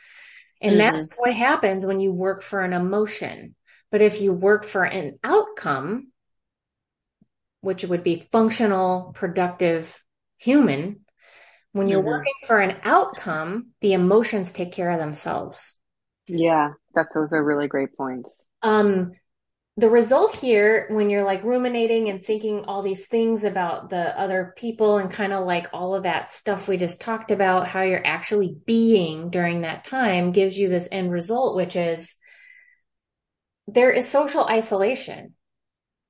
And 0.63 0.79
hmm 0.79 0.81
that's 0.81 1.15
what 1.19 1.35
happens 1.35 1.87
when 1.87 2.01
you 2.01 2.13
work 2.13 2.43
for 2.43 2.61
an 2.63 2.73
emotion. 2.73 3.57
But 3.91 4.03
if 4.03 4.21
you 4.21 4.33
work 4.33 4.65
for 4.65 4.85
an 4.85 5.19
outcome, 5.25 6.13
which 7.63 7.85
would 7.85 8.03
be 8.05 8.21
functional, 8.33 9.13
productive, 9.15 10.03
human, 10.39 11.05
when 11.73 11.89
you're 11.89 12.01
hmm 12.01 12.05
working 12.05 12.35
for 12.47 12.61
an 12.61 12.79
outcome, 12.85 13.73
the 13.81 13.95
emotions 13.95 14.53
take 14.53 14.73
care 14.73 14.91
of 14.91 15.01
themselves. 15.01 15.79
Yeah. 16.27 16.73
That's 16.95 17.15
those 17.15 17.33
are 17.33 17.43
really 17.45 17.69
great 17.69 17.97
points. 17.97 18.43
Um, 18.63 19.13
the 19.77 19.89
result 19.89 20.35
here, 20.37 20.87
when 20.91 21.09
you're 21.09 21.25
like 21.25 21.43
ruminating 21.43 22.11
and 22.11 22.23
thinking 22.23 22.65
all 22.67 22.83
these 22.83 23.07
things 23.07 23.45
about 23.45 23.89
the 23.89 24.19
other 24.19 24.53
people 24.57 24.99
and 24.99 25.11
kind 25.11 25.33
of 25.33 25.47
like 25.47 25.69
all 25.73 25.95
of 25.95 26.03
that 26.03 26.29
stuff 26.29 26.69
we 26.69 26.77
just 26.77 27.01
talked 27.01 27.31
about, 27.31 27.67
how 27.69 27.83
you're 27.83 28.07
actually 28.07 28.57
being 28.67 29.31
during 29.31 29.63
that 29.63 29.85
time 29.85 30.33
gives 30.33 30.59
you 30.59 30.69
this 30.69 30.89
end 30.93 31.11
result, 31.11 31.57
which 31.57 31.77
is 31.77 32.15
there 33.69 33.91
is 33.91 34.09
social 34.09 34.45
isolation. 34.47 35.35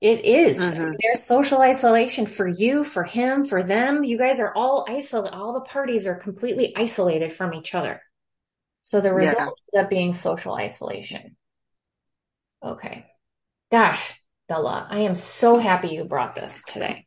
It 0.00 0.24
is. 0.24 0.72
I 0.74 0.80
mean, 0.80 0.88
hmm 0.88 1.00
there's 1.02 1.24
social 1.24 1.60
isolation 1.62 2.26
for 2.26 2.48
you, 2.48 2.84
for 2.84 3.04
him, 3.04 3.44
for 3.46 3.62
them. 3.62 4.04
You 4.04 4.18
guys 4.18 4.40
are 4.40 4.54
all 4.54 4.86
isolated. 4.88 5.34
All 5.34 5.54
the 5.54 5.62
parties 5.62 6.06
are 6.06 6.16
completely 6.16 6.74
isolated 6.76 7.32
from 7.32 7.54
each 7.54 7.74
other. 7.74 8.02
So 8.82 9.00
the 9.00 9.14
result 9.14 9.42
Yeah. 9.42 9.50
ends 9.74 9.84
up 9.84 9.90
being 9.90 10.14
social 10.14 10.54
isolation. 10.54 11.36
Okay. 12.62 13.09
Gosh, 13.70 14.14
Bella, 14.48 14.86
I 14.90 15.00
am 15.00 15.14
so 15.14 15.58
happy 15.58 15.88
you 15.88 16.04
brought 16.04 16.34
this 16.34 16.62
today. 16.64 17.06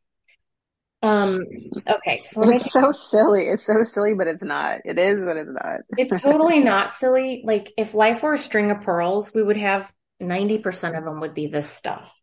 Um, 1.01 1.45
okay, 1.85 2.23
so 2.23 2.49
It's 2.49 2.71
so 2.71 2.93
silly. 2.93 3.43
It's 3.43 3.65
so 3.65 3.83
silly, 3.83 4.13
but 4.13 4.27
it's 4.27 4.43
not. 4.43 4.79
It 4.85 4.97
is, 4.97 5.21
but 5.21 5.35
it's 5.35 5.49
not. 5.51 5.81
it's 5.97 6.21
totally 6.21 6.59
not 6.59 6.91
silly. 6.91 7.43
Like 7.43 7.73
if 7.77 7.93
life 7.93 8.23
were 8.23 8.33
a 8.33 8.37
string 8.37 8.71
of 8.71 8.81
pearls, 8.81 9.33
we 9.33 9.43
would 9.43 9.57
have 9.57 9.91
90% 10.21 10.97
of 10.97 11.03
them 11.03 11.19
would 11.19 11.33
be 11.33 11.47
this 11.47 11.69
stuff. 11.69 12.17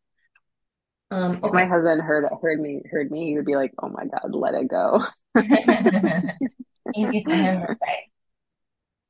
Um, 1.11 1.41
If 1.45 1.53
my 1.53 1.67
husband 1.67 2.01
heard 2.01 2.25
heard 2.41 2.61
me 2.61 2.83
heard 2.91 3.11
me, 3.11 3.27
he 3.27 3.37
would 3.37 3.45
be 3.45 3.57
like, 3.57 3.73
"Oh 3.83 3.89
my 3.89 4.05
God, 4.05 4.35
let 4.35 4.55
it 4.55 4.69
go." 4.69 5.03
Easy 6.95 7.23
for 7.25 7.35
him 7.35 7.67
to 7.67 7.75
say. 7.75 8.07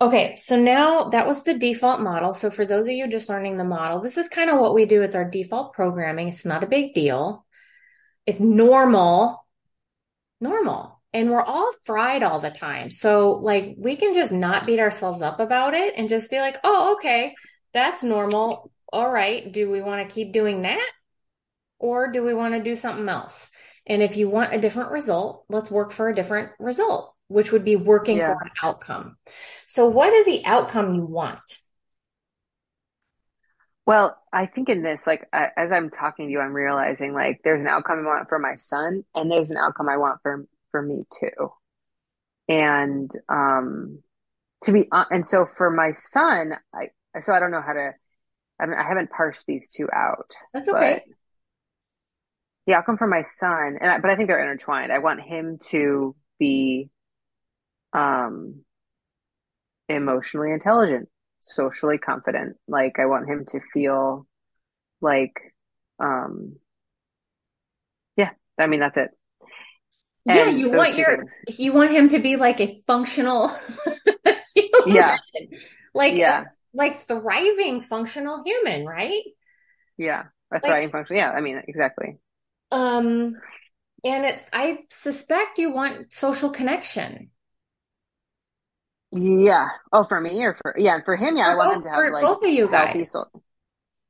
Okay, 0.02 0.36
so 0.36 0.58
now 0.58 1.10
that 1.10 1.26
was 1.26 1.42
the 1.42 1.58
default 1.58 2.00
model. 2.00 2.32
So 2.32 2.50
for 2.50 2.64
those 2.64 2.86
of 2.86 2.92
you 2.92 3.06
just 3.06 3.28
learning 3.28 3.58
the 3.58 3.64
model, 3.64 4.00
this 4.00 4.16
is 4.16 4.28
kind 4.28 4.48
of 4.48 4.58
what 4.58 4.74
we 4.74 4.86
do. 4.86 5.02
It's 5.02 5.14
our 5.14 5.28
default 5.28 5.74
programming. 5.74 6.28
It's 6.28 6.46
not 6.46 6.64
a 6.64 6.68
big 6.68 6.94
deal. 6.94 7.44
It's 8.24 8.40
normal, 8.40 9.44
normal. 10.40 11.02
And 11.12 11.30
we're 11.30 11.42
all 11.42 11.72
fried 11.84 12.22
all 12.22 12.40
the 12.40 12.50
time. 12.50 12.90
So 12.90 13.40
like 13.42 13.74
we 13.76 13.96
can 13.96 14.14
just 14.14 14.32
not 14.32 14.64
beat 14.64 14.80
ourselves 14.80 15.20
up 15.20 15.38
about 15.38 15.74
it 15.74 15.94
and 15.96 16.08
just 16.08 16.30
be 16.30 16.38
like, 16.38 16.56
oh, 16.64 16.94
okay, 16.96 17.34
that's 17.74 18.02
normal. 18.02 18.70
All 18.92 19.10
right. 19.10 19.52
Do 19.52 19.70
we 19.70 19.82
want 19.82 20.08
to 20.08 20.14
keep 20.14 20.32
doing 20.32 20.62
that? 20.62 20.88
Or 21.78 22.10
do 22.10 22.22
we 22.22 22.32
want 22.32 22.54
to 22.54 22.62
do 22.62 22.76
something 22.76 23.08
else? 23.08 23.50
And 23.86 24.02
if 24.02 24.16
you 24.16 24.30
want 24.30 24.54
a 24.54 24.60
different 24.60 24.92
result, 24.92 25.44
let's 25.48 25.70
work 25.70 25.92
for 25.92 26.08
a 26.08 26.14
different 26.14 26.52
result, 26.58 27.14
which 27.30 27.52
would 27.52 27.64
be 27.64 27.76
working 27.76 28.18
for 28.18 28.32
an 28.32 28.50
outcome. 28.60 29.16
So 29.68 29.86
what 29.86 30.12
is 30.12 30.26
the 30.26 30.44
outcome 30.44 30.96
you 30.96 31.04
want? 31.04 31.40
Well, 33.86 34.18
I 34.32 34.46
think 34.46 34.68
in 34.68 34.82
this, 34.82 35.06
like, 35.06 35.28
I, 35.32 35.48
as 35.56 35.70
I'm 35.70 35.90
talking 35.90 36.26
to 36.26 36.32
you, 36.32 36.40
I'm 36.40 36.52
realizing 36.52 37.14
like 37.14 37.40
there's 37.44 37.62
an 37.62 37.68
outcome 37.68 38.00
I 38.00 38.02
want 38.02 38.28
for 38.28 38.40
my 38.40 38.56
son, 38.56 39.04
and 39.14 39.30
there's 39.30 39.52
an 39.52 39.56
outcome 39.56 39.88
I 39.88 39.96
want 39.96 40.20
for 40.22 40.44
for 40.72 40.82
me 40.82 41.04
too. 41.12 41.52
And 42.48 43.10
um, 43.28 44.02
to 44.62 44.72
be 44.72 44.88
and 44.92 45.24
so 45.24 45.46
for 45.46 45.70
my 45.70 45.92
son, 45.92 46.52
I 46.74 46.88
so 47.20 47.32
I 47.32 47.38
don't 47.38 47.52
know 47.52 47.62
how 47.62 47.72
to. 47.72 47.92
I 48.60 48.66
mean, 48.66 48.76
I 48.76 48.86
haven't 48.86 49.10
parsed 49.10 49.46
these 49.46 49.68
two 49.68 49.88
out, 49.92 50.34
That's 50.52 50.68
okay. 50.68 51.04
the 52.66 52.74
outcome 52.74 52.98
for 52.98 53.06
my 53.06 53.22
son, 53.22 53.78
and 53.80 53.90
I, 53.90 53.98
but 54.00 54.10
I 54.10 54.16
think 54.16 54.28
they're 54.28 54.42
intertwined. 54.42 54.92
I 54.92 54.98
want 54.98 55.22
him 55.22 55.58
to 55.70 56.14
be 56.38 56.90
um 57.92 58.64
emotionally 59.88 60.52
intelligent, 60.52 61.08
socially 61.40 61.98
confident. 61.98 62.56
Like 62.68 62.98
I 62.98 63.06
want 63.06 63.28
him 63.28 63.44
to 63.46 63.60
feel 63.72 64.26
like 65.02 65.34
um 66.00 66.56
yeah, 68.16 68.30
I 68.58 68.66
mean 68.66 68.80
that's 68.80 68.96
it. 68.98 69.10
Yeah, 70.24 70.48
you 70.48 70.70
want 70.70 70.96
your 70.96 71.18
things. 71.18 71.32
you 71.48 71.72
want 71.72 71.92
him 71.92 72.08
to 72.08 72.18
be 72.18 72.36
like 72.36 72.60
a 72.60 72.82
functional 72.86 73.48
human, 74.54 74.84
Yeah, 74.84 75.18
like 75.94 76.22
yeah, 76.22 76.46
like 76.74 76.96
thriving 76.96 77.80
functional 77.82 78.42
human, 78.44 78.86
right? 78.86 79.22
yeah. 79.98 80.24
A 80.52 80.60
Like 80.62 80.80
thriving 80.80 80.90
function. 80.90 81.16
Yeah, 81.16 81.30
I 81.30 81.40
mean 81.40 81.62
exactly. 81.66 82.18
um 82.70 83.36
and 84.04 84.24
it's 84.26 84.42
I 84.52 84.80
suspect 84.90 85.58
you 85.58 85.72
want 85.72 86.12
social 86.12 86.50
connection. 86.50 87.30
Yeah. 89.12 89.68
Oh, 89.92 90.04
for 90.04 90.20
me 90.20 90.42
or 90.44 90.54
for 90.54 90.74
yeah, 90.78 90.98
for 91.04 91.16
him, 91.16 91.36
yeah, 91.36 91.48
I 91.50 91.54
For 91.54 91.56
want 91.56 91.72
him 91.72 91.82
to 91.82 91.90
have 91.90 92.04
for 92.04 92.10
like 92.10 92.22
both 92.22 92.42
of 92.44 92.50
you 92.50 92.68
guys. 92.68 93.14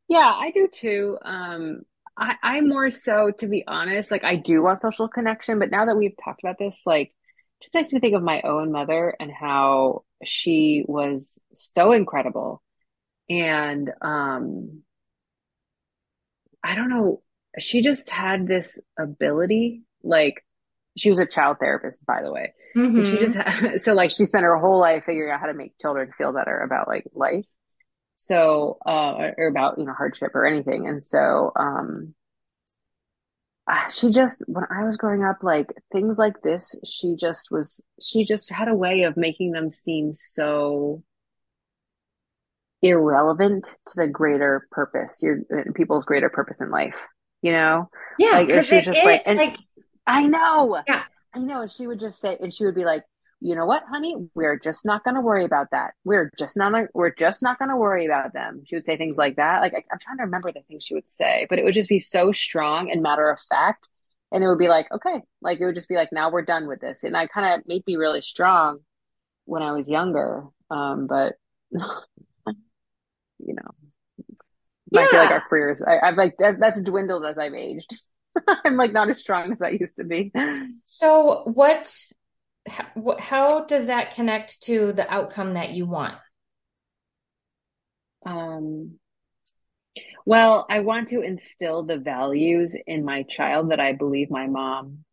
yeah, 0.09 0.33
I 0.35 0.51
do 0.51 0.69
too. 0.69 1.19
Um 1.23 1.83
I 2.19 2.37
I 2.43 2.61
more 2.61 2.91
so 2.91 3.31
to 3.39 3.47
be 3.47 3.65
honest, 3.67 4.11
like 4.11 4.25
I 4.25 4.37
do 4.37 4.63
want 4.63 4.81
social 4.81 5.09
connection, 5.09 5.59
but 5.59 5.71
now 5.71 5.87
that 5.87 5.97
we've 5.97 6.17
talked 6.23 6.43
about 6.43 6.59
this, 6.59 6.83
like 6.87 7.15
just 7.63 7.75
makes 7.75 7.93
me 7.93 8.01
think 8.01 8.15
of 8.15 8.23
my 8.23 8.41
own 8.43 8.73
mother 8.73 9.15
and 9.21 9.31
how 9.31 10.05
she 10.25 10.85
was 10.87 11.41
so 11.53 11.93
incredible. 11.93 12.63
And 13.31 13.91
um 14.03 14.83
I 16.63 16.75
don't 16.75 16.89
know, 16.91 17.23
she 17.59 17.81
just 17.83 18.11
had 18.11 18.47
this 18.47 18.79
ability, 18.99 19.83
like 20.03 20.45
she 20.97 21.11
was 21.11 21.19
a 21.19 21.27
child 21.27 21.59
therapist, 21.61 22.05
by 22.07 22.23
the 22.23 22.33
way. 22.33 22.55
And 22.97 23.07
she 23.07 23.19
just 23.19 23.37
had, 23.37 23.81
so 23.83 23.95
like 23.95 24.11
she 24.11 24.25
spent 24.25 24.45
her 24.45 24.57
whole 24.59 24.81
life 24.81 25.05
figuring 25.05 25.33
out 25.33 25.41
how 25.41 25.47
to 25.47 25.55
make 25.55 25.79
children 25.79 26.13
feel 26.17 26.33
better 26.33 26.59
about 26.61 26.89
like 26.89 27.05
life. 27.15 27.47
So, 28.17 28.79
uh, 28.87 29.33
or 29.39 29.49
about, 29.49 29.79
you 29.79 29.85
know, 29.87 29.95
hardship 29.95 30.35
or 30.35 30.47
anything. 30.47 30.87
And 30.89 31.03
so, 31.03 31.53
um, 31.57 32.15
uh, 33.67 33.89
she 33.89 34.11
just 34.11 34.43
when 34.47 34.65
I 34.71 34.85
was 34.85 34.97
growing 34.97 35.23
up, 35.23 35.43
like 35.43 35.73
things 35.93 36.19
like 36.19 36.43
this, 36.43 36.75
she 36.85 37.15
just 37.15 37.51
was 37.51 37.81
she 38.01 38.25
just 38.25 38.51
had 38.51 38.69
a 38.69 38.75
way 38.75 39.03
of 39.05 39.17
making 39.17 39.53
them 39.53 39.71
seem 39.71 40.13
so 40.15 41.03
irrelevant 42.83 43.75
to 43.87 43.93
the 43.97 44.07
greater 44.07 44.67
purpose, 44.71 45.23
your 45.23 45.41
people's 45.75 46.05
greater 46.05 46.31
purpose 46.31 46.61
in 46.61 46.71
life. 46.71 46.97
You 47.43 47.53
know, 47.53 47.91
Yeah, 48.19 48.33
like 48.33 48.51
she 48.65 48.77
was 48.77 48.85
just 48.85 49.05
like, 49.05 49.23
and 49.25 49.39
like 49.39 49.57
I 50.11 50.27
know, 50.27 50.83
yeah. 50.87 51.05
I 51.35 51.39
know, 51.39 51.63
and 51.63 51.71
she 51.71 51.87
would 51.87 52.01
just 52.01 52.21
say, 52.21 52.37
and 52.41 52.53
she 52.53 52.65
would 52.65 52.75
be 52.75 52.85
like, 52.85 53.05
you 53.41 53.55
know 53.55 53.65
what, 53.65 53.85
honey, 53.89 54.17
we're 54.35 54.59
just 54.59 54.85
not 54.85 55.03
going 55.05 55.15
to 55.15 55.21
worry 55.21 55.45
about 55.45 55.69
that. 55.71 55.95
We're 56.05 56.31
just 56.39 56.57
not, 56.57 56.73
we're 56.93 57.15
just 57.15 57.43
not 57.43 57.59
going 57.59 57.71
to 57.71 57.77
worry 57.77 58.05
about 58.05 58.33
them. 58.35 58.63
She 58.67 58.77
would 58.77 58.85
say 58.85 58.97
things 58.97 59.17
like 59.17 59.37
that. 59.37 59.61
Like 59.61 59.73
I, 59.73 59.83
I'm 59.91 59.99
trying 59.99 60.19
to 60.19 60.25
remember 60.25 60.53
the 60.53 60.61
things 60.63 60.85
she 60.85 60.95
would 60.95 61.09
say, 61.09 61.47
but 61.49 61.59
it 61.59 61.65
would 61.65 61.75
just 61.75 61.89
be 61.89 61.99
so 61.99 62.33
strong 62.33 62.91
and 62.91 63.03
matter 63.03 63.31
of 63.31 63.39
fact. 63.49 63.89
And 64.33 64.45
it 64.45 64.49
would 64.49 64.59
be 64.59 64.69
like, 64.69 64.93
okay, 64.93 65.23
like 65.41 65.61
it 65.61 65.65
would 65.65 65.75
just 65.75 65.89
be 65.89 65.97
like, 65.97 66.11
now 66.13 66.31
we're 66.31 66.43
done 66.43 66.69
with 66.69 66.81
this. 66.81 67.03
And 67.03 67.17
I 67.17 67.27
kind 67.27 67.55
of 67.61 67.67
made 67.67 67.87
me 67.87 67.97
really 67.97 68.21
strong 68.21 68.81
when 69.47 69.63
I 69.63 69.73
was 69.73 69.89
younger. 69.89 70.45
Um, 70.71 71.07
but 71.07 71.35
you 71.73 73.55
know, 73.55 73.71
I 74.97 75.07
feel 75.09 75.21
like 75.21 75.31
our 75.31 75.41
careers, 75.49 75.83
I, 75.83 75.99
I've 75.99 76.17
like 76.17 76.35
that, 76.41 76.61
that's 76.61 76.83
dwindled 76.83 77.25
as 77.25 77.39
I've 77.39 77.55
aged. 77.55 77.95
I'm 78.65 78.77
like 78.77 78.93
not 78.93 79.11
as 79.11 79.21
strong 79.21 79.53
as 79.53 79.63
I 79.63 79.71
used 79.71 79.97
to 79.97 80.05
be. 80.05 80.33
So 80.85 81.43
what 81.45 81.95
how, 82.69 83.17
how 83.19 83.65
does 83.65 83.87
that 83.87 84.15
connect 84.15 84.63
to 84.63 84.93
the 84.93 85.13
outcome 85.13 85.55
that 85.55 85.71
you 85.71 85.87
want? 85.87 86.15
Um, 88.27 88.99
well, 90.27 90.67
I 90.69 90.81
want 90.81 91.09
to 91.09 91.23
instill 91.23 91.85
the 91.85 91.99
values 91.99 92.77
in 92.87 93.05
my 93.05 93.23
child 93.25 93.71
that 93.71 93.81
I 93.81 93.93
believe 93.93 94.31
my 94.31 94.47
mom 94.47 95.05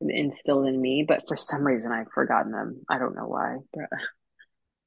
instilled 0.00 0.66
in 0.66 0.80
me, 0.80 1.04
but 1.06 1.22
for 1.28 1.36
some 1.36 1.62
reason 1.62 1.92
I've 1.92 2.10
forgotten 2.12 2.52
them. 2.52 2.82
I 2.88 2.98
don't 2.98 3.14
know 3.14 3.26
why. 3.26 3.58
but 3.72 3.88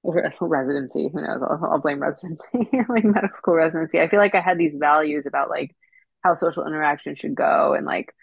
Residency, 0.41 1.09
who 1.13 1.21
knows? 1.21 1.41
I'll, 1.41 1.59
I'll 1.71 1.79
blame 1.79 1.99
residency, 1.99 2.69
like 2.89 3.05
medical 3.05 3.37
school 3.37 3.53
residency. 3.53 4.01
I 4.01 4.09
feel 4.09 4.19
like 4.19 4.35
I 4.35 4.41
had 4.41 4.57
these 4.57 4.75
values 4.75 5.25
about 5.25 5.49
like 5.49 5.75
how 6.23 6.33
social 6.33 6.65
interaction 6.65 7.15
should 7.15 7.35
go 7.35 7.73
and 7.73 7.85
like, 7.85 8.13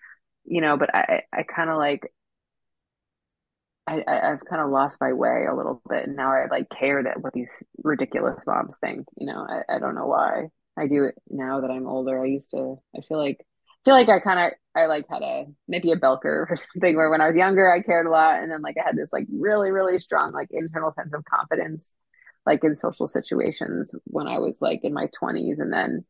you 0.45 0.61
know, 0.61 0.77
but 0.77 0.95
I, 0.95 1.23
I 1.33 1.43
kind 1.45 1.71
of 1.71 1.77
like 1.79 2.11
I, 3.87 4.05
I 4.07 4.29
have 4.31 4.41
kind 4.49 4.63
of 4.63 4.71
lost 4.71 5.01
my 5.01 5.13
way 5.13 5.47
a 5.51 5.55
little 5.55 5.83
bit, 5.89 6.07
and 6.07 6.17
now 6.17 6.33
I 6.33 6.47
like 6.51 6.71
care 6.71 7.03
that 7.03 7.21
what 7.23 7.33
these 7.33 7.63
ridiculous 7.83 8.47
moms 8.47 8.79
think. 8.79 9.07
You 9.19 9.27
know, 9.27 9.47
I, 9.49 9.77
I 9.77 9.79
don't 9.79 9.95
know 9.95 10.07
why 10.07 10.49
I 10.77 10.87
do 10.87 11.05
it 11.05 11.17
now 11.29 11.61
that 11.61 11.71
I'm 11.71 11.89
older. 11.89 12.23
I 12.23 12.27
used 12.27 12.53
to. 12.53 12.77
I 12.97 13.01
feel 13.09 13.19
like 13.19 13.39
I 13.41 13.79
feel 13.85 13.95
like 13.95 14.09
I 14.09 14.21
kind 14.21 14.39
of 14.41 14.53
I 14.77 14.87
like 14.87 15.07
had 15.11 15.23
a 15.23 15.47
maybe 15.67 15.91
a 15.93 15.97
bell 15.97 16.19
curve 16.23 16.49
or 16.51 16.57
something 16.75 16.95
where 16.95 17.11
when 17.11 17.21
I 17.21 17.27
was 17.27 17.37
younger 17.37 17.73
I 17.73 17.83
cared 17.83 18.07
a 18.07 18.11
lot, 18.11 18.41
and 18.41 18.51
then 18.53 18.63
like 18.63 18.77
I 18.79 18.87
had 18.87 18.97
this 18.97 19.13
like 19.13 19.27
really 19.33 19.71
really 19.73 19.99
strong 19.99 20.33
like 20.33 20.49
internal 20.53 20.93
sense 20.93 21.13
of 21.13 21.25
confidence, 21.25 21.95
like 22.47 22.63
in 22.63 22.77
social 22.77 23.07
situations 23.07 23.95
when 24.05 24.29
I 24.29 24.39
was 24.39 24.61
like 24.63 24.81
in 24.85 24.93
my 24.95 25.09
20s, 25.21 25.59
and 25.59 25.73
then 25.73 26.05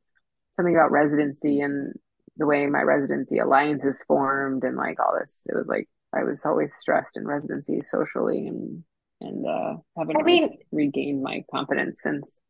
something 0.52 0.74
about 0.74 0.90
residency 0.90 1.60
and 1.60 1.94
the 2.36 2.46
way 2.46 2.66
my 2.66 2.82
residency 2.82 3.38
alliances 3.38 4.02
formed 4.06 4.64
and 4.64 4.76
like 4.76 4.98
all 5.00 5.16
this. 5.18 5.46
It 5.48 5.54
was 5.54 5.68
like 5.68 5.88
I 6.14 6.24
was 6.24 6.44
always 6.44 6.74
stressed 6.74 7.16
in 7.16 7.26
residency 7.26 7.80
socially 7.80 8.46
and 8.46 8.84
and 9.20 9.46
uh 9.46 9.76
haven't 9.98 10.16
I 10.18 10.22
mean, 10.22 10.58
regained 10.72 11.22
my 11.22 11.44
confidence 11.50 12.00
since. 12.02 12.40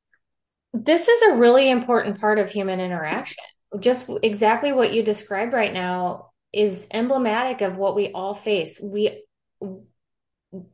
this 0.73 1.09
is 1.09 1.23
a 1.23 1.37
really 1.37 1.71
important 1.71 2.21
part 2.21 2.39
of 2.39 2.49
human 2.51 2.81
interaction. 2.81 3.43
Just 3.79 4.11
exactly 4.23 4.73
what 4.73 4.93
you 4.93 5.03
described 5.03 5.53
right 5.53 5.73
now 5.73 6.31
is 6.53 6.89
emblematic 6.93 7.61
of 7.61 7.77
what 7.77 7.95
we 7.95 8.11
all 8.13 8.35
face. 8.35 8.81
We 8.81 9.25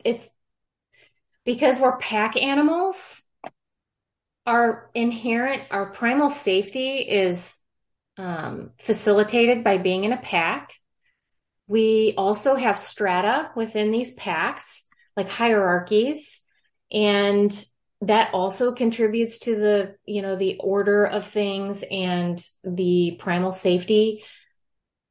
it's 0.05 0.29
because 1.45 1.79
we're 1.81 1.97
pack 1.99 2.37
animals, 2.37 3.22
our 4.47 4.90
inherent, 4.94 5.62
our 5.70 5.86
primal 5.86 6.30
safety 6.30 6.99
is 6.99 7.61
um, 8.16 8.70
facilitated 8.78 9.64
by 9.64 9.78
being 9.78 10.05
in 10.05 10.12
a 10.12 10.18
pack. 10.18 10.72
We 11.68 12.14
also 12.16 12.55
have 12.55 12.78
strata 12.78 13.51
within 13.57 13.90
these 13.90 14.12
packs, 14.12 14.84
like 15.16 15.28
hierarchies, 15.28 16.40
and 16.92 17.53
that 18.03 18.32
also 18.32 18.72
contributes 18.72 19.38
to 19.38 19.57
the, 19.57 19.97
you 20.05 20.22
know, 20.22 20.36
the 20.36 20.59
order 20.61 21.05
of 21.07 21.26
things 21.26 21.82
and 21.90 22.40
the 22.62 23.16
primal 23.18 23.53
safety. 23.53 24.22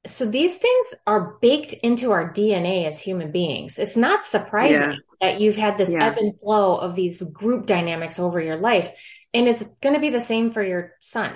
So 0.05 0.25
these 0.25 0.55
things 0.57 0.85
are 1.07 1.37
baked 1.41 1.73
into 1.73 2.11
our 2.11 2.31
DNA 2.31 2.85
as 2.87 2.99
human 2.99 3.31
beings. 3.31 3.79
It's 3.79 3.95
not 3.97 4.23
surprising 4.23 4.91
Yeah, 4.91 4.95
that 5.19 5.41
you've 5.41 5.55
had 5.55 5.77
this 5.77 5.95
ebb 5.99 6.17
and 6.17 6.39
flow 6.39 6.77
of 6.77 6.95
these 6.95 7.21
group 7.21 7.65
dynamics 7.65 8.19
over 8.19 8.39
your 8.39 8.57
life. 8.57 8.91
And 9.35 9.47
it's 9.47 9.63
going 9.81 9.95
to 9.95 10.01
be 10.01 10.09
the 10.09 10.19
same 10.21 10.51
for 10.51 10.63
your 10.63 10.93
son, 11.01 11.33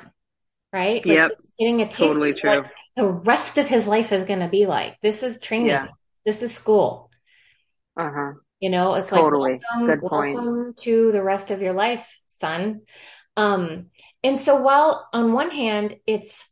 right? 0.72 1.06
Like 1.06 1.16
yep, 1.16 1.32
getting 1.60 1.82
a 1.82 1.86
taste 1.86 2.02
of 2.02 2.08
totally 2.08 2.32
what 2.32 2.40
true. 2.40 2.64
the 2.96 3.06
rest 3.08 3.58
of 3.58 3.68
his 3.68 3.88
life 3.88 4.12
is 4.12 4.24
going 4.24 4.40
to 4.40 4.48
be 4.50 4.66
like. 4.66 4.98
This 5.02 5.24
is 5.24 5.40
training. 5.40 5.68
Yeah, 5.68 5.88
This 6.26 6.42
is 6.42 6.54
school. 6.54 7.12
uh-huh, 7.98 8.34
You 8.60 8.70
know, 8.70 8.96
it's 8.96 9.12
like, 9.12 9.22
totally. 9.22 9.60
welcome, 9.72 9.88
Good 9.88 10.02
point. 10.10 10.36
welcome 10.36 10.74
to 10.80 11.12
the 11.12 11.24
rest 11.24 11.52
of 11.52 11.62
your 11.62 11.74
life, 11.74 12.08
son. 12.28 12.82
Um, 13.38 13.88
and 14.24 14.38
so 14.38 14.62
while 14.62 15.08
on 15.14 15.34
one 15.34 15.52
hand, 15.52 15.96
it's 16.08 16.48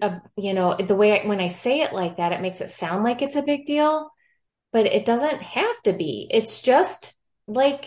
a, 0.00 0.20
you 0.36 0.54
know, 0.54 0.76
the 0.76 0.94
way 0.94 1.20
I, 1.20 1.26
when 1.26 1.40
I 1.40 1.48
say 1.48 1.80
it 1.80 1.92
like 1.92 2.16
that, 2.18 2.32
it 2.32 2.40
makes 2.40 2.60
it 2.60 2.70
sound 2.70 3.04
like 3.04 3.22
it's 3.22 3.36
a 3.36 3.42
big 3.42 3.66
deal, 3.66 4.10
but 4.72 4.86
it 4.86 5.06
doesn't 5.06 5.42
have 5.42 5.82
to 5.84 5.92
be. 5.92 6.28
It's 6.30 6.60
just 6.60 7.14
like 7.46 7.86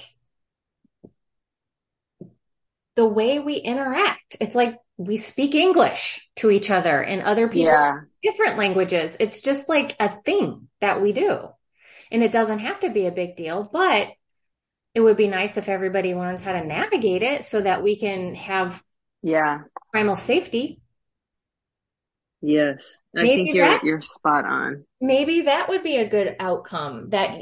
the 3.01 3.07
way 3.07 3.39
we 3.39 3.55
interact. 3.55 4.37
It's 4.39 4.55
like 4.55 4.77
we 4.97 5.17
speak 5.17 5.55
English 5.55 6.29
to 6.37 6.51
each 6.51 6.69
other 6.69 7.01
and 7.01 7.21
other 7.23 7.47
people 7.49 7.77
Yeah, 7.77 8.01
different 8.23 8.57
languages. 8.59 9.17
It's 9.19 9.41
just 9.41 9.67
like 9.69 9.95
a 9.99 10.09
thing 10.09 10.69
that 10.81 11.01
we 11.01 11.13
do. 11.13 11.49
And 12.11 12.23
it 12.23 12.31
doesn't 12.31 12.59
have 12.59 12.81
to 12.81 12.91
be 12.91 13.07
a 13.07 13.11
big 13.11 13.35
deal, 13.37 13.69
but 13.71 14.09
it 14.95 15.01
would 15.01 15.17
be 15.17 15.27
nice 15.27 15.57
if 15.57 15.69
everybody 15.69 16.15
learns 16.15 16.41
how 16.41 16.53
to 16.53 16.65
navigate 16.65 17.23
it 17.23 17.45
so 17.45 17.61
that 17.61 17.83
we 17.83 17.97
can 17.99 18.35
have 18.35 18.83
yeah, 19.21 19.63
primal 19.91 20.17
safety. 20.17 20.81
yes. 22.41 23.01
I 23.17 23.27
think 23.27 23.53
Maybe 23.53 23.53
you're 23.53 23.79
you're 23.81 24.01
spot 24.01 24.45
on. 24.45 24.85
maybe 24.99 25.41
that 25.43 25.69
would 25.69 25.83
be 25.83 25.97
a 25.97 26.09
good 26.09 26.35
outcome 26.39 27.09
that 27.09 27.37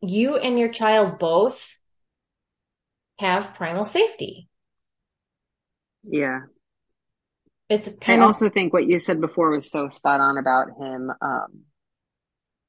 you 0.00 0.36
and 0.36 0.58
your 0.58 0.70
child 0.70 1.18
both 1.18 1.74
have 3.18 3.54
primal 3.54 3.86
safety. 3.86 4.48
Yeah. 6.04 6.40
It's 7.68 7.88
I 7.88 8.14
of 8.14 8.26
also 8.26 8.48
think 8.48 8.72
what 8.72 8.86
you 8.86 8.98
said 8.98 9.20
before 9.20 9.50
was 9.50 9.70
so 9.70 9.88
spot 9.88 10.20
on 10.20 10.36
about 10.36 10.68
him. 10.78 11.10
Um, 11.22 11.62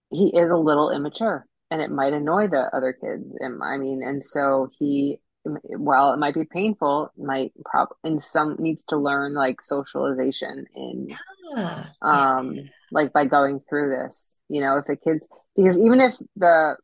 he 0.09 0.27
is 0.27 0.49
a 0.49 0.57
little 0.57 0.91
immature 0.91 1.45
and 1.73 1.81
it 1.81 1.91
might 1.91 2.13
annoy 2.13 2.47
the 2.47 2.69
other 2.71 2.93
kids. 2.93 3.36
And 3.39 3.61
I 3.63 3.77
mean, 3.77 4.01
and 4.03 4.23
so 4.23 4.69
he, 4.77 5.19
while 5.43 6.13
it 6.13 6.19
might 6.19 6.36
be 6.36 6.45
painful, 6.45 7.11
might 7.17 7.51
prob 7.65 7.89
in 8.03 8.21
some 8.21 8.55
needs 8.59 8.86
to 8.86 8.97
learn 8.97 9.34
like 9.34 9.63
socialization 9.63 10.65
in, 10.75 11.07
yeah, 11.09 11.17
yeah, 11.55 11.86
um, 12.01 12.55
like 12.91 13.11
by 13.11 13.25
going 13.25 13.59
through 13.67 13.89
this, 13.89 14.39
you 14.49 14.61
know, 14.61 14.77
if 14.77 14.86
the 14.86 14.95
kids, 14.95 15.27
because 15.57 15.79
even 15.79 15.99
if 15.99 16.15
the 16.36 16.77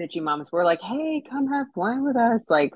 bitchy 0.00 0.22
moms 0.22 0.50
were 0.52 0.64
like, 0.64 0.80
Hey, 0.80 1.22
come 1.28 1.48
have 1.48 1.66
wine 1.74 2.04
with 2.04 2.16
us, 2.16 2.48
like 2.48 2.72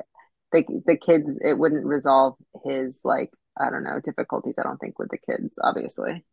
the, 0.52 0.64
the 0.86 0.96
kids, 0.96 1.38
it 1.40 1.58
wouldn't 1.58 1.86
resolve 1.86 2.34
his 2.64 3.02
like, 3.04 3.30
I 3.58 3.70
don't 3.70 3.84
know, 3.84 4.00
difficulties, 4.02 4.58
I 4.58 4.62
don't 4.62 4.78
think 4.78 4.98
with 4.98 5.10
the 5.10 5.18
kids, 5.18 5.58
obviously. 5.62 6.24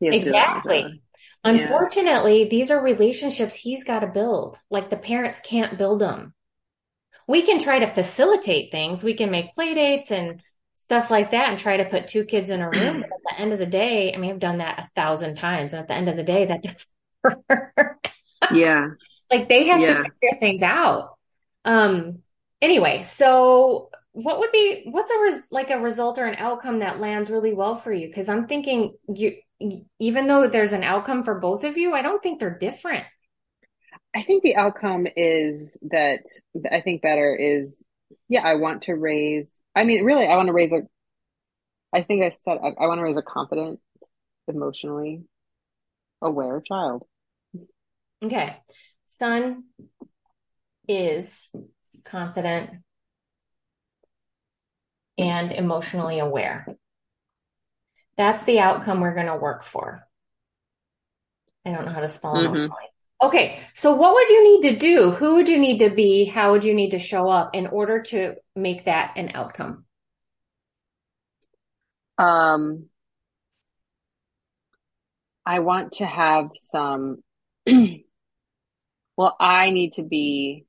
He 0.00 0.06
has 0.06 0.18
to 0.18 0.24
do 0.24 0.32
that 0.34 0.48
on 0.48 0.54
his 0.54 0.66
own. 0.66 0.84
exactly. 0.84 1.02
Yeah. 1.50 1.66
Unfortunately, 1.66 2.48
these 2.48 2.70
are 2.70 2.82
relationships 2.82 3.54
he's 3.54 3.84
got 3.84 4.00
to 4.00 4.06
build. 4.08 4.58
Like 4.70 4.90
the 4.90 4.96
parents 4.96 5.40
can't 5.40 5.78
build 5.78 6.00
them. 6.00 6.34
We 7.26 7.42
can 7.42 7.58
try 7.58 7.78
to 7.80 7.86
facilitate 7.92 8.72
things. 8.72 9.04
We 9.04 9.14
can 9.14 9.30
make 9.30 9.52
play 9.52 9.74
dates 9.74 10.10
and 10.10 10.42
stuff 10.74 11.10
like 11.10 11.30
that 11.30 11.50
and 11.50 11.58
try 11.58 11.76
to 11.78 11.84
put 11.84 12.08
two 12.08 12.24
kids 12.24 12.50
in 12.50 12.60
a 12.62 12.70
room. 12.70 13.00
But 13.00 13.10
at 13.10 13.36
the 13.36 13.42
end 13.42 13.52
of 13.52 13.58
the 13.58 13.66
day, 13.66 14.14
I 14.14 14.16
mean, 14.16 14.30
I've 14.30 14.38
done 14.38 14.58
that 14.58 14.78
a 14.78 14.90
thousand 14.94 15.36
times. 15.36 15.72
And 15.72 15.80
at 15.80 15.88
the 15.88 15.94
end 15.94 16.08
of 16.08 16.16
the 16.16 16.22
day, 16.22 16.46
that 16.46 16.62
doesn't 16.62 16.86
work. 17.68 18.10
Yeah. 18.50 18.88
Like 19.30 19.48
they 19.48 19.66
have 19.68 19.84
to 19.86 19.94
figure 19.94 20.38
things 20.40 20.62
out. 20.62 21.16
Um, 21.64 22.22
anyway, 22.62 23.02
so 23.02 23.90
what 24.20 24.40
would 24.40 24.50
be, 24.50 24.88
what's 24.90 25.10
a 25.10 25.20
res 25.20 25.46
like 25.52 25.70
a 25.70 25.78
result 25.78 26.18
or 26.18 26.26
an 26.26 26.34
outcome 26.34 26.80
that 26.80 26.98
lands 26.98 27.30
really 27.30 27.52
well 27.52 27.76
for 27.76 27.92
you? 27.92 28.08
Because 28.08 28.28
I'm 28.28 28.48
thinking 28.48 28.96
you, 29.08 29.36
even 30.00 30.26
though 30.26 30.48
there's 30.48 30.72
an 30.72 30.82
outcome 30.82 31.22
for 31.22 31.38
both 31.38 31.62
of 31.62 31.78
you, 31.78 31.94
I 31.94 32.02
don't 32.02 32.20
think 32.20 32.40
they're 32.40 32.58
different. 32.58 33.04
I 34.16 34.22
think 34.22 34.42
the 34.42 34.56
outcome 34.56 35.06
is 35.14 35.78
that 35.90 36.24
I 36.68 36.80
think 36.80 37.00
better 37.00 37.32
is, 37.36 37.84
yeah, 38.28 38.42
I 38.42 38.56
want 38.56 38.82
to 38.82 38.94
raise, 38.94 39.52
I 39.76 39.84
mean, 39.84 40.04
really, 40.04 40.26
I 40.26 40.34
want 40.34 40.48
to 40.48 40.52
raise 40.52 40.72
a, 40.72 40.80
I 41.94 42.02
think 42.02 42.24
I 42.24 42.30
said, 42.30 42.58
I, 42.60 42.70
I 42.70 42.86
want 42.88 42.98
to 42.98 43.04
raise 43.04 43.16
a 43.16 43.22
confident, 43.22 43.78
emotionally 44.48 45.22
aware 46.20 46.60
child. 46.60 47.06
Okay. 48.20 48.56
Son 49.06 49.64
is 50.88 51.48
confident 52.04 52.70
and 55.18 55.52
emotionally 55.52 56.18
aware. 56.20 56.66
That's 58.18 58.44
the 58.44 58.60
outcome 58.60 59.00
we're 59.00 59.14
going 59.14 59.26
to 59.28 59.36
work 59.36 59.64
for. 59.64 60.02
I 61.64 61.70
don't 61.70 61.84
know 61.84 61.92
how 61.92 62.00
to 62.00 62.08
spell 62.08 62.34
Mhm. 62.34 62.40
emotionally. 62.40 62.84
Okay, 63.20 63.60
so 63.74 63.94
what 63.94 64.14
would 64.14 64.28
you 64.28 64.44
need 64.62 64.70
to 64.70 64.78
do? 64.78 65.10
Who 65.10 65.34
would 65.36 65.48
you 65.48 65.58
need 65.58 65.78
to 65.78 65.90
be? 65.90 66.24
How 66.24 66.52
would 66.52 66.64
you 66.64 66.74
need 66.74 66.90
to 66.90 66.98
show 66.98 67.28
up 67.28 67.54
in 67.54 67.66
order 67.66 68.00
to 68.02 68.36
make 68.54 68.84
that 68.84 69.14
an 69.16 69.32
outcome? 69.34 69.84
Um, 72.18 72.88
I 75.46 75.60
want 75.60 75.92
to 75.94 76.06
have 76.06 76.50
some, 76.54 77.22
well, 79.16 79.36
I 79.40 79.70
need 79.70 79.94
to 79.94 80.02
be 80.02 80.66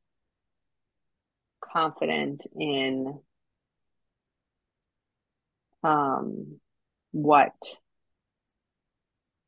confident 1.61 2.45
in 2.57 3.19
um 5.83 6.59
what 7.11 7.53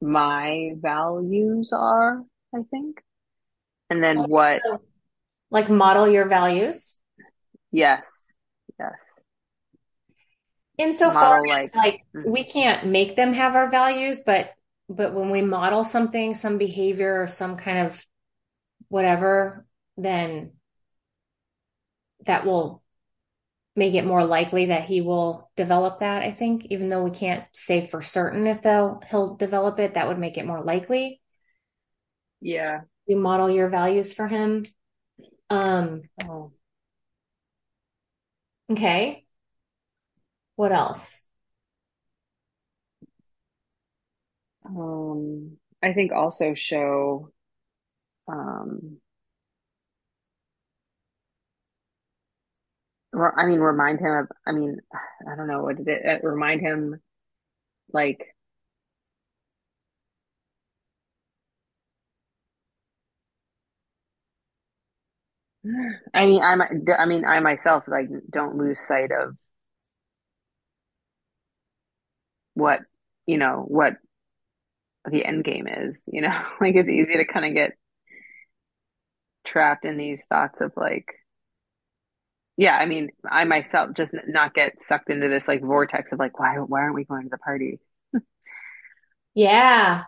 my 0.02 0.72
values 0.78 1.74
are, 1.74 2.24
I 2.54 2.60
think. 2.70 3.02
And 3.90 4.04
then 4.04 4.24
what, 4.30 4.62
So, 4.64 4.82
like 5.52 5.70
model 5.70 6.10
your 6.10 6.28
values. 6.28 6.98
yes, 7.72 8.34
yes. 8.80 9.24
Insofar 10.78 11.42
Model 11.42 11.54
as 11.54 11.76
like, 11.76 12.02
like 12.16 12.26
we 12.26 12.44
can't 12.44 12.88
make 12.88 13.16
them 13.16 13.34
have 13.34 13.56
our 13.56 13.70
values, 13.70 14.24
but 14.26 14.52
but 14.90 15.14
when 15.14 15.30
we 15.30 15.42
model 15.42 15.84
something, 15.84 16.36
some 16.36 16.58
behavior 16.58 17.22
or 17.22 17.28
some 17.28 17.58
kind 17.58 17.86
of 17.86 18.04
whatever, 18.88 19.66
then 19.98 20.54
that 22.26 22.46
will 22.46 22.82
make 23.76 23.94
it 23.96 24.06
more 24.06 24.26
likely 24.26 24.68
that 24.68 24.84
he 24.86 25.02
will 25.02 25.50
develop 25.56 26.00
that, 26.02 26.24
I 26.24 26.32
think, 26.32 26.66
even 26.66 26.90
though 26.90 27.04
we 27.04 27.12
can't 27.12 27.46
say 27.54 27.88
for 27.88 28.02
certain 28.02 28.48
if 28.48 28.62
they'll 28.62 29.02
he'll 29.10 29.36
develop 29.36 29.80
it, 29.80 29.94
that 29.96 30.08
would 30.08 30.20
make 30.20 30.38
it 30.38 30.46
more 30.46 30.64
likely. 30.64 31.22
yeah. 32.42 32.82
You 33.06 33.18
model 33.18 33.50
your 33.50 33.70
values 33.70 34.14
for 34.14 34.28
him. 34.28 34.66
Um, 35.50 36.04
Oh. 36.28 36.54
okay. 38.70 39.26
What 40.56 40.72
else? 40.72 41.26
Um, 44.66 45.58
I 45.84 45.94
think 45.94 46.12
also 46.12 46.54
show, 46.54 47.32
um, 48.28 49.01
I 53.14 53.46
mean, 53.46 53.60
remind 53.60 54.00
him 54.00 54.12
of, 54.14 54.28
I 54.48 54.52
mean, 54.54 54.78
I 55.32 55.36
don't 55.36 55.48
know 55.48 55.64
what 55.64 55.78
did 55.78 55.88
it, 55.88 56.24
uh, 56.24 56.28
remind 56.28 56.62
him 56.62 57.02
like, 57.94 58.36
I 66.14 66.26
mean, 66.26 66.42
I, 66.44 66.56
mi- 66.56 66.94
I 66.98 67.06
mean, 67.06 67.26
I 67.26 67.40
myself 67.40 67.86
like 67.88 68.08
don't 68.32 68.58
lose 68.58 68.80
sight 68.80 69.12
of 69.12 69.36
what, 72.54 72.82
you 73.26 73.38
know, 73.38 73.64
what 73.68 73.98
the 75.10 75.26
end 75.26 75.44
game 75.44 75.68
is, 75.68 76.00
you 76.06 76.22
know, 76.22 76.30
like 76.62 76.76
it's 76.76 76.90
easy 76.90 77.18
to 77.18 77.26
kind 77.26 77.46
of 77.46 77.54
get 77.54 77.72
trapped 79.44 79.86
in 79.86 79.98
these 79.98 80.26
thoughts 80.26 80.62
of 80.62 80.74
like, 80.76 81.08
yeah, 82.58 82.76
I 82.76 82.86
mean, 82.86 83.10
I 83.30 83.46
myself 83.46 83.92
just 83.96 84.14
not 84.28 84.54
get 84.54 84.82
sucked 84.82 85.10
into 85.10 85.30
this 85.30 85.48
like 85.48 85.62
vortex 85.62 86.12
of 86.12 86.20
like, 86.20 86.40
why, 86.40 86.56
why 86.58 86.82
aren't 86.82 86.96
we 86.96 87.06
going 87.06 87.24
to 87.24 87.30
the 87.30 87.38
party? 87.38 87.80
Yeah. 89.34 90.06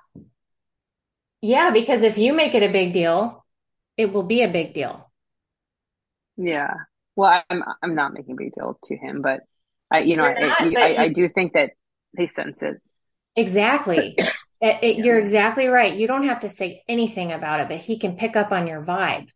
Yeah, 1.42 1.70
because 1.72 2.02
if 2.04 2.18
you 2.18 2.34
make 2.34 2.56
it 2.56 2.64
a 2.64 2.72
big 2.72 2.92
deal, 2.94 3.46
it 3.98 4.12
will 4.14 4.24
be 4.24 4.42
a 4.44 4.52
big 4.52 4.74
deal. 4.74 5.12
Yeah. 6.38 6.74
Well, 7.16 7.44
I'm, 7.50 7.64
I'm 7.82 7.96
not 7.96 8.14
making 8.14 8.34
a 8.34 8.38
big 8.38 8.54
deal 8.54 8.78
to 8.86 8.98
him, 8.98 9.22
but 9.22 9.42
I, 9.92 10.00
you 10.00 10.18
know, 10.18 10.24
You're 10.24 10.34
I, 10.40 10.48
not, 10.48 10.62
I, 10.80 10.96
I 11.04 11.10
do 11.10 11.30
think 11.30 11.54
that 11.54 11.72
they 12.18 12.28
sense 12.28 12.62
it. 12.64 12.82
exactly. 13.36 14.20
It, 14.62 14.82
it- 14.82 14.98
you're 15.04 15.20
exactly 15.20 15.68
right. 15.68 15.94
You 15.94 16.08
don't 16.08 16.28
have 16.28 16.40
to 16.42 16.50
say 16.50 16.84
anything 16.88 17.34
about 17.34 17.60
it, 17.60 17.68
but 17.68 17.80
he 17.80 18.00
can 18.00 18.16
pick 18.16 18.38
up 18.38 18.52
on 18.54 18.66
your 18.66 18.82
vibe. 18.82 19.28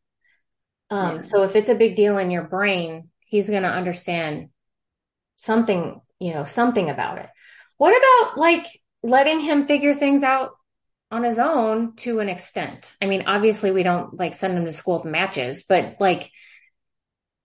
Um, 0.90 1.20
Yeah. 1.20 1.26
so 1.26 1.44
if 1.44 1.56
it's 1.56 1.70
a 1.70 1.76
big 1.76 1.96
deal 1.96 2.18
in 2.18 2.32
your 2.32 2.44
brain, 2.44 3.10
he's 3.20 3.50
going 3.50 3.64
to 3.64 3.70
understand 3.70 4.50
something, 5.38 6.02
you 6.20 6.34
know, 6.34 6.46
something 6.46 6.90
about 6.90 7.20
it. 7.20 7.30
What 7.78 7.92
about 7.96 8.38
like 8.38 8.66
letting 9.04 9.42
him 9.42 9.68
figure 9.68 9.94
things 9.94 10.24
out 10.24 10.52
on 11.12 11.24
his 11.24 11.40
own 11.40 11.96
to 11.98 12.20
an 12.20 12.30
extent? 12.30 12.96
I 13.02 13.06
mean, 13.08 13.24
obviously 13.28 13.72
we 13.72 13.84
don't 13.84 14.18
like 14.20 14.34
send 14.34 14.58
him 14.58 14.66
to 14.66 14.74
school 14.74 14.96
with 14.98 15.06
matches, 15.06 15.64
but 15.68 15.98
like 16.00 16.32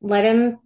let 0.01 0.24
him 0.24 0.59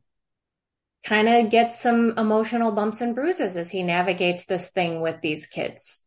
kind 1.05 1.27
of 1.29 1.51
get 1.51 1.75
some 1.75 2.13
emotional 2.19 2.71
bumps 2.73 3.01
and 3.01 3.15
bruises 3.15 3.57
as 3.57 3.71
he 3.71 3.83
navigates 3.83 4.45
this 4.47 4.71
thing 4.71 5.01
with 5.01 5.21
these 5.23 5.47
kids. 5.47 6.03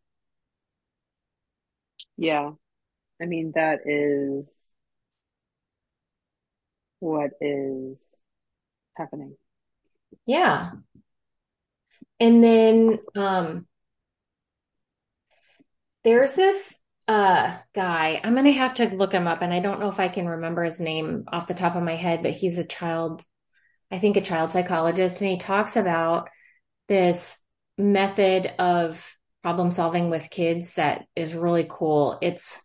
Yeah. 2.17 2.51
I 3.21 3.25
mean, 3.25 3.53
that 3.55 3.81
is 3.85 4.75
what 6.99 7.31
is 7.41 8.21
happening. 8.95 9.35
Yeah. 10.25 10.71
And 12.19 12.43
then 12.43 12.99
um 13.15 13.67
there's 16.03 16.35
this 16.35 16.75
uh 17.07 17.57
guy. 17.73 18.21
I'm 18.23 18.35
gonna 18.35 18.51
have 18.51 18.75
to 18.75 18.89
look 18.89 19.13
him 19.13 19.27
up 19.27 19.41
and 19.41 19.53
I 19.53 19.59
don't 19.59 19.79
know 19.79 19.89
if 19.89 19.99
I 19.99 20.09
can 20.09 20.27
remember 20.27 20.63
his 20.63 20.79
name 20.79 21.25
off 21.27 21.47
the 21.47 21.53
top 21.53 21.75
of 21.75 21.83
my 21.83 21.95
head, 21.95 22.23
but 22.23 22.31
he's 22.31 22.57
a 22.57 22.63
child, 22.63 23.23
I 23.91 23.99
think 23.99 24.17
a 24.17 24.21
child 24.21 24.51
psychologist, 24.51 25.21
and 25.21 25.31
he 25.31 25.37
talks 25.37 25.75
about 25.75 26.29
this 26.87 27.37
method 27.77 28.51
of 28.59 29.15
problem 29.41 29.71
solving 29.71 30.09
with 30.09 30.29
kids 30.29 30.75
that 30.75 31.05
is 31.15 31.33
really 31.33 31.65
cool. 31.69 32.17
It's 32.21 32.59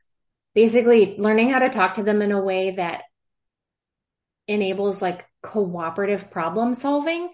basically 0.54 1.16
learning 1.18 1.50
how 1.50 1.60
to 1.60 1.68
talk 1.68 1.94
to 1.94 2.02
them 2.02 2.20
in 2.20 2.32
a 2.32 2.42
way 2.42 2.72
that 2.76 3.04
enables 4.46 5.00
like 5.02 5.24
cooperative 5.42 6.30
problem 6.30 6.74
solving 6.74 7.30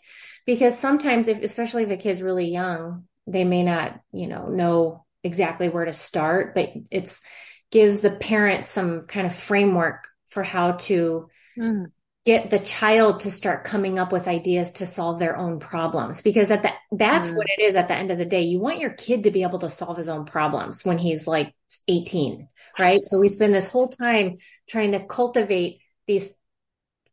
because 0.46 0.78
sometimes 0.78 1.28
if 1.28 1.42
especially 1.42 1.84
if 1.84 1.90
a 1.90 1.96
kid's 1.96 2.22
really 2.22 2.48
young 2.48 3.04
they 3.26 3.44
may 3.44 3.62
not 3.62 4.00
you 4.12 4.26
know 4.26 4.46
know 4.48 5.04
exactly 5.22 5.68
where 5.68 5.84
to 5.84 5.92
start 5.92 6.54
but 6.54 6.70
it's 6.90 7.20
gives 7.70 8.00
the 8.00 8.10
parent 8.10 8.66
some 8.66 9.06
kind 9.06 9.26
of 9.26 9.34
framework 9.34 10.04
for 10.28 10.42
how 10.42 10.72
to 10.72 11.28
Mm. 11.56 11.92
get 12.26 12.50
the 12.50 12.58
child 12.58 13.20
to 13.20 13.30
start 13.30 13.64
coming 13.64 13.98
up 13.98 14.12
with 14.12 14.28
ideas 14.28 14.72
to 14.72 14.86
solve 14.86 15.18
their 15.18 15.36
own 15.38 15.58
problems 15.58 16.20
because 16.20 16.50
at 16.50 16.62
the 16.62 16.70
that's 16.92 17.28
Mm. 17.28 17.34
what 17.34 17.46
it 17.48 17.62
is 17.62 17.76
at 17.76 17.88
the 17.88 17.96
end 17.96 18.10
of 18.10 18.18
the 18.18 18.26
day 18.26 18.42
you 18.42 18.60
want 18.60 18.78
your 18.78 18.92
kid 18.92 19.22
to 19.22 19.30
be 19.30 19.42
able 19.42 19.58
to 19.58 19.70
solve 19.70 19.96
his 19.96 20.08
own 20.08 20.26
problems 20.26 20.84
when 20.84 20.98
he's 20.98 21.26
like 21.26 21.54
18 21.88 22.46
right 22.78 23.00
so 23.06 23.18
we 23.18 23.28
spend 23.28 23.54
this 23.54 23.66
whole 23.66 23.88
time 23.88 24.36
trying 24.68 24.92
to 24.92 25.06
cultivate 25.06 25.80
these 26.06 26.30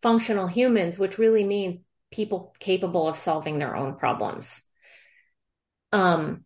functional 0.08 0.47
humans 0.47 0.97
which 0.97 1.18
really 1.18 1.43
means 1.43 1.78
people 2.12 2.53
capable 2.60 3.08
of 3.08 3.18
solving 3.18 3.60
their 3.60 3.76
own 3.76 3.95
problems 3.95 4.64
um 5.91 6.45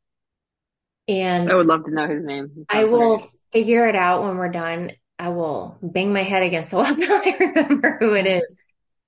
and 1.07 1.51
I 1.51 1.55
would 1.55 1.67
love 1.67 1.83
to 1.85 1.91
know 1.91 2.07
his 2.07 2.23
name. 2.23 2.65
I 2.69 2.85
will 2.85 3.21
figure 3.51 3.87
it 3.87 3.95
out 3.95 4.23
when 4.23 4.37
we're 4.37 4.49
done. 4.49 4.91
I 5.19 5.29
will 5.29 5.77
bang 5.81 6.13
my 6.13 6.23
head 6.23 6.43
against 6.43 6.71
the 6.71 6.77
wall 6.77 6.85
until 6.85 7.17
I 7.25 7.35
remember 7.37 7.97
who 7.99 8.13
it 8.13 8.25
is. 8.25 8.55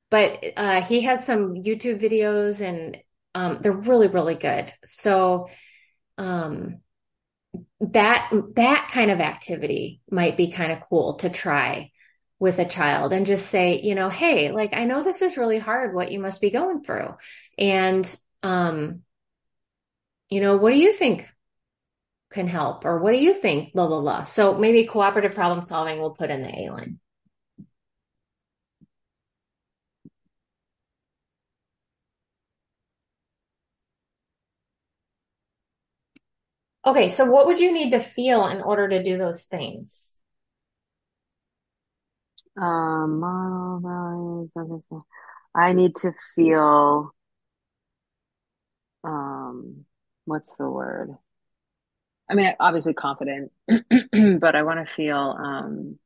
But 0.10 0.44
uh, 0.58 0.82
he 0.82 1.02
has 1.04 1.26
some 1.26 1.56
YouTube 1.56 2.02
videos 2.04 2.62
and 2.62 2.98
um, 3.34 3.60
they're 3.62 3.72
really, 3.72 4.10
really 4.10 4.36
good. 4.36 4.72
So 4.84 5.48
um, 6.18 6.82
that 7.80 8.32
that 8.56 8.90
kind 8.92 9.10
of 9.10 9.20
activity 9.20 10.02
might 10.12 10.36
be 10.36 10.52
kind 10.52 10.72
of 10.72 10.82
cool 10.82 11.16
to 11.16 11.30
try 11.30 11.92
with 12.44 12.60
a 12.60 12.66
child 12.66 13.14
and 13.14 13.26
just 13.26 13.48
say, 13.48 13.80
you 13.82 13.96
know, 13.96 14.10
hey, 14.10 14.52
like 14.52 14.74
I 14.74 14.84
know 14.84 15.02
this 15.02 15.22
is 15.22 15.38
really 15.38 15.60
hard 15.60 15.96
what 15.96 16.12
you 16.12 16.20
must 16.20 16.42
be 16.42 16.52
going 16.52 16.84
through. 16.84 17.16
And 17.58 18.04
um, 18.44 19.04
you 20.30 20.42
know, 20.42 20.58
what 20.58 20.72
do 20.72 20.78
you 20.78 20.92
think 20.92 21.26
can 22.32 22.48
help 22.48 22.84
or 22.84 23.00
what 23.00 23.12
do 23.12 23.18
you 23.18 23.34
think 23.34 23.70
la 23.76 23.86
la 23.86 23.98
la 23.98 24.24
so 24.24 24.58
maybe 24.58 24.88
cooperative 24.88 25.36
problem 25.36 25.62
solving 25.62 26.00
we'll 26.00 26.16
put 26.16 26.32
in 26.32 26.42
the 26.42 26.50
a 26.50 26.70
line 26.72 27.00
Okay, 36.86 37.10
so 37.10 37.26
what 37.26 37.46
would 37.48 37.60
you 37.60 37.72
need 37.72 37.92
to 37.92 38.00
feel 38.00 38.46
in 38.48 38.62
order 38.62 38.90
to 38.90 39.04
do 39.04 39.18
those 39.18 39.44
things? 39.46 40.20
Um, 42.56 43.24
I 45.56 45.74
need 45.74 45.96
to 45.98 46.12
feel, 46.36 47.14
um, 49.04 49.86
what's 50.26 50.54
the 50.56 50.70
word? 50.70 51.18
I 52.30 52.36
mean, 52.36 52.54
obviously 52.60 52.94
confident, 52.94 53.52
but 53.68 54.56
I 54.56 54.64
want 54.64 54.88
to 54.88 54.94
feel, 54.94 55.18
um, 55.18 56.00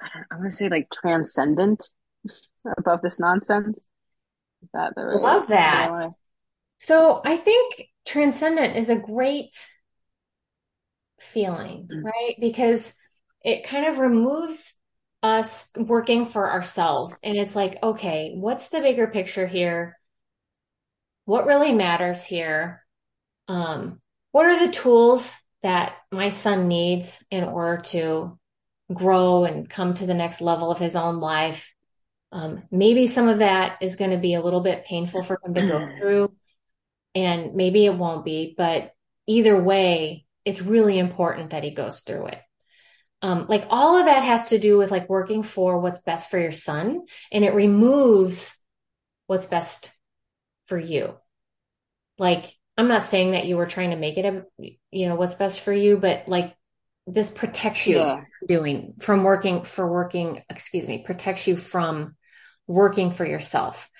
I 0.00 0.36
want 0.36 0.50
to 0.50 0.56
say 0.56 0.68
like 0.68 0.90
transcendent 0.90 1.84
above 2.78 3.02
this 3.02 3.20
nonsense. 3.20 3.88
Is 4.62 4.68
that 4.74 4.94
the 4.94 5.04
right 5.04 5.22
Love 5.22 5.48
word 5.48 5.74
I 5.74 5.80
that. 5.80 5.90
want 5.90 6.14
So 6.78 7.20
I 7.24 7.36
think 7.36 7.88
transcendent 8.06 8.76
is 8.76 8.88
a 8.88 8.96
great 8.96 9.54
feeling, 11.20 11.88
to? 11.90 12.02
right? 12.02 12.36
Because 12.40 12.92
it 13.42 13.66
kind 13.66 13.86
of 13.86 13.98
removes 13.98 14.74
us 15.22 15.68
working 15.76 16.26
for 16.26 16.50
ourselves. 16.50 17.18
And 17.22 17.36
it's 17.36 17.54
like, 17.54 17.78
okay, 17.82 18.32
what's 18.34 18.68
the 18.68 18.80
bigger 18.80 19.06
picture 19.06 19.46
here? 19.46 19.98
What 21.24 21.46
really 21.46 21.72
matters 21.72 22.22
here? 22.22 22.84
Um, 23.48 24.00
what 24.32 24.46
are 24.46 24.66
the 24.66 24.72
tools 24.72 25.36
that 25.62 25.94
my 26.10 26.30
son 26.30 26.68
needs 26.68 27.22
in 27.30 27.44
order 27.44 27.82
to 27.82 28.38
grow 28.92 29.44
and 29.44 29.68
come 29.68 29.94
to 29.94 30.06
the 30.06 30.14
next 30.14 30.40
level 30.40 30.70
of 30.70 30.78
his 30.78 30.96
own 30.96 31.20
life? 31.20 31.72
Um, 32.32 32.62
maybe 32.70 33.06
some 33.06 33.28
of 33.28 33.38
that 33.38 33.78
is 33.82 33.96
going 33.96 34.12
to 34.12 34.18
be 34.18 34.34
a 34.34 34.42
little 34.42 34.60
bit 34.60 34.84
painful 34.84 35.22
for 35.22 35.40
him 35.44 35.54
to 35.54 35.66
go 35.66 35.86
through, 35.98 36.32
and 37.14 37.54
maybe 37.54 37.84
it 37.86 37.94
won't 37.94 38.24
be, 38.24 38.54
but 38.56 38.92
either 39.26 39.60
way, 39.60 40.26
it's 40.44 40.62
really 40.62 40.98
important 40.98 41.50
that 41.50 41.64
he 41.64 41.72
goes 41.72 42.00
through 42.00 42.26
it. 42.26 42.40
Um, 43.22 43.46
like 43.48 43.66
all 43.68 43.98
of 43.98 44.06
that 44.06 44.24
has 44.24 44.48
to 44.48 44.58
do 44.58 44.78
with 44.78 44.90
like 44.90 45.08
working 45.08 45.42
for 45.42 45.78
what's 45.78 45.98
best 46.00 46.30
for 46.30 46.38
your 46.38 46.52
son, 46.52 47.02
and 47.30 47.44
it 47.44 47.54
removes 47.54 48.56
what's 49.26 49.46
best 49.46 49.90
for 50.66 50.78
you. 50.78 51.14
Like, 52.18 52.46
I'm 52.76 52.88
not 52.88 53.04
saying 53.04 53.32
that 53.32 53.46
you 53.46 53.56
were 53.56 53.66
trying 53.66 53.90
to 53.90 53.96
make 53.96 54.16
it 54.16 54.24
a, 54.24 54.44
you 54.90 55.08
know, 55.08 55.16
what's 55.16 55.34
best 55.34 55.60
for 55.60 55.72
you, 55.72 55.98
but 55.98 56.28
like 56.28 56.54
this 57.06 57.30
protects 57.30 57.86
you 57.86 57.96
Yeah. 57.96 58.24
doing 58.46 58.94
from 59.00 59.22
working 59.24 59.62
for 59.64 59.90
working, 59.90 60.42
excuse 60.48 60.86
me, 60.86 61.02
protects 61.04 61.46
you 61.46 61.56
from 61.56 62.16
working 62.66 63.10
for 63.10 63.26
yourself. 63.26 63.90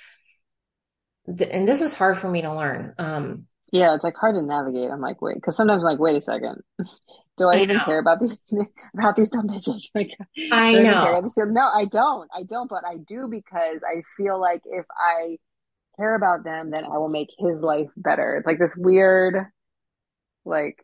And 1.26 1.68
this 1.68 1.80
was 1.80 1.92
hard 1.92 2.18
for 2.18 2.28
me 2.30 2.42
to 2.42 2.54
learn. 2.54 2.94
Um, 2.98 3.46
Yeah, 3.72 3.94
it's 3.94 4.04
like 4.04 4.16
hard 4.16 4.34
to 4.34 4.42
navigate. 4.42 4.90
I'm 4.90 5.00
like, 5.00 5.22
wait, 5.22 5.36
because 5.36 5.56
sometimes 5.56 5.84
I'm 5.84 5.92
like, 5.92 6.00
wait 6.00 6.16
a 6.16 6.20
second. 6.20 6.62
Do 7.40 7.48
I 7.48 7.56
I 7.56 7.60
even 7.60 7.80
care 7.80 7.98
about 7.98 8.20
these 8.20 8.42
about 8.98 9.16
these 9.16 9.30
dumb 9.30 9.48
bitches? 9.48 9.84
Like, 9.94 10.14
I 10.52 10.74
I 10.74 10.78
know. 10.78 11.22
people? 11.34 11.52
No, 11.52 11.66
I 11.68 11.86
don't. 11.86 12.28
I 12.36 12.42
don't, 12.44 12.68
but 12.68 12.84
I 12.86 12.98
do 12.98 13.28
because 13.30 13.82
I 13.82 14.02
feel 14.16 14.38
like 14.38 14.60
if 14.66 14.84
I 14.94 15.38
care 15.96 16.14
about 16.14 16.44
them, 16.44 16.70
then 16.70 16.84
I 16.84 16.98
will 16.98 17.08
make 17.08 17.30
his 17.38 17.62
life 17.62 17.88
better. 17.96 18.36
It's 18.36 18.46
like 18.46 18.58
this 18.58 18.76
weird, 18.76 19.46
like, 20.44 20.78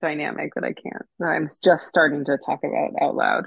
dynamic 0.00 0.54
that 0.54 0.64
I 0.64 0.72
can't, 0.72 1.04
that 1.18 1.26
I'm 1.26 1.48
just 1.62 1.86
starting 1.86 2.24
to 2.24 2.38
talk 2.38 2.60
about 2.64 2.92
out 3.02 3.14
loud. 3.14 3.44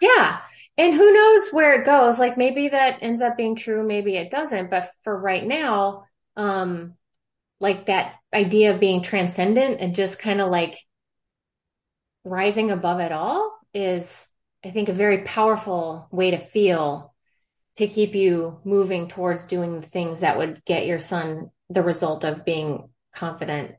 Yeah. 0.00 0.40
And 0.76 0.94
who 0.94 1.12
knows 1.12 1.50
where 1.52 1.80
it 1.80 1.86
goes? 1.86 2.18
Like 2.18 2.36
maybe 2.36 2.68
that 2.68 3.02
ends 3.02 3.22
up 3.22 3.36
being 3.36 3.56
true, 3.56 3.86
maybe 3.86 4.16
it 4.16 4.30
doesn't. 4.30 4.70
But 4.70 4.90
for 5.04 5.18
right 5.18 5.44
now, 5.44 6.04
um, 6.36 6.94
like 7.60 7.86
that 7.86 8.16
idea 8.32 8.74
of 8.74 8.80
being 8.80 9.02
transcendent 9.02 9.80
and 9.80 9.94
just 9.94 10.18
kind 10.18 10.40
of 10.40 10.50
like 10.50 10.76
rising 12.24 12.70
above 12.70 13.00
it 13.00 13.12
all 13.12 13.58
is, 13.72 14.26
I 14.64 14.70
think, 14.70 14.88
a 14.88 14.92
very 14.94 15.22
powerful 15.24 16.08
way 16.10 16.30
to 16.32 16.38
feel 16.38 17.14
to 17.76 17.88
keep 17.88 18.14
you 18.14 18.60
moving 18.64 19.08
towards 19.08 19.46
doing 19.46 19.80
the 19.80 19.86
things 19.86 20.20
that 20.20 20.38
would 20.38 20.64
get 20.64 20.86
your 20.86 21.00
son 21.00 21.50
the 21.70 21.82
result 21.82 22.24
of 22.24 22.44
being 22.44 22.90
confident 23.14 23.76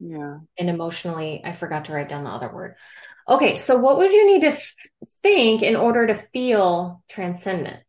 Yeah, 0.00 0.38
and 0.58 0.68
emotionally. 0.68 1.42
I 1.44 1.52
forgot 1.52 1.86
to 1.86 1.92
write 1.92 2.08
down 2.08 2.24
the 2.24 2.30
other 2.30 2.52
word. 2.52 2.74
Okay, 3.28 3.58
so 3.58 3.78
what 3.78 3.98
would 3.98 4.12
you 4.12 4.26
need 4.26 4.42
to 4.42 4.48
f- 4.48 4.74
think 5.22 5.62
in 5.62 5.76
order 5.76 6.06
to 6.08 6.14
feel 6.14 7.02
transcendent? 7.08 7.82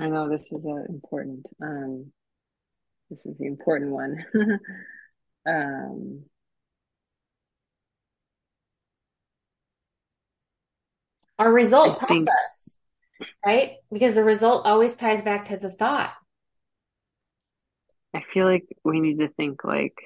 I 0.00 0.08
know 0.08 0.28
this 0.28 0.52
is 0.52 0.66
uh, 0.66 0.84
important. 0.88 1.46
Um, 1.62 2.12
this 3.10 3.24
is 3.26 3.36
the 3.38 3.46
important 3.46 3.92
one. 3.92 4.24
Um, 5.46 6.24
Our 11.40 11.48
I 11.48 11.52
result 11.52 11.96
tells 11.96 12.10
think 12.10 12.28
us, 12.44 12.76
right? 13.44 13.76
Because 13.90 14.14
the 14.14 14.24
result 14.24 14.66
always 14.66 14.94
ties 14.94 15.22
back 15.22 15.46
to 15.46 15.56
the 15.56 15.70
thought. 15.70 16.12
I 18.14 18.22
feel 18.34 18.44
like 18.44 18.66
we 18.84 19.00
need 19.00 19.20
to 19.20 19.28
think 19.28 19.64
like 19.64 19.96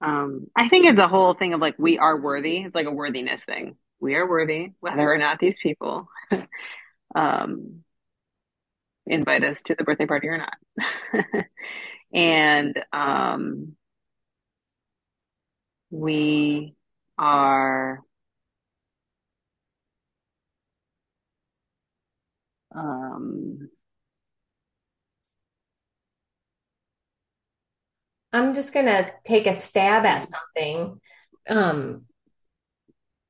um 0.00 0.46
I 0.54 0.68
think 0.68 0.86
it's 0.86 1.00
a 1.00 1.08
whole 1.08 1.34
thing 1.34 1.54
of 1.54 1.60
like 1.60 1.74
we 1.76 1.98
are 1.98 2.20
worthy. 2.20 2.58
It's 2.58 2.74
like 2.74 2.86
a 2.86 2.92
worthiness 2.92 3.44
thing. 3.44 3.76
We 3.98 4.14
are 4.14 4.28
worthy, 4.28 4.74
whether 4.78 5.12
or 5.12 5.18
not 5.18 5.40
these 5.40 5.58
people 5.58 6.08
um 7.16 7.82
invite 9.06 9.42
us 9.42 9.62
to 9.62 9.74
the 9.74 9.82
birthday 9.82 10.06
party 10.06 10.28
or 10.28 10.38
not. 10.38 10.54
And 12.14 12.82
um 12.92 13.76
we 15.90 16.74
are 17.18 18.02
um 22.78 23.70
I'm 28.32 28.54
just 28.54 28.72
gonna 28.74 29.10
take 29.24 29.46
a 29.46 29.54
stab 29.54 30.04
at 30.04 30.28
something 30.28 31.00
um, 31.48 32.04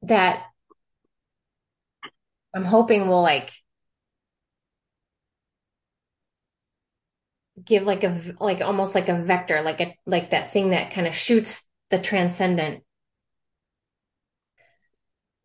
that 0.02 0.44
I'm 2.54 2.64
hoping 2.64 3.06
will 3.08 3.22
like 3.22 3.52
give 7.64 7.84
like 7.84 8.04
a 8.04 8.20
like 8.40 8.60
almost 8.60 8.94
like 8.94 9.08
a 9.08 9.22
vector, 9.22 9.62
like 9.62 9.80
a 9.80 9.94
like 10.06 10.30
that 10.30 10.50
thing 10.50 10.70
that 10.70 10.92
kind 10.92 11.06
of 11.06 11.14
shoots 11.14 11.64
the 11.90 11.98
transcendent, 11.98 12.84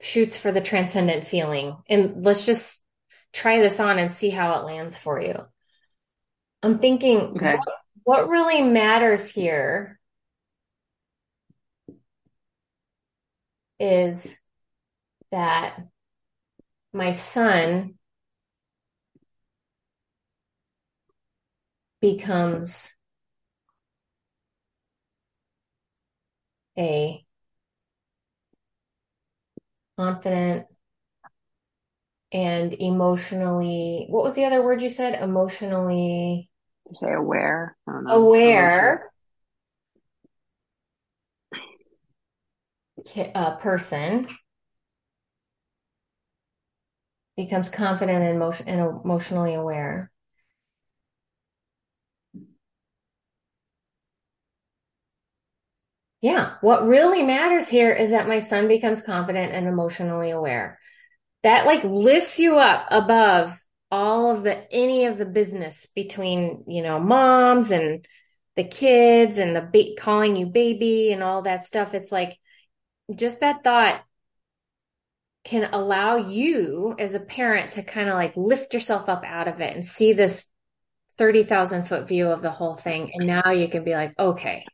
shoots 0.02 0.38
for 0.38 0.52
the 0.52 0.62
transcendent 0.62 1.28
feeling. 1.28 1.78
And 1.90 2.24
let's 2.26 2.46
just 2.46 2.83
try 3.34 3.60
this 3.60 3.80
on 3.80 4.00
and 4.00 4.14
see 4.14 4.30
how 4.30 4.60
it 4.60 4.66
lands 4.66 4.98
for 4.98 5.20
you. 5.22 5.36
I'm 6.62 6.80
thinking 6.80 7.34
what 7.34 7.60
what 8.04 8.30
really 8.30 8.62
matters 8.62 9.28
here 9.28 10.00
is 13.80 14.38
that 15.32 15.78
my 16.94 17.12
son 17.12 17.96
becomes 22.02 22.90
a 26.78 27.26
confident 29.98 30.66
and 32.34 32.74
emotionally, 32.74 34.08
what 34.10 34.24
was 34.24 34.36
the 34.36 34.46
other 34.46 34.64
word 34.64 34.82
you 34.82 34.90
said? 34.90 35.22
Emotionally 35.22 36.50
Say 36.94 37.14
aware. 37.14 37.76
I 37.88 37.92
don't 37.94 38.04
know. 38.04 38.12
Aware 38.14 39.12
ki- 43.06 43.32
uh, 43.34 43.56
person 43.58 44.28
becomes 47.36 47.70
confident 47.70 48.24
and, 48.24 48.36
emotion- 48.36 48.68
and 48.68 49.02
emotionally 49.04 49.54
aware. 49.56 50.12
Yeah, 56.22 56.56
what 56.62 56.88
really 56.88 57.22
matters 57.24 57.68
here 57.68 57.92
is 57.92 58.12
that 58.12 58.28
my 58.28 58.40
son 58.40 58.68
becomes 58.68 59.02
confident 59.02 59.52
and 59.54 59.68
emotionally 59.68 60.32
aware. 60.32 60.80
That 61.44 61.66
like 61.66 61.84
lifts 61.84 62.40
you 62.40 62.58
up 62.58 62.88
above 62.90 63.58
all 63.92 64.32
of 64.36 64.44
the 64.44 64.72
any 64.74 65.06
of 65.06 65.18
the 65.18 65.26
business 65.26 65.88
between, 65.94 66.64
you 66.68 66.82
know, 66.82 67.00
moms 67.00 67.72
and 67.72 68.06
the 68.56 68.64
kids 68.64 69.38
and 69.38 69.56
the 69.56 69.62
ba- 69.62 70.02
calling 70.02 70.36
you 70.36 70.48
baby 70.48 71.12
and 71.12 71.22
all 71.22 71.44
that 71.44 71.66
stuff. 71.66 71.94
It's 71.94 72.12
like 72.12 72.38
just 73.14 73.42
that 73.42 73.64
thought 73.64 74.02
can 75.44 75.70
allow 75.74 76.16
you 76.16 76.96
as 76.98 77.14
a 77.14 77.20
parent 77.20 77.74
to 77.74 77.84
kind 77.84 78.10
of 78.10 78.16
like 78.16 78.36
lift 78.38 78.74
yourself 78.74 79.10
up 79.10 79.24
out 79.26 79.48
of 79.48 79.60
it 79.60 79.76
and 79.76 79.86
see 79.86 80.14
this 80.14 80.48
30,000 81.18 81.86
foot 81.86 82.08
view 82.08 82.28
of 82.30 82.42
the 82.42 82.52
whole 82.52 82.76
thing. 82.76 83.12
And 83.14 83.28
now 83.28 83.52
you 83.52 83.68
can 83.68 83.84
be 83.84 83.94
like, 83.94 84.14
okay. 84.18 84.66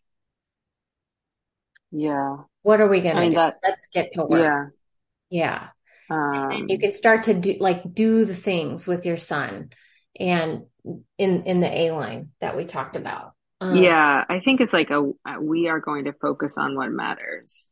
Yeah. 1.91 2.37
What 2.61 2.81
are 2.81 2.87
we 2.87 3.01
going 3.01 3.15
to 3.15 3.29
do? 3.29 3.35
That, 3.35 3.55
Let's 3.63 3.87
get 3.91 4.13
to 4.13 4.25
work. 4.25 4.39
Yeah. 4.39 4.65
Yeah. 5.29 5.67
Um, 6.09 6.65
you 6.67 6.79
can 6.79 6.91
start 6.91 7.25
to 7.25 7.33
do 7.33 7.57
like 7.59 7.93
do 7.93 8.25
the 8.25 8.35
things 8.35 8.87
with 8.87 9.05
your 9.05 9.17
son 9.17 9.69
and 10.19 10.63
in 11.17 11.43
in 11.43 11.59
the 11.59 11.71
A 11.71 11.91
line 11.91 12.29
that 12.41 12.55
we 12.55 12.65
talked 12.65 12.95
about. 12.95 13.33
Um, 13.61 13.77
yeah, 13.77 14.25
I 14.27 14.39
think 14.39 14.61
it's 14.61 14.73
like 14.73 14.89
a 14.89 15.11
we 15.39 15.67
are 15.67 15.79
going 15.79 16.05
to 16.05 16.13
focus 16.13 16.57
on 16.57 16.75
what 16.75 16.91
matters. 16.91 17.69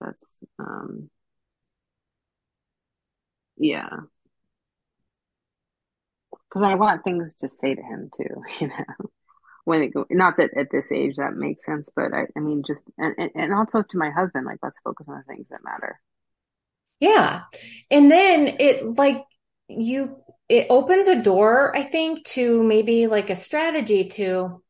That's 0.00 0.42
um 0.58 1.10
yeah. 3.56 3.90
Cuz 6.50 6.62
I 6.62 6.74
want 6.74 7.04
things 7.04 7.34
to 7.36 7.48
say 7.48 7.74
to 7.74 7.82
him 7.82 8.10
too, 8.16 8.42
you 8.60 8.68
know. 8.68 9.10
When 9.64 9.82
it 9.82 9.88
go, 9.88 10.06
not 10.10 10.38
that 10.38 10.56
at 10.56 10.70
this 10.72 10.90
age 10.90 11.16
that 11.16 11.34
makes 11.34 11.66
sense, 11.66 11.90
but 11.94 12.14
I, 12.14 12.26
I 12.36 12.40
mean 12.40 12.62
just 12.66 12.82
and, 12.96 13.30
and 13.34 13.52
also 13.52 13.82
to 13.82 13.98
my 13.98 14.10
husband 14.10 14.46
like 14.46 14.58
let's 14.62 14.80
focus 14.80 15.06
on 15.08 15.18
the 15.18 15.34
things 15.34 15.50
that 15.50 15.62
matter. 15.62 16.00
Yeah. 17.00 17.42
And 17.90 18.10
then 18.10 18.56
it 18.60 18.84
like 18.96 19.24
you 19.68 20.16
it 20.48 20.66
opens 20.68 21.06
a 21.08 21.22
door, 21.22 21.76
I 21.76 21.82
think, 21.84 22.24
to 22.26 22.62
maybe 22.62 23.06
like 23.06 23.30
a 23.30 23.36
strategy 23.36 24.08
to 24.10 24.62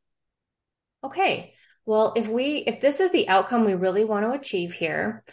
okay, 1.04 1.54
well, 1.86 2.12
if 2.16 2.28
we 2.28 2.64
if 2.66 2.80
this 2.80 3.00
is 3.00 3.10
the 3.10 3.28
outcome 3.28 3.64
we 3.64 3.74
really 3.74 4.04
want 4.04 4.24
to 4.24 4.32
achieve 4.38 4.72
here, 4.72 5.24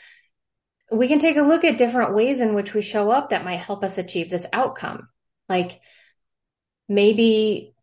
we 0.92 1.08
can 1.08 1.20
take 1.20 1.38
a 1.38 1.42
look 1.42 1.64
at 1.64 1.78
different 1.78 2.16
ways 2.16 2.42
in 2.42 2.56
which 2.56 2.74
we 2.74 2.82
show 2.82 3.12
up 3.12 3.30
that 3.30 3.44
might 3.46 3.60
help 3.60 3.84
us 3.84 3.98
achieve 3.98 4.30
this 4.30 4.46
outcome. 4.54 5.10
Like 5.50 5.82
maybe 6.90 7.74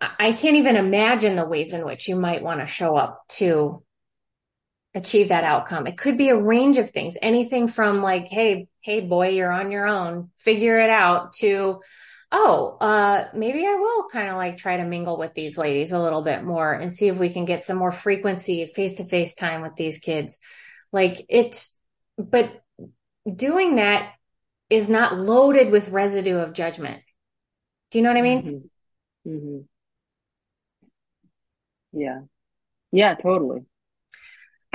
I 0.00 0.32
can't 0.32 0.56
even 0.56 0.76
imagine 0.76 1.36
the 1.36 1.46
ways 1.46 1.74
in 1.74 1.84
which 1.84 2.08
you 2.08 2.16
might 2.16 2.42
want 2.42 2.60
to 2.60 2.66
show 2.66 2.96
up 2.96 3.24
to 3.36 3.82
achieve 4.96 5.28
that 5.28 5.44
outcome. 5.44 5.86
It 5.86 5.98
could 5.98 6.16
be 6.16 6.30
a 6.30 6.36
range 6.36 6.78
of 6.78 6.90
things, 6.90 7.16
anything 7.20 7.68
from 7.68 8.02
like, 8.02 8.26
Hey, 8.26 8.66
Hey 8.80 9.00
boy, 9.00 9.28
you're 9.28 9.52
on 9.52 9.70
your 9.70 9.86
own, 9.86 10.30
figure 10.38 10.78
it 10.78 10.90
out 10.90 11.34
to, 11.34 11.80
Oh, 12.32 12.76
uh, 12.80 13.28
maybe 13.34 13.64
I 13.64 13.74
will 13.74 14.08
kind 14.10 14.28
of 14.30 14.36
like 14.36 14.56
try 14.56 14.78
to 14.78 14.84
mingle 14.84 15.16
with 15.16 15.34
these 15.34 15.56
ladies 15.56 15.92
a 15.92 16.00
little 16.00 16.22
bit 16.22 16.42
more 16.42 16.72
and 16.72 16.92
see 16.92 17.08
if 17.08 17.18
we 17.18 17.32
can 17.32 17.44
get 17.44 17.62
some 17.62 17.76
more 17.76 17.92
frequency 17.92 18.66
face 18.66 18.94
to 18.94 19.04
face 19.04 19.34
time 19.34 19.62
with 19.62 19.76
these 19.76 19.98
kids. 19.98 20.38
Like 20.92 21.24
it's, 21.28 21.76
but 22.18 22.50
doing 23.32 23.76
that 23.76 24.12
is 24.70 24.88
not 24.88 25.16
loaded 25.16 25.70
with 25.70 25.90
residue 25.90 26.38
of 26.38 26.52
judgment. 26.52 27.02
Do 27.90 27.98
you 27.98 28.02
know 28.02 28.10
what 28.10 28.18
I 28.18 28.22
mean? 28.22 28.42
Mm-hmm. 29.24 29.30
Mm-hmm. 29.30 29.58
Yeah. 32.00 32.20
Yeah, 32.92 33.14
totally. 33.14 33.66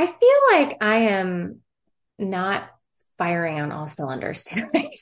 I 0.02 0.08
feel 0.08 0.40
like 0.52 0.78
I 0.82 0.96
am 1.12 1.60
not 2.18 2.64
firing 3.18 3.62
on 3.62 3.72
all 3.72 3.88
cylinders 3.88 4.44
tonight. 4.44 5.00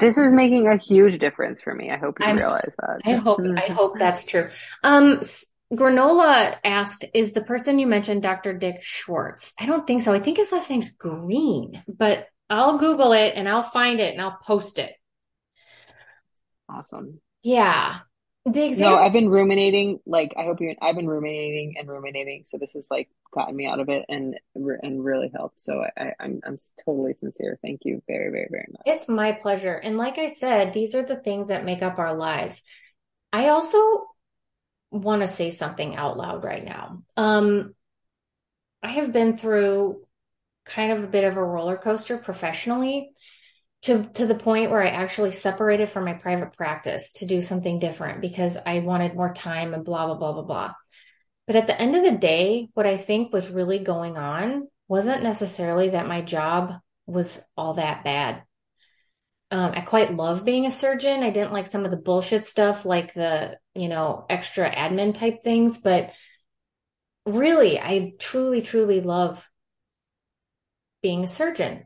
this 0.00 0.18
is 0.18 0.34
making 0.34 0.66
a 0.66 0.76
huge 0.76 1.20
difference 1.20 1.62
for 1.62 1.72
me. 1.74 1.90
I 1.90 1.96
hope 1.96 2.18
you 2.18 2.26
I'm, 2.26 2.36
realize 2.36 2.74
that. 2.78 3.00
I 3.04 3.12
hope 3.12 3.40
I 3.56 3.72
hope 3.72 3.98
that's 3.98 4.24
true. 4.24 4.48
Um 4.82 5.20
Granola 5.72 6.56
asked, 6.64 7.06
is 7.14 7.32
the 7.32 7.44
person 7.44 7.78
you 7.78 7.86
mentioned 7.86 8.22
Dr. 8.22 8.52
Dick 8.52 8.82
Schwartz? 8.82 9.54
I 9.58 9.64
don't 9.64 9.86
think 9.86 10.02
so. 10.02 10.12
I 10.12 10.20
think 10.20 10.36
his 10.36 10.52
last 10.52 10.68
name's 10.68 10.90
Greene, 10.90 11.82
but 11.88 12.26
I'll 12.50 12.76
Google 12.76 13.12
it 13.12 13.32
and 13.36 13.48
I'll 13.48 13.62
find 13.62 13.98
it 13.98 14.12
and 14.12 14.20
I'll 14.20 14.38
post 14.44 14.78
it. 14.78 14.92
Awesome. 16.68 17.20
Yeah. 17.42 18.00
The 18.44 18.64
example- 18.64 18.96
no, 18.96 19.02
I've 19.02 19.12
been 19.12 19.28
ruminating. 19.28 20.00
Like, 20.04 20.34
I 20.36 20.42
hope 20.44 20.60
you. 20.60 20.74
I've 20.82 20.96
been 20.96 21.06
ruminating 21.06 21.76
and 21.78 21.88
ruminating. 21.88 22.42
So 22.44 22.58
this 22.58 22.72
has 22.72 22.88
like 22.90 23.08
gotten 23.32 23.54
me 23.54 23.66
out 23.66 23.78
of 23.78 23.88
it 23.88 24.04
and 24.08 24.34
and 24.54 25.04
really 25.04 25.30
helped. 25.32 25.60
So 25.60 25.84
I, 25.96 26.12
I'm 26.18 26.40
I'm 26.44 26.58
totally 26.84 27.14
sincere. 27.14 27.58
Thank 27.62 27.82
you 27.84 28.02
very 28.08 28.30
very 28.30 28.48
very 28.50 28.66
much. 28.72 28.82
It's 28.84 29.08
my 29.08 29.32
pleasure. 29.32 29.74
And 29.74 29.96
like 29.96 30.18
I 30.18 30.28
said, 30.28 30.72
these 30.72 30.94
are 30.96 31.04
the 31.04 31.16
things 31.16 31.48
that 31.48 31.64
make 31.64 31.82
up 31.82 31.98
our 31.98 32.14
lives. 32.14 32.62
I 33.32 33.48
also 33.48 33.78
want 34.90 35.22
to 35.22 35.28
say 35.28 35.52
something 35.52 35.94
out 35.94 36.18
loud 36.18 36.42
right 36.44 36.64
now. 36.64 37.02
Um, 37.16 37.74
I 38.82 38.88
have 38.88 39.12
been 39.12 39.38
through 39.38 40.02
kind 40.64 40.92
of 40.92 41.04
a 41.04 41.06
bit 41.08 41.24
of 41.24 41.36
a 41.36 41.44
roller 41.44 41.76
coaster 41.76 42.18
professionally 42.18 43.12
to 43.82 44.04
to 44.14 44.26
the 44.26 44.34
point 44.34 44.70
where 44.70 44.82
I 44.82 44.90
actually 44.90 45.32
separated 45.32 45.88
from 45.88 46.04
my 46.04 46.14
private 46.14 46.52
practice 46.56 47.12
to 47.12 47.26
do 47.26 47.42
something 47.42 47.78
different 47.78 48.20
because 48.20 48.56
I 48.64 48.80
wanted 48.80 49.14
more 49.14 49.34
time 49.34 49.74
and 49.74 49.84
blah 49.84 50.06
blah 50.06 50.14
blah 50.14 50.32
blah 50.32 50.42
blah. 50.42 50.74
But 51.46 51.56
at 51.56 51.66
the 51.66 51.80
end 51.80 51.96
of 51.96 52.04
the 52.04 52.16
day, 52.18 52.68
what 52.74 52.86
I 52.86 52.96
think 52.96 53.32
was 53.32 53.50
really 53.50 53.80
going 53.80 54.16
on 54.16 54.68
wasn't 54.88 55.24
necessarily 55.24 55.90
that 55.90 56.06
my 56.06 56.22
job 56.22 56.74
was 57.06 57.40
all 57.56 57.74
that 57.74 58.04
bad. 58.04 58.44
Um, 59.50 59.72
I 59.74 59.80
quite 59.80 60.14
love 60.14 60.44
being 60.44 60.64
a 60.64 60.70
surgeon. 60.70 61.22
I 61.22 61.30
didn't 61.30 61.52
like 61.52 61.66
some 61.66 61.84
of 61.84 61.90
the 61.90 61.96
bullshit 61.96 62.46
stuff, 62.46 62.84
like 62.84 63.12
the 63.14 63.58
you 63.74 63.88
know 63.88 64.24
extra 64.30 64.70
admin 64.70 65.14
type 65.14 65.42
things, 65.42 65.78
but 65.78 66.12
really, 67.26 67.80
I 67.80 68.12
truly 68.20 68.62
truly 68.62 69.00
love 69.00 69.48
being 71.02 71.24
a 71.24 71.28
surgeon 71.28 71.84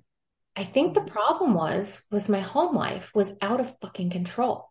I 0.57 0.65
think 0.65 0.95
the 0.95 1.03
problem 1.03 1.55
was, 1.55 2.03
was 2.11 2.29
my 2.29 2.41
home 2.41 2.75
life 2.75 3.11
was 3.15 3.35
out 3.43 3.61
of 3.61 3.77
fucking 3.81 4.11
control. 4.11 4.71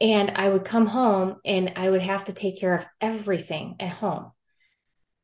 And 0.00 0.32
I 0.34 0.48
would 0.48 0.64
come 0.64 0.86
home 0.86 1.36
and 1.44 1.74
I 1.76 1.88
would 1.88 2.02
have 2.02 2.24
to 2.24 2.32
take 2.32 2.58
care 2.58 2.74
of 2.74 2.86
everything 3.00 3.76
at 3.78 3.90
home. 3.90 4.32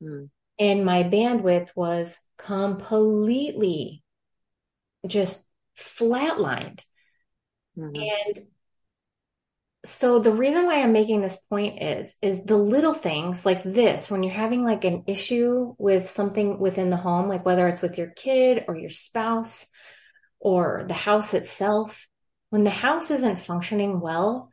Mm. 0.02 0.30
And 0.58 0.84
my 0.84 1.02
bandwidth 1.02 1.70
was 1.74 2.18
completely 2.38 4.04
just 5.06 5.40
flatlined. 5.76 6.84
Mm-hmm. 7.76 7.96
And 7.96 8.46
so 9.86 10.18
the 10.18 10.32
reason 10.32 10.66
why 10.66 10.82
I'm 10.82 10.92
making 10.92 11.20
this 11.20 11.36
point 11.48 11.82
is, 11.82 12.16
is 12.20 12.42
the 12.42 12.56
little 12.56 12.94
things 12.94 13.46
like 13.46 13.62
this, 13.62 14.10
when 14.10 14.22
you're 14.22 14.32
having 14.32 14.64
like 14.64 14.84
an 14.84 15.04
issue 15.06 15.74
with 15.78 16.10
something 16.10 16.58
within 16.58 16.90
the 16.90 16.96
home, 16.96 17.28
like 17.28 17.44
whether 17.46 17.68
it's 17.68 17.82
with 17.82 17.96
your 17.96 18.08
kid 18.08 18.64
or 18.68 18.76
your 18.76 18.90
spouse 18.90 19.66
or 20.40 20.84
the 20.88 20.94
house 20.94 21.34
itself, 21.34 22.08
when 22.50 22.64
the 22.64 22.70
house 22.70 23.10
isn't 23.10 23.40
functioning 23.40 24.00
well, 24.00 24.50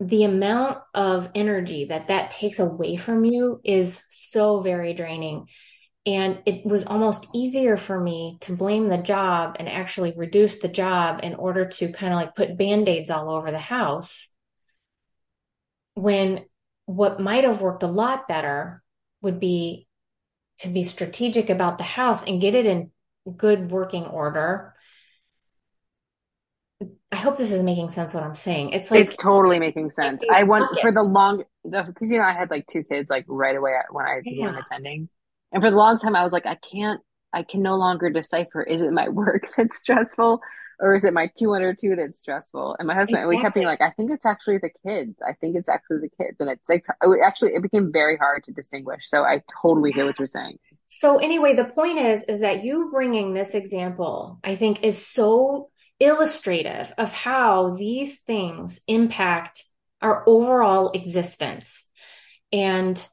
the 0.00 0.24
amount 0.24 0.78
of 0.94 1.30
energy 1.34 1.86
that 1.86 2.08
that 2.08 2.30
takes 2.30 2.58
away 2.58 2.96
from 2.96 3.24
you 3.24 3.60
is 3.64 4.02
so 4.08 4.60
very 4.60 4.94
draining. 4.94 5.46
And 6.06 6.40
it 6.46 6.64
was 6.64 6.84
almost 6.84 7.26
easier 7.34 7.76
for 7.76 7.98
me 7.98 8.38
to 8.42 8.54
blame 8.54 8.88
the 8.88 8.98
job 8.98 9.56
and 9.58 9.68
actually 9.68 10.14
reduce 10.16 10.58
the 10.58 10.68
job 10.68 11.20
in 11.24 11.34
order 11.34 11.66
to 11.66 11.92
kind 11.92 12.12
of 12.12 12.20
like 12.20 12.36
put 12.36 12.56
band-aids 12.56 13.10
all 13.10 13.28
over 13.28 13.50
the 13.50 13.58
house. 13.58 14.28
When 15.94 16.44
what 16.84 17.18
might 17.18 17.42
have 17.42 17.60
worked 17.60 17.82
a 17.82 17.88
lot 17.88 18.28
better 18.28 18.84
would 19.20 19.40
be 19.40 19.88
to 20.58 20.68
be 20.68 20.84
strategic 20.84 21.50
about 21.50 21.78
the 21.78 21.84
house 21.84 22.22
and 22.24 22.40
get 22.40 22.54
it 22.54 22.66
in 22.66 22.90
good 23.36 23.70
working 23.70 24.06
order. 24.06 24.72
I 27.10 27.16
hope 27.16 27.36
this 27.36 27.50
is 27.50 27.62
making 27.62 27.90
sense 27.90 28.14
what 28.14 28.22
I'm 28.22 28.34
saying. 28.34 28.70
It's 28.70 28.90
like 28.90 29.06
it's 29.06 29.16
totally 29.16 29.58
making 29.58 29.90
sense. 29.90 30.22
I 30.30 30.44
want 30.44 30.78
for 30.80 30.92
the 30.92 31.02
long 31.02 31.44
because 31.64 32.10
you 32.10 32.18
know 32.18 32.24
I 32.24 32.32
had 32.32 32.50
like 32.50 32.66
two 32.66 32.84
kids 32.84 33.10
like 33.10 33.24
right 33.26 33.56
away 33.56 33.72
when 33.90 34.06
I 34.06 34.20
began 34.22 34.54
attending. 34.54 35.08
And 35.52 35.62
for 35.62 35.70
the 35.70 35.76
long 35.76 35.98
time, 35.98 36.16
I 36.16 36.22
was 36.22 36.32
like, 36.32 36.46
I 36.46 36.56
can't, 36.56 37.00
I 37.32 37.42
can 37.42 37.62
no 37.62 37.76
longer 37.76 38.10
decipher 38.10 38.62
is 38.62 38.82
it 38.82 38.92
my 38.92 39.08
work 39.10 39.48
that's 39.56 39.78
stressful 39.78 40.40
or 40.78 40.94
is 40.94 41.04
it 41.04 41.14
my 41.14 41.30
202 41.38 41.96
that's 41.96 42.20
stressful? 42.20 42.76
And 42.78 42.86
my 42.86 42.94
husband, 42.94 43.18
exactly. 43.18 43.36
we 43.36 43.42
kept 43.42 43.54
being 43.54 43.66
like, 43.66 43.80
I 43.80 43.90
think 43.90 44.10
it's 44.10 44.26
actually 44.26 44.58
the 44.58 44.70
kids. 44.86 45.22
I 45.26 45.32
think 45.32 45.56
it's 45.56 45.68
actually 45.68 46.00
the 46.00 46.24
kids. 46.24 46.36
And 46.38 46.50
it's 46.50 46.68
like, 46.68 46.84
it 47.00 47.20
actually, 47.24 47.52
it 47.52 47.62
became 47.62 47.92
very 47.92 48.16
hard 48.16 48.44
to 48.44 48.52
distinguish. 48.52 49.08
So 49.08 49.22
I 49.22 49.42
totally 49.62 49.92
hear 49.92 50.04
what 50.04 50.18
you're 50.18 50.26
saying. 50.26 50.58
So 50.88 51.18
anyway, 51.18 51.56
the 51.56 51.64
point 51.64 51.98
is, 51.98 52.22
is 52.24 52.40
that 52.40 52.62
you 52.62 52.90
bringing 52.92 53.32
this 53.32 53.54
example, 53.54 54.38
I 54.44 54.56
think 54.56 54.82
is 54.82 55.04
so 55.04 55.70
illustrative 55.98 56.92
of 56.98 57.10
how 57.10 57.74
these 57.76 58.20
things 58.20 58.80
impact 58.86 59.64
our 60.02 60.24
overall 60.26 60.92
existence. 60.92 61.88
And 62.52 63.04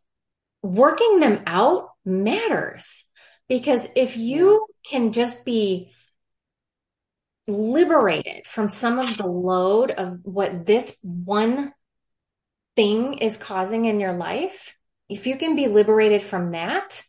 working 0.62 1.20
them 1.20 1.44
out 1.48 1.90
matters 2.06 3.06
because 3.48 3.88
if 3.96 4.18
you 4.18 4.66
can 4.90 5.12
just 5.12 5.46
be 5.46 5.92
liberated 7.48 8.48
from 8.48 8.70
some 8.70 9.00
of 9.00 9.18
the 9.18 9.28
load 9.28 9.92
of 9.92 10.20
what 10.24 10.66
this 10.66 10.96
one 11.02 11.74
thing 12.76 13.16
is 13.16 13.38
causing 13.38 13.86
in 13.86 14.00
your 14.00 14.14
life, 14.14 14.76
if 15.10 15.28
you 15.28 15.38
can 15.38 15.56
be 15.56 15.68
liberated 15.68 16.24
from 16.24 16.52
that, 16.52 17.04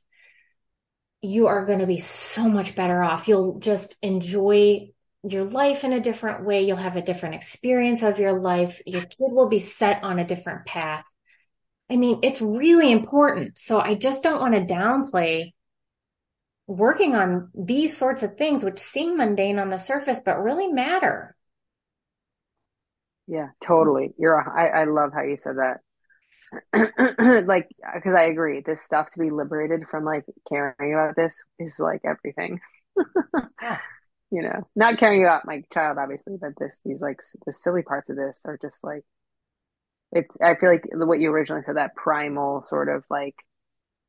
you 1.23 1.47
are 1.47 1.65
going 1.65 1.79
to 1.79 1.87
be 1.87 1.99
so 1.99 2.49
much 2.49 2.75
better 2.75 3.03
off. 3.03 3.29
You'll 3.29 3.59
just 3.59 3.97
enjoy 4.03 4.91
your 5.23 5.45
life 5.45 5.85
in 5.85 5.93
a 5.93 6.01
different 6.01 6.45
way. 6.45 6.65
You'll 6.65 6.77
have 6.77 6.97
a 6.97 7.03
different 7.03 7.37
experience 7.37 8.03
of 8.03 8.19
your 8.19 8.41
life. 8.41 8.83
Your 8.85 9.03
kid 9.03 9.31
will 9.31 9.49
be 9.49 9.61
set 9.61 10.03
on 10.03 10.19
a 10.19 10.27
different 10.27 10.67
path. 10.67 11.05
I 11.91 11.97
mean, 11.97 12.21
it's 12.23 12.41
really 12.41 12.91
important. 12.91 13.59
So 13.59 13.81
I 13.81 13.95
just 13.95 14.23
don't 14.23 14.41
want 14.41 14.55
to 14.55 14.75
downplay 14.75 15.53
working 16.67 17.15
on 17.15 17.51
these 17.55 17.97
sorts 17.97 18.23
of 18.23 18.37
things, 18.37 18.65
which 18.65 18.79
seem 18.79 19.19
mundane 19.19 19.59
on 19.59 19.69
the 19.69 19.79
surface, 19.79 20.21
but 20.25 20.43
really 20.43 20.69
matter. 20.69 21.37
Yeah, 23.27 23.49
totally. 23.63 24.15
You're, 24.19 24.37
I, 24.37 24.83
I 24.83 24.85
love 24.85 25.13
how 25.15 25.23
you 25.23 25.37
said 25.37 25.57
that. 25.57 25.81
like, 27.47 27.69
because 27.95 28.15
I 28.15 28.25
agree, 28.25 28.63
this 28.65 28.83
stuff 28.83 29.11
to 29.11 29.21
be 29.21 29.31
liberated 29.31 29.89
from 29.91 30.05
like 30.05 30.25
caring 30.49 30.95
about 30.95 31.17
this 31.17 31.43
is 31.59 31.79
like 31.79 32.03
everything. 32.05 32.61
yeah. 33.61 33.79
You 34.31 34.43
know, 34.43 34.67
not 34.75 34.99
caring 34.99 35.23
about 35.23 35.47
my 35.47 35.63
child, 35.73 35.97
obviously, 35.97 36.39
but 36.41 36.55
this, 36.59 36.81
these 36.85 37.01
like 37.01 37.21
the 37.47 37.53
silly 37.53 37.83
parts 37.83 38.11
of 38.11 38.17
this 38.17 38.43
are 38.47 38.59
just 38.61 38.83
like, 38.83 39.05
it's, 40.15 40.41
I 40.41 40.55
feel 40.55 40.71
like 40.71 40.87
what 40.93 41.21
you 41.21 41.31
originally 41.31 41.63
said, 41.63 41.77
that 41.77 41.97
primal 41.97 42.63
sort 42.63 42.89
of 42.89 43.05
like 43.11 43.35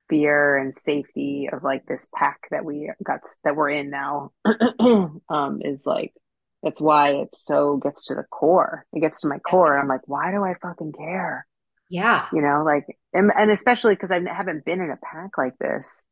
fear 0.08 0.56
and 0.56 0.74
safety 0.74 1.50
of 1.52 1.64
like 1.64 1.86
this 1.86 2.08
pack 2.14 2.42
that 2.52 2.64
we 2.64 2.92
got, 3.04 3.22
that 3.44 3.56
we're 3.56 3.72
in 3.72 3.90
now, 3.90 4.32
um, 5.30 5.62
is 5.62 5.86
like, 5.86 6.14
that's 6.62 6.80
why 6.80 7.10
it 7.10 7.30
so 7.34 7.78
gets 7.78 8.06
to 8.06 8.16
the 8.16 8.24
core. 8.24 8.86
It 8.94 9.02
gets 9.02 9.22
to 9.22 9.28
my 9.28 9.40
core. 9.40 9.78
I'm 9.78 9.88
like, 9.88 10.08
why 10.08 10.32
do 10.32 10.44
I 10.44 10.54
fucking 10.54 10.94
care? 10.94 11.46
Yeah. 11.90 12.28
You 12.32 12.42
know, 12.42 12.64
like, 12.64 12.86
and, 13.14 13.32
and 13.36 13.52
especially 13.52 13.96
because 13.96 14.12
I 14.12 14.22
haven't 14.28 14.66
been 14.66 14.82
in 14.82 14.92
a 14.92 14.98
pack 14.98 15.38
like 15.38 15.58
this 15.60 16.04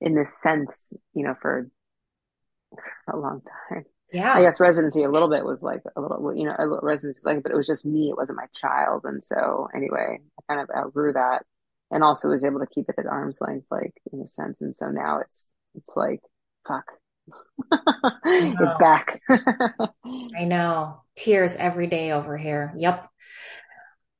in 0.00 0.14
this 0.14 0.38
sense, 0.38 0.92
you 1.14 1.24
know, 1.24 1.34
for, 1.40 1.68
for 3.04 3.16
a 3.16 3.20
long 3.20 3.42
time. 3.70 3.84
Yeah. 4.12 4.34
I 4.34 4.42
guess 4.42 4.60
residency 4.60 5.02
a 5.02 5.10
little 5.10 5.28
bit 5.28 5.44
was 5.44 5.62
like 5.62 5.82
a 5.96 6.00
little, 6.00 6.34
you 6.34 6.44
know, 6.44 6.54
a 6.58 6.62
little 6.62 6.80
residency, 6.82 7.22
like, 7.24 7.42
but 7.42 7.52
it 7.52 7.56
was 7.56 7.66
just 7.66 7.84
me. 7.84 8.10
It 8.10 8.16
wasn't 8.16 8.38
my 8.38 8.46
child. 8.54 9.02
And 9.04 9.22
so 9.22 9.68
anyway, 9.74 10.18
I 10.20 10.54
kind 10.54 10.60
of 10.60 10.74
outgrew 10.76 11.12
that 11.14 11.44
and 11.90 12.02
also 12.04 12.28
was 12.28 12.44
able 12.44 12.60
to 12.60 12.66
keep 12.66 12.88
it 12.88 12.96
at 12.98 13.06
arm's 13.06 13.40
length, 13.40 13.66
like 13.70 13.94
in 14.12 14.20
a 14.20 14.28
sense. 14.28 14.60
And 14.60 14.76
so 14.76 14.88
now 14.88 15.20
it's, 15.20 15.50
it's 15.74 15.92
like, 15.96 16.20
fuck, 16.66 16.84
it's 18.24 18.76
back. 18.76 19.20
I 19.28 20.44
know. 20.44 21.02
Tears 21.16 21.56
every 21.56 21.86
day 21.86 22.12
over 22.12 22.36
here. 22.36 22.72
Yep. 22.76 23.08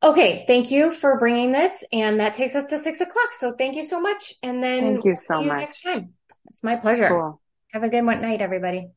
Okay. 0.03 0.45
Thank 0.47 0.71
you 0.71 0.91
for 0.91 1.19
bringing 1.19 1.53
this. 1.53 1.85
And 1.93 2.21
that 2.21 2.35
takes 2.35 2.55
us 2.55 2.67
to 2.67 2.79
six 2.79 3.01
o'clock. 3.01 3.33
So 3.33 3.53
thank 3.53 3.77
you 3.77 3.85
so 3.85 4.01
much. 4.01 4.35
And 4.43 4.63
then 4.63 4.95
thank 4.95 5.05
you 5.05 5.17
so 5.17 5.39
we'll 5.39 5.49
much. 5.49 5.61
next 5.61 5.83
time. 5.83 6.15
It's 6.49 6.63
my 6.63 6.77
pleasure. 6.77 7.09
Cool. 7.09 7.41
Have 7.73 7.83
a 7.83 7.89
good 7.89 8.03
night, 8.03 8.41
everybody. 8.41 8.89